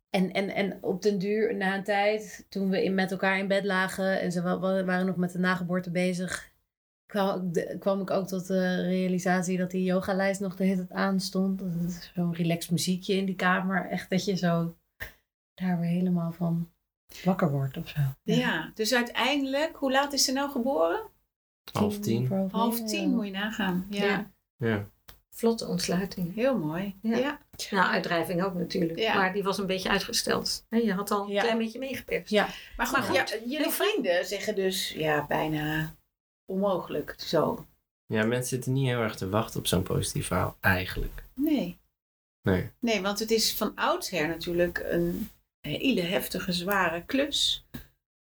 En, 0.09 0.31
en, 0.31 0.49
en 0.49 0.77
op 0.81 1.01
den 1.01 1.19
duur, 1.19 1.55
na 1.55 1.75
een 1.75 1.83
tijd, 1.83 2.45
toen 2.49 2.69
we 2.69 2.83
in, 2.83 2.93
met 2.95 3.11
elkaar 3.11 3.37
in 3.37 3.47
bed 3.47 3.65
lagen 3.65 4.19
en 4.21 4.31
ze 4.31 4.41
wa- 4.41 4.59
wa- 4.59 4.83
waren 4.83 5.05
nog 5.05 5.15
met 5.15 5.31
de 5.31 5.39
nageboorte 5.39 5.91
bezig, 5.91 6.48
kwam, 7.09 7.51
de- 7.53 7.75
kwam 7.79 8.01
ik 8.01 8.09
ook 8.09 8.27
tot 8.27 8.47
de 8.47 8.81
realisatie 8.81 9.57
dat 9.57 9.71
die 9.71 9.83
yogalijst 9.83 10.39
nog 10.39 10.55
de 10.55 10.63
hele 10.63 10.75
tijd 10.87 10.91
aanstond. 10.99 11.61
Zo'n 12.15 12.33
relaxed 12.35 12.71
muziekje 12.71 13.13
in 13.13 13.25
die 13.25 13.35
kamer. 13.35 13.85
Echt 13.89 14.09
dat 14.09 14.25
je 14.25 14.35
zo 14.35 14.75
daar 15.53 15.79
weer 15.79 15.89
helemaal 15.89 16.31
van 16.31 16.71
wakker 17.23 17.51
wordt 17.51 17.77
of 17.77 17.87
zo. 17.87 17.99
Ja, 18.23 18.71
dus 18.73 18.93
uiteindelijk, 18.93 19.75
hoe 19.75 19.91
laat 19.91 20.13
is 20.13 20.25
ze 20.25 20.31
nou 20.31 20.49
geboren? 20.51 20.99
Half 21.71 21.99
tien. 21.99 22.49
Half 22.51 22.83
tien, 22.83 23.15
moet 23.15 23.25
je 23.25 23.31
nagaan. 23.31 23.85
Ja, 23.89 24.05
Ja. 24.05 24.31
Ja. 24.57 24.89
Vlotte 25.29 25.67
ontsluiting. 25.67 26.35
heel 26.35 26.57
mooi. 26.57 26.95
Ja. 27.01 27.17
Ja. 27.17 27.39
Nou, 27.71 27.87
uitdrijving 27.91 28.43
ook 28.43 28.53
natuurlijk. 28.53 28.99
Ja. 28.99 29.13
Maar 29.15 29.33
die 29.33 29.43
was 29.43 29.57
een 29.57 29.65
beetje 29.65 29.89
uitgesteld. 29.89 30.65
Hè, 30.69 30.77
Je 30.77 30.93
had 30.93 31.11
al 31.11 31.23
een 31.25 31.31
Ja. 31.31 31.41
klein 31.41 31.57
beetje 31.57 31.79
meegeperst. 31.79 32.29
Ja. 32.29 32.47
Maar 32.77 32.85
goed, 32.87 32.97
Maar 32.97 33.07
goed, 33.07 33.29
ja, 33.29 33.37
jullie 33.45 33.69
vrienden 33.69 34.25
zeggen 34.25 34.55
dus 34.55 34.91
ja, 34.91 35.25
bijna 35.27 35.95
onmogelijk 36.49 37.15
zo. 37.17 37.67
ja, 38.05 38.25
mensen 38.25 38.47
zitten 38.49 38.73
niet 38.73 38.87
heel 38.87 39.01
erg 39.01 39.15
te 39.15 39.29
wachten 39.29 39.59
op 39.59 39.67
zo'n 39.67 39.83
positief 39.83 40.27
verhaal, 40.27 40.57
eigenlijk. 40.59 41.23
Nee. 41.33 41.79
Nee. 42.41 42.71
Nee, 42.79 43.01
want 43.01 43.19
het 43.19 43.31
is 43.31 43.53
van 43.55 43.75
oudsher 43.75 44.27
natuurlijk 44.27 44.79
een 44.83 45.29
hele 45.67 46.01
heftige, 46.01 46.51
zware 46.51 47.05
klus. 47.05 47.65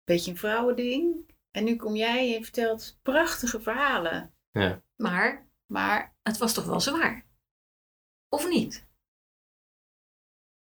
Beetje 0.04 0.30
een 0.30 0.36
vrouwending. 0.36 1.26
En 1.50 1.64
nu 1.64 1.76
kom 1.76 1.96
jij 1.96 2.36
en 2.36 2.42
vertelt 2.42 2.98
prachtige 3.02 3.60
verhalen. 3.60 4.34
Maar 4.96 5.46
Maar 5.72 6.16
het 6.22 6.38
was 6.38 6.54
toch 6.54 6.64
wel 6.64 6.80
zwaar? 6.80 7.26
Of 8.28 8.48
niet? 8.48 8.86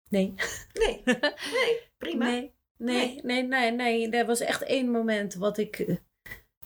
Nee. 0.09 0.33
Nee. 0.73 1.01
Nee, 1.53 1.81
prima. 1.97 2.25
Nee, 2.25 2.53
nee, 2.77 3.21
nee, 3.23 3.43
nee, 3.43 3.71
nee. 3.71 4.09
Er 4.09 4.25
was 4.25 4.39
echt 4.39 4.61
één 4.63 4.91
moment 4.91 5.33
wat 5.33 5.57
ik 5.57 5.79
eh, 5.79 5.97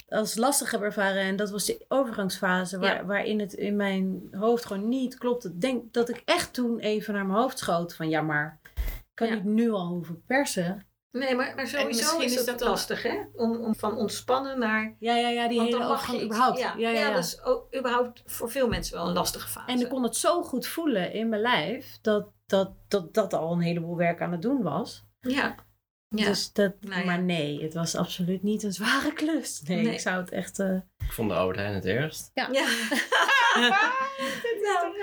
als 0.10 0.36
lastig 0.36 0.72
heb 0.72 0.82
ervaren. 0.82 1.22
En 1.22 1.36
dat 1.36 1.50
was 1.50 1.66
de 1.66 1.86
overgangsfase 1.88 2.80
waar, 2.80 2.96
Ja. 2.96 3.06
waarin 3.06 3.40
het 3.40 3.54
in 3.54 3.76
mijn 3.76 4.28
hoofd 4.32 4.66
gewoon 4.66 4.88
niet 4.88 5.18
klopte. 5.18 5.48
Ik 5.48 5.62
denk 5.62 5.94
dat 5.94 6.10
ik 6.10 6.22
echt 6.26 6.54
toen 6.54 6.80
even 6.80 7.14
naar 7.14 7.26
mijn 7.26 7.40
hoofd 7.40 7.60
schoot 7.60 7.96
van 7.96 8.10
ja, 8.10 8.22
maar 8.22 8.60
ik 8.76 9.02
kan 9.14 9.28
Ja. 9.28 9.34
niet 9.34 9.44
nu 9.44 9.72
al 9.72 9.88
hoeven 9.88 10.24
persen. 10.26 10.84
Nee, 11.12 11.36
maar, 11.36 11.56
maar 11.56 11.68
sowieso 11.68 12.18
misschien 12.18 12.40
is 12.40 12.46
dat 12.46 12.60
lastig, 12.60 13.04
hè? 13.04 13.18
Om, 13.36 13.56
om 13.64 13.76
van 13.76 13.98
ontspannen 13.98 14.60
naar... 14.60 14.96
Ja, 15.00 15.16
ja, 15.16 15.30
ja, 15.30 15.48
die 15.48 15.58
Want 15.58 15.70
hele 15.72 15.84
overgang 15.86 16.22
überhaupt. 16.22 16.60
Ja, 16.60 16.74
ja, 16.78 16.90
ja, 16.90 17.00
ja. 17.00 17.14
dat 17.14 17.24
is 17.24 17.44
ook 17.44 17.76
überhaupt 17.78 18.24
voor 18.26 18.52
veel 18.52 18.68
mensen 18.68 18.98
wel 18.98 19.08
een 19.08 19.14
lastige 19.14 19.48
fase. 19.48 19.72
En 19.72 19.80
ik 19.80 19.90
kon 19.90 20.04
het 20.04 20.16
zo 20.16 20.44
goed 20.44 20.68
voelen 20.68 21.14
in 21.14 21.30
mijn 21.30 21.42
lijf 21.42 21.98
dat 22.02 22.30
dat, 22.46 22.72
dat, 22.88 23.14
dat 23.14 23.34
al 23.34 23.52
een 23.52 23.60
heleboel 23.62 23.96
werk 23.98 24.22
aan 24.22 24.32
het 24.32 24.42
doen 24.42 24.62
was. 24.62 25.06
Ja. 25.20 25.56
Ja. 26.16 26.26
Dus 26.26 26.54
dat, 26.54 26.74
Nou 26.82 27.00
ja. 27.00 27.06
Maar 27.06 27.22
nee, 27.22 27.62
het 27.64 27.74
was 27.74 27.96
absoluut 27.96 28.44
niet 28.44 28.64
een 28.64 28.74
zware 28.74 29.14
klus. 29.14 29.62
Nee, 29.62 29.84
Nee. 29.84 29.94
ik 29.94 30.00
zou 30.00 30.22
het 30.22 30.32
echt... 30.32 30.60
eh, 30.60 30.76
Ik 31.00 31.12
vond 31.14 31.30
de 31.30 31.36
Albert 31.36 31.58
Heijn 31.60 31.74
het 31.74 31.86
ergst. 31.86 32.32
ja. 32.34 32.48
nou, 34.64 34.94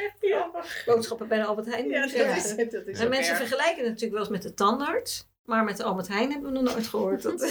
boodschappen 0.86 1.28
bij 1.28 1.38
de 1.38 1.44
Albert 1.44 1.66
Heijn. 1.66 1.88
Ja, 1.88 2.00
dat 2.00 2.10
is, 2.36 2.56
dat 2.70 2.86
is 2.86 2.98
En 2.98 3.04
ook 3.04 3.10
mensen 3.10 3.34
erg. 3.34 3.38
vergelijken 3.48 3.76
het 3.76 3.86
natuurlijk 3.92 4.12
wel 4.12 4.20
eens 4.20 4.30
met 4.30 4.42
de 4.42 4.54
tandarts. 4.54 5.28
Maar 5.44 5.64
met 5.64 5.76
de 5.76 5.82
Albert 5.84 6.08
Heijn 6.08 6.30
hebben 6.32 6.52
we 6.52 6.60
nog 6.60 6.72
nooit 6.72 6.86
gehoord. 6.86 7.22
Dat... 7.22 7.40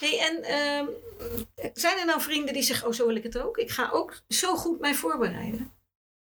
hey, 0.00 0.18
en 0.28 0.42
ehm, 0.42 0.86
zijn 1.74 1.98
er 1.98 2.06
nou 2.06 2.20
vrienden 2.20 2.54
die 2.54 2.62
zeggen, 2.62 2.86
oh 2.88 2.92
zo 2.94 3.06
wil 3.06 3.16
ik 3.16 3.22
het 3.22 3.38
ook. 3.38 3.56
Ik 3.58 3.70
ga 3.70 3.90
ook 3.92 4.20
zo 4.28 4.56
goed 4.56 4.80
mij 4.80 4.94
voorbereiden. 4.94 5.72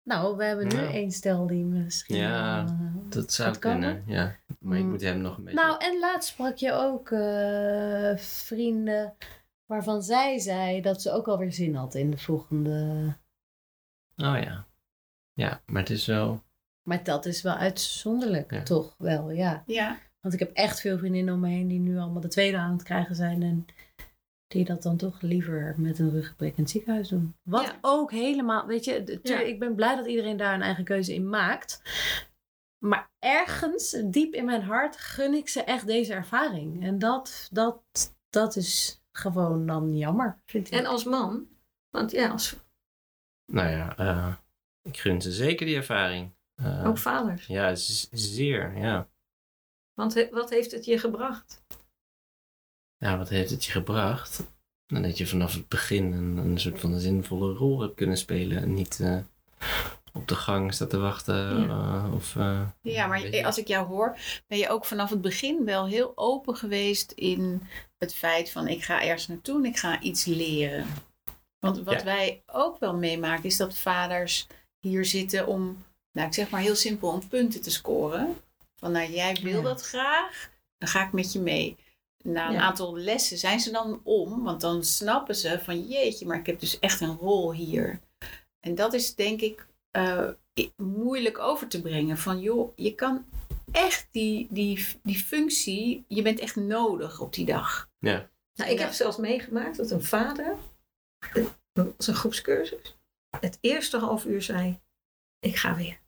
Nou, 0.04 0.38
we 0.38 0.44
hebben 0.44 0.68
nu 0.68 0.76
Nou. 0.76 0.94
één 0.94 1.12
stel 1.12 1.48
die 1.48 1.64
misschien... 1.66 2.16
Ja, 2.16 2.64
eh, 2.66 3.05
Dat 3.10 3.34
zou 3.34 3.58
kunnen, 3.58 4.04
ja. 4.08 4.36
Maar 4.60 4.78
ik 4.78 4.84
Mm. 4.84 4.90
moet 4.90 5.02
hem 5.02 5.18
nog 5.22 5.38
een 5.38 5.44
beetje... 5.44 5.60
Nou, 5.60 5.84
en 5.84 6.00
laatst 6.00 6.30
sprak 6.30 6.56
je 6.58 6.72
ook 6.74 7.12
eh, 7.12 8.18
vrienden 8.18 9.14
waarvan 9.66 10.02
zij 10.04 10.40
zei 10.40 10.82
dat 10.82 11.02
ze 11.02 11.12
ook 11.12 11.28
alweer 11.28 11.54
zin 11.54 11.76
had 11.76 11.96
in 11.96 12.12
de 12.12 12.18
volgende. 12.18 13.06
Oh 14.18 14.38
ja. 14.42 14.66
Ja, 15.34 15.62
maar 15.66 15.82
het 15.82 15.92
is 15.92 16.06
wel... 16.06 16.44
Maar 16.88 17.04
dat 17.04 17.26
is 17.26 17.42
wel 17.42 17.54
uitzonderlijk, 17.56 18.52
Ja. 18.52 18.64
toch 18.64 18.96
wel, 18.98 19.32
ja. 19.32 19.64
Ja, 19.66 19.98
Want 20.22 20.34
ik 20.34 20.40
heb 20.40 20.52
echt 20.54 20.80
veel 20.82 20.98
vriendinnen 20.98 21.34
om 21.34 21.40
me 21.40 21.50
heen 21.50 21.68
die 21.68 21.80
nu 21.80 21.98
allemaal 21.98 22.22
de 22.22 22.28
tweede 22.28 22.58
aan 22.58 22.72
het 22.74 22.84
krijgen 22.84 23.16
zijn. 23.16 23.44
En 23.44 23.66
die 24.48 24.66
dat 24.66 24.84
dan 24.84 24.98
toch 24.98 25.22
liever 25.22 25.76
met 25.78 26.00
een 26.00 26.10
ruggenprik 26.10 26.58
in 26.58 26.64
het 26.64 26.72
ziekenhuis 26.72 27.08
doen. 27.08 27.36
Wat 27.44 27.64
Ja. 27.66 27.78
ook 27.82 28.12
helemaal, 28.12 28.66
weet 28.66 28.86
je, 28.86 29.20
Ja. 29.24 29.40
ik 29.40 29.60
ben 29.60 29.76
blij 29.76 29.96
dat 29.96 30.06
iedereen 30.08 30.38
daar 30.38 30.54
een 30.54 30.62
eigen 30.62 30.84
keuze 30.84 31.14
in 31.14 31.30
maakt. 31.30 31.82
Maar 32.78 33.12
ergens, 33.20 34.02
diep 34.06 34.34
in 34.34 34.46
mijn 34.46 34.62
hart, 34.64 34.98
gun 34.98 35.34
ik 35.34 35.50
ze 35.50 35.64
echt 35.64 35.88
deze 35.88 36.14
ervaring. 36.14 36.84
En 36.84 37.00
dat, 37.00 37.48
dat, 37.52 37.84
dat 38.30 38.56
is 38.56 39.02
gewoon 39.12 39.66
dan 39.66 39.98
jammer, 39.98 40.42
vind 40.46 40.68
ik. 40.68 40.74
En 40.74 40.86
als 40.86 41.04
man, 41.04 41.48
Want 41.90 42.12
ja, 42.12 42.30
als, 42.30 42.56
Nou 43.52 43.70
ja, 43.70 43.98
eh, 43.98 44.36
ik 44.82 44.98
gun 44.98 45.22
ze 45.22 45.32
zeker 45.32 45.66
die 45.66 45.76
ervaring. 45.76 46.34
Eh, 46.56 46.88
ook 46.88 46.98
vaders. 46.98 47.46
ja, 47.48 47.76
zeer, 48.12 48.78
ja. 48.78 49.10
Want 49.94 50.14
he- 50.14 50.30
wat 50.30 50.50
heeft 50.50 50.72
het 50.72 50.86
je 50.86 51.00
gebracht? 51.00 51.64
Ja, 52.98 53.18
wat 53.18 53.30
heeft 53.30 53.50
het 53.50 53.66
je 53.66 53.72
gebracht? 53.72 54.44
Nou, 54.88 55.04
dat 55.04 55.18
je 55.18 55.28
vanaf 55.28 55.54
het 55.54 55.68
begin 55.68 56.12
een, 56.12 56.38
een 56.38 56.60
soort 56.60 56.80
van 56.80 56.94
een 56.94 57.00
zinvolle 57.00 57.54
rol 57.54 57.80
hebt 57.82 57.96
kunnen 57.96 58.18
spelen. 58.18 58.58
En 58.58 58.74
niet 58.74 59.00
eh, 59.00 59.20
op 60.16 60.28
de 60.28 60.36
gang 60.36 60.74
staat 60.74 60.90
te 60.90 60.98
wachten. 61.00 61.62
Ja. 61.68 62.04
eh, 62.06 62.14
of, 62.14 62.36
eh, 62.36 62.62
Ja, 62.82 63.08
maar 63.08 63.28
je. 63.30 63.46
als 63.46 63.58
ik 63.58 63.68
jou 63.68 63.88
hoor, 63.88 64.18
ben 64.48 64.58
je 64.58 64.70
ook 64.70 64.86
vanaf 64.86 65.10
het 65.10 65.22
begin 65.22 65.66
wel 65.66 65.88
heel 65.88 66.12
open 66.16 66.56
geweest 66.56 67.12
in 67.12 67.62
het 67.98 68.14
feit 68.16 68.52
van 68.52 68.68
ik 68.68 68.84
ga 68.84 69.02
ergens 69.04 69.28
naartoe 69.28 69.58
en 69.58 69.66
ik 69.66 69.78
ga 69.78 70.02
iets 70.02 70.26
leren. 70.26 70.86
Want 71.60 71.80
wat 71.84 71.94
Ja. 72.00 72.04
wij 72.04 72.44
ook 72.46 72.80
wel 72.80 72.96
meemaken 72.96 73.44
is 73.44 73.58
dat 73.58 73.78
vaders 73.78 74.48
hier 74.80 75.06
zitten 75.06 75.48
om, 75.48 75.84
nou 76.12 76.28
ik 76.28 76.34
zeg 76.34 76.50
maar 76.50 76.62
heel 76.62 76.76
simpel, 76.76 77.10
om 77.10 77.28
punten 77.28 77.62
te 77.62 77.72
scoren. 77.72 78.36
Van 78.76 78.92
nou 78.92 79.12
jij 79.12 79.38
wil 79.42 79.58
Ja. 79.58 79.62
dat 79.64 79.82
graag, 79.82 80.50
dan 80.78 80.90
ga 80.90 81.06
ik 81.06 81.12
met 81.12 81.34
je 81.34 81.40
mee. 81.40 81.78
Na 82.24 82.48
een 82.48 82.54
Ja. 82.54 82.60
aantal 82.62 82.98
lessen 82.98 83.38
zijn 83.38 83.60
ze 83.60 83.72
dan 83.72 84.02
om, 84.04 84.44
want 84.44 84.62
dan 84.62 84.84
snappen 84.84 85.36
ze 85.36 85.60
van 85.64 85.88
jeetje, 85.88 86.26
maar 86.26 86.38
ik 86.40 86.46
heb 86.46 86.60
dus 86.60 86.80
echt 86.80 87.02
een 87.02 87.18
rol 87.18 87.54
hier. 87.54 88.00
En 88.60 88.76
dat 88.76 88.94
is 88.94 89.16
denk 89.16 89.42
ik 89.42 89.66
eh, 89.96 90.30
moeilijk 90.78 91.38
over 91.40 91.68
te 91.68 91.82
brengen. 91.82 92.18
Van 92.18 92.40
joh, 92.40 92.72
je 92.76 92.96
kan 92.96 93.26
echt 93.72 94.08
die, 94.12 94.48
die, 94.50 94.86
die 95.04 95.18
functie, 95.18 96.06
je 96.08 96.22
bent 96.22 96.40
echt 96.40 96.56
nodig 96.56 97.20
op 97.20 97.34
die 97.34 97.46
dag. 97.46 97.90
ja. 98.00 98.30
Nou, 98.58 98.72
ik 98.72 98.78
Ja. 98.78 98.84
heb 98.84 98.94
zelfs 98.94 99.18
meegemaakt 99.18 99.78
dat 99.78 99.92
een 99.92 100.04
vader, 100.04 100.56
dat 101.74 101.94
was 101.98 102.08
een 102.08 102.14
groepscursus, 102.16 102.98
het 103.40 103.58
eerste 103.62 103.98
half 103.98 104.26
uur 104.26 104.42
zei, 104.42 104.80
ik 105.40 105.56
ga 105.56 105.76
weer. 105.76 106.00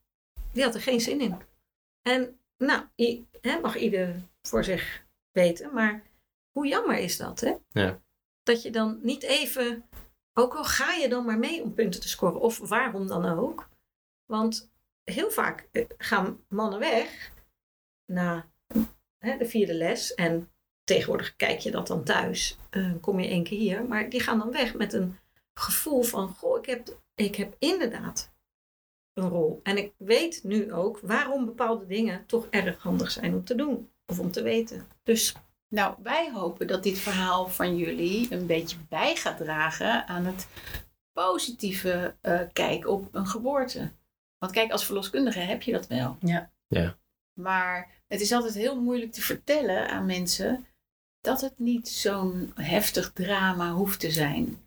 Die 0.51 0.63
had 0.63 0.75
er 0.75 0.81
geen 0.81 1.01
zin 1.01 1.21
in. 1.21 1.35
En 2.01 2.39
nou, 2.57 2.83
i- 2.97 3.25
hè, 3.41 3.59
mag 3.59 3.75
ieder 3.77 4.15
voor 4.41 4.63
zich 4.63 5.05
weten, 5.31 5.73
maar 5.73 6.03
hoe 6.51 6.67
jammer 6.67 6.97
is 6.97 7.17
dat, 7.17 7.39
hè? 7.39 7.53
Ja. 7.69 8.01
Dat 8.43 8.61
je 8.61 8.71
dan 8.71 8.99
niet 9.01 9.23
even, 9.23 9.89
ook 10.33 10.55
al 10.55 10.63
ga 10.65 10.93
je 10.93 11.09
dan 11.09 11.25
maar 11.25 11.39
mee 11.39 11.61
om 11.63 11.73
punten 11.73 12.01
te 12.01 12.07
scoren, 12.09 12.39
of 12.41 12.57
waarom 12.57 13.07
dan 13.07 13.25
ook. 13.25 13.69
Want 14.27 14.71
heel 15.03 15.31
vaak 15.31 15.67
eh, 15.71 15.85
gaan 15.97 16.39
mannen 16.49 16.79
weg 16.79 17.31
na 18.05 18.49
hè, 19.17 19.37
de 19.37 19.45
vierde 19.45 19.73
les 19.73 20.13
en 20.13 20.51
tegenwoordig 20.83 21.35
kijk 21.35 21.59
je 21.59 21.71
dat 21.71 21.87
dan 21.87 22.03
thuis. 22.03 22.57
eh, 22.69 22.91
kom 23.01 23.19
je 23.19 23.27
één 23.27 23.43
keer 23.43 23.59
hier. 23.59 23.85
Maar 23.85 24.09
die 24.09 24.19
gaan 24.19 24.37
dan 24.37 24.51
weg 24.51 24.73
met 24.75 24.93
een 24.93 25.17
gevoel 25.53 26.03
van: 26.03 26.29
Goh, 26.29 26.57
ik 26.57 26.65
heb, 26.65 26.99
ik 27.15 27.35
heb 27.35 27.55
inderdaad 27.59 28.35
een 29.13 29.29
rol. 29.29 29.59
En 29.63 29.77
ik 29.77 29.93
weet 29.97 30.43
nu 30.43 30.73
ook 30.73 30.99
waarom 30.99 31.45
bepaalde 31.45 31.85
dingen 31.85 32.25
toch 32.25 32.47
erg 32.49 32.81
handig 32.81 33.11
zijn 33.11 33.33
om 33.33 33.43
te 33.43 33.55
doen 33.55 33.91
of 34.05 34.19
om 34.19 34.31
te 34.31 34.41
weten. 34.41 34.87
Dus 35.03 35.35
Nou, 35.69 35.95
wij 36.03 36.31
hopen 36.31 36.67
dat 36.67 36.83
dit 36.83 36.97
verhaal 36.97 37.47
van 37.47 37.77
jullie 37.77 38.27
een 38.33 38.45
beetje 38.45 38.77
bij 38.89 39.15
gaat 39.15 39.37
dragen 39.37 40.07
aan 40.07 40.25
het 40.25 40.47
positieve 41.13 42.15
eh, 42.21 42.41
kijk 42.53 42.87
op 42.87 43.15
een 43.15 43.27
geboorte. 43.27 43.91
Want 44.39 44.51
kijk, 44.51 44.71
als 44.71 44.85
verloskundige 44.85 45.39
heb 45.39 45.61
je 45.61 45.71
dat 45.71 45.87
wel. 45.87 46.17
Ja. 46.19 46.51
Ja. 46.67 46.97
Maar 47.33 47.89
het 48.07 48.21
is 48.21 48.31
altijd 48.31 48.53
heel 48.53 48.81
moeilijk 48.81 49.11
te 49.11 49.21
vertellen 49.21 49.89
aan 49.89 50.05
mensen 50.05 50.65
dat 51.21 51.41
het 51.41 51.59
niet 51.59 51.89
zo'n 51.89 52.51
heftig 52.55 53.11
drama 53.13 53.71
hoeft 53.71 53.99
te 53.99 54.11
zijn. 54.11 54.57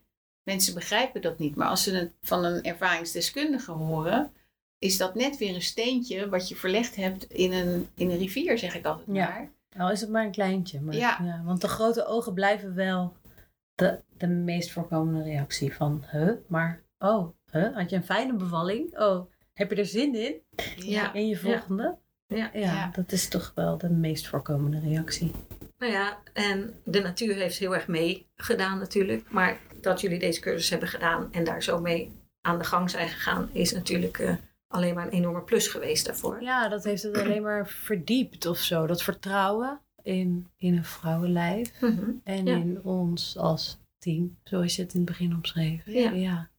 Mensen 0.42 0.74
begrijpen 0.74 1.22
dat 1.22 1.38
niet, 1.38 1.54
maar 1.56 1.68
als 1.68 1.82
ze 1.82 1.94
het 1.94 2.12
van 2.22 2.44
een 2.44 2.62
ervaringsdeskundige 2.62 3.72
horen, 3.72 4.32
is 4.78 4.96
dat 4.96 5.14
net 5.14 5.38
weer 5.38 5.54
een 5.54 5.62
steentje 5.62 6.28
wat 6.28 6.48
je 6.48 6.56
verlegd 6.56 6.96
hebt 6.96 7.24
in 7.24 7.52
een, 7.52 7.88
in 7.94 8.10
een 8.10 8.18
rivier, 8.18 8.58
zeg 8.58 8.74
ik 8.74 8.84
altijd 8.84 9.06
Ja. 9.12 9.28
maar. 9.28 9.50
Al 9.78 9.90
is 9.90 10.00
het 10.00 10.10
maar 10.10 10.24
een 10.24 10.30
kleintje. 10.30 10.80
Maar, 10.80 10.94
Ja. 10.94 11.18
ja. 11.24 11.42
want 11.44 11.60
de 11.60 11.68
grote 11.68 12.06
ogen 12.06 12.34
blijven 12.34 12.74
wel 12.74 13.16
de, 13.74 14.02
de 14.16 14.26
meest 14.26 14.70
voorkomende 14.70 15.22
reactie 15.22 15.74
van... 15.74 16.04
Huh, 16.10 16.32
maar... 16.46 16.82
Oh, 16.98 17.28
huh, 17.50 17.76
had 17.76 17.90
je 17.90 17.96
een 17.96 18.04
fijne 18.04 18.32
bevalling? 18.32 18.98
Oh, 18.98 19.30
heb 19.60 19.70
je 19.70 19.76
er 19.76 19.86
zin 19.86 20.14
in? 20.14 20.34
Ja. 20.76 21.12
In 21.12 21.26
je 21.28 21.36
volgende? 21.36 21.96
Ja. 22.26 22.50
Ja, 22.52 22.60
Ja. 22.60 22.90
dat 22.94 23.12
is 23.12 23.28
toch 23.28 23.52
wel 23.54 23.78
de 23.78 23.90
meest 23.90 24.28
voorkomende 24.28 24.80
reactie. 24.80 25.32
nou 25.78 25.92
ja, 25.92 26.18
en 26.32 26.74
de 26.84 27.00
natuur 27.00 27.34
heeft 27.34 27.58
heel 27.58 27.74
erg 27.74 27.86
meegedaan 27.88 28.78
natuurlijk. 28.78 29.30
Maar 29.30 29.58
dat 29.80 30.00
jullie 30.00 30.18
deze 30.18 30.40
cursus 30.40 30.70
hebben 30.70 30.88
gedaan 30.88 31.32
en 31.32 31.44
daar 31.44 31.62
zo 31.62 31.80
mee 31.80 32.12
aan 32.40 32.58
de 32.58 32.64
gang 32.64 32.90
zijn 32.90 33.08
gegaan, 33.08 33.48
is 33.52 33.72
natuurlijk 33.72 34.18
eh, 34.18 34.34
alleen 34.66 34.94
maar 34.94 35.06
een 35.06 35.12
enorme 35.12 35.42
plus 35.42 35.68
geweest 35.68 36.06
daarvoor. 36.06 36.42
Ja, 36.42 36.68
dat 36.68 36.84
heeft 36.84 37.02
het 37.02 37.16
alleen 37.18 37.42
maar 37.42 37.68
verdiept 37.68 38.46
of 38.46 38.58
zo. 38.58 38.86
Dat 38.86 39.02
vertrouwen 39.02 39.80
in, 40.02 40.46
in 40.56 40.76
een 40.76 40.84
vrouwenlijf 40.84 41.80
Mhm. 41.80 42.10
en 42.24 42.46
Ja. 42.46 42.54
in 42.56 42.82
ons 42.82 43.36
als 43.38 43.78
team, 43.98 44.38
zoals 44.44 44.76
je 44.76 44.82
het 44.82 44.92
in 44.94 45.00
het 45.00 45.08
begin 45.08 45.34
omschreef. 45.34 45.82
Ja. 45.86 46.10
ja. 46.10 46.50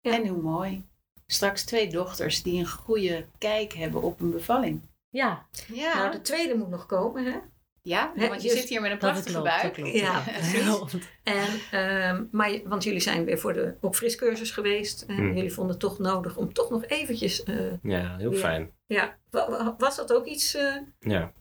Ja. 0.00 0.12
En 0.14 0.26
hoe 0.26 0.42
mooi. 0.42 0.84
Straks 1.26 1.64
twee 1.64 1.88
dochters 1.88 2.42
die 2.42 2.58
een 2.58 2.68
goede 2.68 3.26
kijk 3.38 3.72
hebben 3.72 4.02
op 4.02 4.20
een 4.20 4.30
bevalling. 4.30 4.80
Ja, 5.10 5.46
Ja, 5.72 5.94
Nou, 5.98 6.12
de 6.12 6.20
tweede 6.20 6.54
moet 6.54 6.68
nog 6.70 6.86
komen, 6.86 7.24
hè? 7.24 7.38
ja 7.82 8.12
want 8.16 8.42
je 8.42 8.48
dus 8.48 8.58
zit 8.60 8.68
hier 8.68 8.80
met 8.80 8.90
een 8.90 8.98
dat 8.98 9.10
prachtige 9.10 9.34
klopt. 9.40 9.48
Buik. 9.62 9.72
klopt. 9.72 9.92
Ja, 9.92 10.20
precies. 10.38 11.08
En, 11.22 11.46
ehm, 11.70 12.24
maar, 12.30 12.60
want 12.64 12.84
jullie 12.84 13.00
zijn 13.00 13.24
weer 13.24 13.38
voor 13.38 13.52
de 13.52 13.74
opfriscursus 13.80 14.50
geweest. 14.50 15.02
En 15.02 15.14
Hmm. 15.16 15.34
jullie 15.34 15.52
vonden 15.52 15.72
het 15.72 15.80
toch 15.80 15.98
nodig 15.98 16.36
om 16.36 16.52
toch 16.52 16.70
nog 16.70 16.84
eventjes... 16.86 17.42
eh, 17.42 17.56
ja, 17.82 18.16
heel 18.16 18.32
fijn. 18.32 18.70
ja, 18.86 19.16
wa- 19.30 19.50
wa- 19.50 19.74
was 19.78 19.96
dat 19.96 20.12
ook 20.12 20.26
iets 20.26 20.54
eh, 20.54 20.74
Ja. 21.00 21.32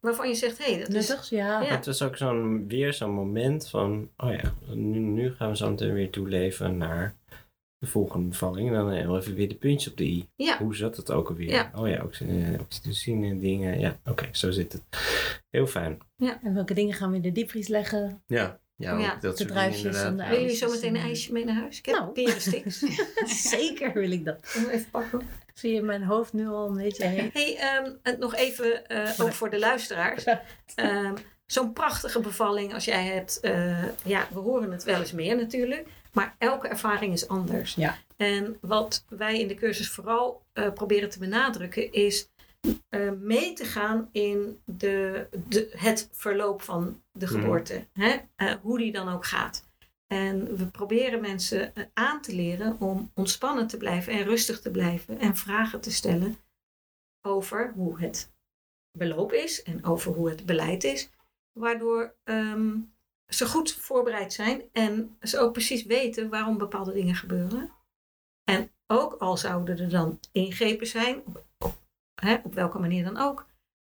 waarvan 0.00 0.28
je 0.28 0.34
zegt... 0.34 0.58
Hé, 0.58 0.72
hey, 0.74 0.80
dat 0.80 0.94
is... 0.94 1.28
ja. 1.28 1.60
Ja. 1.60 1.64
Het 1.68 1.86
was 1.86 2.02
ook 2.02 2.16
zo'n, 2.16 2.68
weer 2.68 2.92
zo'n 2.92 3.10
moment 3.14 3.68
van, 3.68 4.10
oh 4.16 4.32
ja, 4.32 4.54
nu, 4.74 4.98
nu 4.98 5.34
gaan 5.34 5.50
we 5.50 5.56
zo 5.56 5.70
meteen 5.70 5.92
weer 5.94 6.10
toeleven 6.10 6.76
naar 6.76 7.14
de 7.80 7.86
volgende 7.86 8.28
bevalling. 8.28 8.68
En 8.68 8.74
dan 8.74 8.90
heel 8.92 9.16
even 9.18 9.34
weer 9.34 9.48
de 9.48 9.54
puntjes 9.54 9.90
op 9.92 9.98
de 9.98 10.04
i. 10.04 10.28
Ja. 10.36 10.58
Hoe 10.58 10.76
zat 10.76 10.96
het 10.96 11.10
ook 11.10 11.28
alweer? 11.28 11.48
Ja. 11.48 11.70
Oh 11.74 11.88
ja, 11.88 12.02
oxy- 12.04 12.56
oxytocine 12.60 13.38
dingen. 13.38 13.78
Ja, 13.80 13.98
oké, 14.04 14.28
zo 14.32 14.50
zit 14.50 14.72
het. 14.72 14.82
Heel 15.50 15.66
fijn. 15.66 15.98
En 16.18 16.54
welke 16.54 16.74
dingen 16.74 16.94
gaan 16.94 17.10
we 17.10 17.16
in 17.16 17.22
de 17.22 17.32
diepvries 17.32 17.68
leggen? 17.68 18.22
Ja, 18.26 18.60
ja, 18.76 18.98
Ja, 18.98 19.16
dat 19.20 19.20
de 19.20 19.36
soort 19.36 19.48
druifjes 19.48 20.02
en 20.02 20.16
de 20.16 20.22
jullie 20.22 20.38
ijsjes 20.38 20.58
zo 20.58 20.70
meteen 20.70 20.94
een 20.94 21.00
en- 21.00 21.06
ijsje 21.06 21.32
mee 21.32 21.44
naar 21.44 21.54
huis? 21.54 21.78
Ik 21.78 21.86
heb 21.86 21.94
Nou. 21.96 22.10
perensticks. 22.12 22.78
Zeker 23.50 23.92
wil 23.92 24.10
ik 24.10 24.24
dat. 24.24 24.54
Om 24.56 24.68
even 24.68 24.90
pakken. 24.90 25.20
Zie 25.54 25.72
je 25.74 25.82
mijn 25.82 26.02
hoofd 26.02 26.32
nu 26.32 26.46
al 26.48 26.68
een 26.68 26.76
beetje 26.76 27.04
heen? 27.06 27.30
hey, 27.32 27.56
ehm, 27.58 27.90
en 28.02 28.18
nog 28.18 28.34
even, 28.34 28.86
eh, 28.86 29.10
ook 29.20 29.32
voor 29.32 29.50
de 29.50 29.58
luisteraars. 29.58 30.24
Ehm, 30.74 31.14
Zo'n 31.46 31.72
prachtige 31.72 32.20
bevalling 32.20 32.74
als 32.74 32.84
jij 32.84 33.04
hebt. 33.04 33.40
eh, 33.40 33.84
ja, 34.04 34.28
we 34.32 34.38
horen 34.38 34.70
het 34.72 34.84
wel 34.84 35.00
eens 35.00 35.12
meer 35.12 35.36
natuurlijk. 35.36 35.88
Maar 36.12 36.34
elke 36.38 36.68
ervaring 36.68 37.12
is 37.12 37.28
anders. 37.28 37.74
Ja. 37.74 37.98
En 38.16 38.58
wat 38.60 39.04
wij 39.08 39.40
in 39.40 39.48
de 39.48 39.54
cursus 39.54 39.90
vooral 39.90 40.42
eh, 40.52 40.72
proberen 40.72 41.10
te 41.10 41.18
benadrukken 41.18 41.92
is 41.92 42.28
eh, 42.88 43.10
mee 43.10 43.52
te 43.52 43.64
gaan 43.64 44.08
in 44.12 44.60
de, 44.64 45.26
de, 45.48 45.70
het 45.76 46.08
verloop 46.12 46.62
van 46.62 47.02
de 47.12 47.26
Mhm. 47.26 47.34
geboorte. 47.34 47.86
Hè? 47.92 48.16
Eh, 48.36 48.54
hoe 48.62 48.78
die 48.78 48.92
dan 48.92 49.08
ook 49.08 49.24
gaat. 49.26 49.68
En 50.06 50.56
we 50.56 50.66
proberen 50.66 51.20
mensen 51.20 51.72
aan 51.94 52.20
te 52.22 52.34
leren 52.34 52.76
om 52.80 53.10
ontspannen 53.14 53.66
te 53.66 53.76
blijven 53.76 54.12
en 54.12 54.24
rustig 54.24 54.60
te 54.60 54.70
blijven 54.70 55.18
en 55.18 55.36
vragen 55.36 55.80
te 55.80 55.92
stellen 55.92 56.36
over 57.26 57.72
hoe 57.74 58.00
het 58.00 58.32
beloop 58.98 59.32
is 59.32 59.62
en 59.62 59.84
over 59.84 60.12
hoe 60.12 60.28
het 60.30 60.46
beleid 60.46 60.84
is. 60.84 61.10
Waardoor 61.52 62.14
ehm, 62.24 62.76
ze 63.30 63.46
goed 63.46 63.72
voorbereid 63.72 64.32
zijn 64.32 64.62
en 64.72 65.16
ze 65.22 65.38
ook 65.38 65.52
precies 65.52 65.84
weten 65.84 66.28
waarom 66.28 66.58
bepaalde 66.58 66.92
dingen 66.92 67.14
gebeuren. 67.14 67.72
En 68.44 68.70
ook 68.86 69.14
al 69.14 69.36
zouden 69.36 69.78
er 69.78 69.88
dan 69.88 70.20
ingrepen 70.32 70.86
zijn, 70.86 71.22
op, 71.26 71.44
op, 71.58 71.78
hè, 72.14 72.34
op 72.44 72.54
welke 72.54 72.78
manier 72.78 73.04
dan 73.04 73.16
ook, 73.16 73.46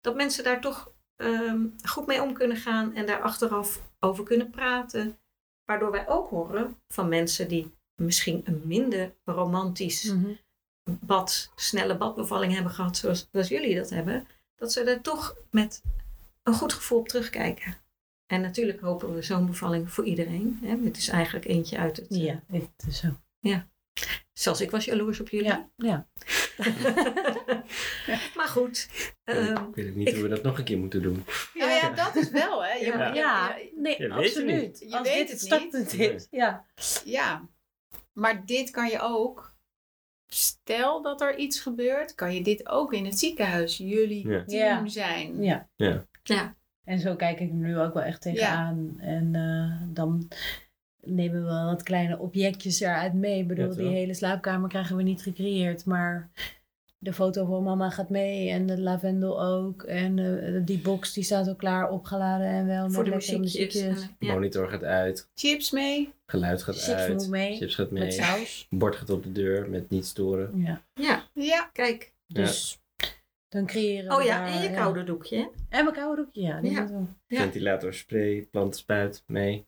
dat 0.01 0.15
mensen 0.15 0.43
daar 0.43 0.61
toch 0.61 0.93
ehm, 1.15 1.67
goed 1.83 2.05
mee 2.05 2.21
om 2.21 2.33
kunnen 2.33 2.57
gaan 2.57 2.93
en 2.93 3.05
daar 3.05 3.21
achteraf 3.21 3.81
over 3.99 4.23
kunnen 4.23 4.49
praten. 4.49 5.19
Waardoor 5.65 5.91
wij 5.91 6.07
ook 6.07 6.29
horen 6.29 6.81
van 6.87 7.09
mensen 7.09 7.47
die 7.47 7.73
misschien 8.01 8.41
een 8.45 8.61
minder 8.65 9.15
romantisch 9.23 10.03
Mhm. 10.03 10.33
bad, 10.99 11.51
snelle 11.55 11.97
badbevalling 11.97 12.53
hebben 12.53 12.71
gehad, 12.71 12.97
zoals, 12.97 13.27
zoals 13.31 13.47
jullie 13.47 13.75
dat 13.75 13.89
hebben, 13.89 14.27
dat 14.55 14.71
ze 14.71 14.83
er 14.83 15.01
toch 15.01 15.35
met 15.51 15.81
een 16.43 16.53
goed 16.53 16.73
gevoel 16.73 16.99
op 16.99 17.07
terugkijken. 17.07 17.77
En 18.25 18.41
natuurlijk 18.41 18.79
hopen 18.81 19.13
we 19.13 19.21
zo'n 19.21 19.45
bevalling 19.45 19.89
voor 19.91 20.05
iedereen. 20.05 20.59
Hè? 20.63 20.77
Het 20.83 20.97
is 20.97 21.07
eigenlijk 21.07 21.45
eentje 21.45 21.77
uit 21.77 21.97
het. 21.97 22.05
Ja, 22.09 22.43
het 22.47 22.69
is 22.87 22.97
zo. 22.99 23.07
Zelfs 24.33 24.61
ik 24.61 24.71
was 24.71 24.85
jaloers 24.85 25.19
op 25.19 25.29
jullie. 25.29 25.47
Ja, 25.47 25.69
ja. 25.75 26.07
maar 28.35 28.47
goed. 28.47 28.89
ehm, 29.23 29.63
ik 29.69 29.75
weet 29.75 29.95
niet 29.95 30.13
hoe 30.13 30.21
we 30.21 30.27
dat 30.27 30.43
nog 30.43 30.57
een 30.57 30.63
keer 30.63 30.77
moeten 30.77 31.01
doen. 31.01 31.25
Nou 31.53 31.71
ja, 31.71 31.89
dat 31.89 32.15
is 32.15 32.29
wel 32.29 32.63
hè. 32.65 32.73
Je- 32.73 32.85
Ja. 32.85 33.13
Ja, 33.13 33.55
nee, 33.75 33.91
Je 33.97 33.97
weet 33.97 33.99
het 33.99 34.11
absoluut. 34.11 34.61
niet. 34.61 34.79
Je 34.79 34.97
Als 34.97 35.07
weet 35.07 35.17
dit 35.17 35.29
het 35.29 35.29
het 35.29 35.39
startpunt 35.39 35.91
niet. 35.97 36.11
is. 36.11 36.27
Ja. 36.31 36.65
ja. 37.05 37.49
Maar 38.13 38.45
dit 38.45 38.69
kan 38.69 38.89
je 38.89 38.99
ook. 38.99 39.53
Stel 40.27 41.01
dat 41.01 41.21
er 41.21 41.37
iets 41.37 41.59
gebeurt, 41.59 42.15
kan 42.15 42.33
je 42.33 42.41
dit 42.41 42.67
ook 42.69 42.93
in 42.93 43.05
het 43.05 43.19
ziekenhuis 43.19 43.77
jullie 43.77 44.27
Ja. 44.27 44.43
team 44.45 44.83
Ja. 44.85 44.87
zijn. 44.87 45.43
Ja. 45.43 45.69
Ja, 45.75 46.05
En 46.85 46.99
zo 46.99 47.15
kijk 47.15 47.39
ik 47.39 47.49
er 47.49 47.55
nu 47.55 47.79
ook 47.79 47.93
wel 47.93 48.03
echt 48.03 48.21
tegenaan. 48.21 48.95
En 48.99 49.35
eh, 49.35 49.87
dan 49.93 50.27
nemen 51.01 51.39
we 51.41 51.47
wel 51.47 51.65
wat 51.65 51.83
kleine 51.83 52.19
objectjes 52.19 52.79
eruit 52.79 53.13
mee. 53.13 53.39
Ik 53.39 53.47
bedoel, 53.47 53.69
Ja, 53.69 53.75
die 53.75 53.87
hele 53.87 54.13
slaapkamer 54.13 54.69
krijgen 54.69 54.95
we 54.95 55.03
niet 55.03 55.21
gecreëerd. 55.21 55.85
Maar 55.85 56.29
de 56.97 57.13
foto 57.13 57.45
van 57.45 57.63
mama 57.63 57.89
gaat 57.89 58.09
mee. 58.09 58.49
En 58.49 58.65
de 58.65 58.81
lavendel 58.81 59.41
ook. 59.43 59.83
En 59.83 60.19
eh, 60.19 60.61
die 60.65 60.79
box 60.79 61.13
die 61.13 61.23
staat 61.23 61.47
al 61.47 61.55
klaar 61.55 61.89
opgeladen 61.89 62.47
en 62.47 62.65
wel 62.65 62.89
voor 62.91 63.03
de 63.03 63.09
met 63.09 63.19
lekkere 63.19 63.39
muziekjes. 63.39 63.81
muziekjes. 63.83 64.09
En, 64.19 64.27
ja. 64.27 64.33
Monitor 64.33 64.69
gaat 64.69 64.83
uit, 64.83 65.29
Chips 65.35 65.71
mee. 65.71 66.13
geluid 66.25 66.63
gaat 66.63 66.75
Chips 66.75 66.89
uit, 66.99 67.13
moet 67.13 67.29
mee. 67.29 67.55
chips 67.57 67.75
gaat 67.75 67.91
Met 67.91 68.01
mee, 68.01 68.11
saus. 68.11 68.67
bord 68.69 68.95
gaat 68.95 69.09
op 69.09 69.23
de 69.23 69.31
deur 69.31 69.69
met 69.69 69.89
niet 69.89 70.05
storen. 70.05 70.51
Ja. 70.63 70.81
ja, 70.93 71.23
Ja. 71.33 71.69
kijk. 71.73 72.13
Dus 72.27 72.79
dan 73.55 73.65
creëren 73.65 74.07
we 74.09 74.15
Oh 74.15 74.23
ja, 74.23 74.37
daar, 74.39 74.47
en 74.47 74.61
je 74.61 74.71
koude 74.71 75.03
doekje. 75.03 75.51
En 75.69 75.83
mijn 75.83 75.95
koude 75.95 76.21
doekje, 76.21 76.41
ja. 76.41 76.61
Die 76.61 76.71
Ja. 76.71 76.81
moet 76.81 76.89
wel. 76.89 77.07
Ja. 77.27 77.39
Ventilator, 77.39 77.93
spray, 77.93 78.47
plantenspuit 78.51 79.23
mee. 79.27 79.65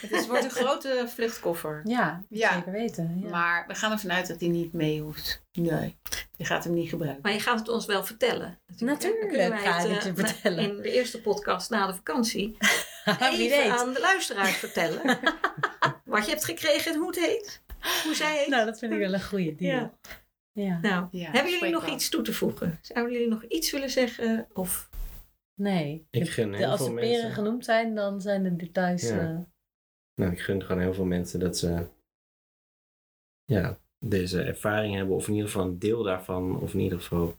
Het 0.00 0.10
is, 0.12 0.26
wordt 0.26 0.44
een 0.44 0.50
grote 0.50 1.04
vluchtkoffer. 1.08 1.80
Ja, 1.84 2.22
Ja. 2.28 2.52
zeker 2.52 2.72
weten. 2.72 3.18
Ja. 3.22 3.28
Maar 3.28 3.64
we 3.66 3.74
gaan 3.74 3.92
ervan 3.92 4.12
uit 4.12 4.26
dat 4.28 4.40
hij 4.40 4.48
niet 4.48 4.72
mee 4.72 5.00
hoeft. 5.00 5.42
Nee, 5.52 5.96
je 6.36 6.44
gaat 6.44 6.64
hem 6.64 6.74
niet 6.74 6.88
gebruiken. 6.88 7.22
Maar 7.22 7.32
je 7.32 7.40
gaat 7.40 7.58
het 7.58 7.68
ons 7.68 7.86
wel 7.86 8.04
vertellen. 8.04 8.58
Natuurlijk 8.78 9.32
ga 9.36 9.80
ik 9.80 9.90
het 9.90 10.02
je 10.02 10.08
eh, 10.08 10.14
vertellen. 10.26 10.64
In 10.64 10.76
de 10.82 10.92
eerste 10.92 11.20
podcast 11.20 11.70
na 11.70 11.86
de 11.86 11.94
vakantie 11.94 12.56
Wie 13.04 13.38
even 13.52 13.58
weet. 13.62 13.70
aan 13.80 13.92
de 13.92 14.00
luisteraars 14.00 14.56
vertellen. 14.56 15.18
wat 16.04 16.24
je 16.24 16.30
hebt 16.30 16.44
gekregen 16.44 16.92
en 16.92 16.98
hoe 16.98 17.06
het 17.06 17.18
heet. 17.18 17.60
Hoe 18.04 18.14
zij 18.14 18.36
heet. 18.36 18.48
Nou, 18.48 18.64
dat 18.66 18.78
vind 18.78 18.92
ik 18.92 18.98
wel 18.98 19.12
een 19.14 19.22
goede 19.22 19.54
deal. 19.54 19.78
Ja. 19.80 19.92
Ja. 20.52 20.78
Nou, 20.80 21.08
Ja, 21.10 21.30
hebben 21.30 21.52
jullie 21.52 21.70
nog 21.70 21.84
wel. 21.84 21.94
iets 21.94 22.08
toe 22.08 22.22
te 22.22 22.32
voegen? 22.32 22.78
Zouden 22.82 23.12
jullie 23.14 23.28
nog 23.28 23.44
iets 23.44 23.70
willen 23.70 23.90
zeggen? 23.90 24.48
Of 24.52 24.90
Nee. 25.54 26.06
Ik 26.10 26.30
gun 26.30 26.52
heel 26.54 26.70
als 26.70 26.80
veel 26.80 26.88
de 26.88 26.94
peren 26.94 27.10
mensen. 27.10 27.32
genoemd 27.32 27.64
zijn, 27.64 27.94
dan 27.94 28.20
zijn 28.20 28.42
de 28.42 28.56
details... 28.56 29.02
Ja. 29.02 29.18
eh, 29.30 29.38
Nou, 30.14 30.32
ik 30.32 30.40
gun 30.40 30.62
gewoon 30.62 30.82
heel 30.82 30.94
veel 30.94 31.04
mensen 31.04 31.40
dat 31.40 31.58
ze 31.58 31.86
ja, 33.44 33.78
deze 33.98 34.42
ervaring 34.42 34.94
hebben, 34.94 35.16
of 35.16 35.26
in 35.28 35.34
ieder 35.34 35.48
geval 35.50 35.66
een 35.66 35.78
deel 35.78 36.02
daarvan, 36.02 36.60
of 36.60 36.74
in 36.74 36.80
ieder 36.80 37.00
geval 37.00 37.38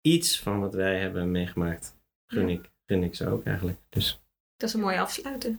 iets 0.00 0.40
van 0.40 0.60
wat 0.60 0.74
wij 0.74 0.98
hebben 1.00 1.30
meegemaakt. 1.30 1.98
Gun, 2.26 2.48
Ja. 2.48 2.54
ik, 2.54 2.70
gun 2.86 3.02
ik 3.02 3.14
ze 3.14 3.28
ook 3.28 3.44
eigenlijk. 3.44 3.78
Dus 3.88 4.22
dat 4.56 4.68
is 4.68 4.74
een 4.74 4.80
mooi 4.80 4.98
afsluiten. 4.98 5.56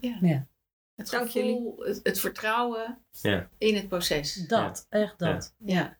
Het 0.94 1.10
Dank 1.10 1.30
gevoel, 1.30 1.78
het, 1.78 2.00
het 2.02 2.20
vertrouwen 2.20 3.04
ja, 3.10 3.48
in 3.58 3.74
het 3.74 3.88
proces. 3.88 4.34
dat, 4.46 4.86
echt 4.88 5.18
dat. 5.18 5.54
Ja, 5.58 5.98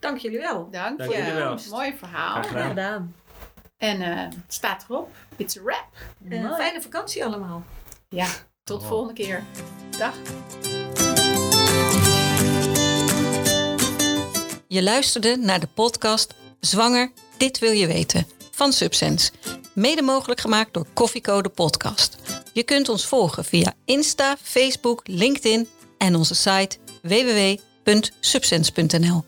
Dank 0.00 0.18
jullie 0.18 0.38
wel. 0.38 0.68
dank, 0.70 0.98
Dank 0.98 1.10
je. 1.12 1.16
jullie 1.16 1.32
wel. 1.32 1.58
Mooi 1.70 1.94
verhaal. 1.98 2.32
Graag 2.32 2.48
gedaan. 2.48 2.68
gedaan. 2.68 3.14
En 3.76 4.02
eh, 4.02 4.16
het 4.18 4.34
staat 4.48 4.84
erop. 4.88 5.10
It's 5.36 5.56
a 5.56 5.62
wrap. 5.62 5.86
Mooi. 6.18 6.54
fijne 6.54 6.82
vakantie 6.82 7.24
allemaal. 7.24 7.62
Ja, 8.08 8.26
tot 8.64 8.82
Oh. 8.82 8.88
volgende 8.88 9.14
keer. 9.22 9.42
Dag. 9.98 10.14
Je 14.68 14.82
luisterde 14.82 15.36
naar 15.36 15.60
de 15.60 15.68
podcast 15.74 16.34
Zwanger, 16.60 17.12
dit 17.36 17.58
wil 17.58 17.72
je 17.72 17.86
weten 17.86 18.26
van 18.50 18.72
Subsense. 18.72 19.32
Mede 19.74 20.02
mogelijk 20.02 20.40
gemaakt 20.40 20.74
door 20.74 20.86
Koffiecode 20.92 21.48
Podcast. 21.48 22.16
Je 22.52 22.62
kunt 22.62 22.88
ons 22.88 23.06
volgen 23.06 23.44
via 23.44 23.72
Insta, 23.84 24.36
Facebook, 24.42 25.00
LinkedIn 25.04 25.68
en 25.98 26.14
onze 26.16 26.34
site 26.34 26.76
www.subsense.nl. 27.02 29.24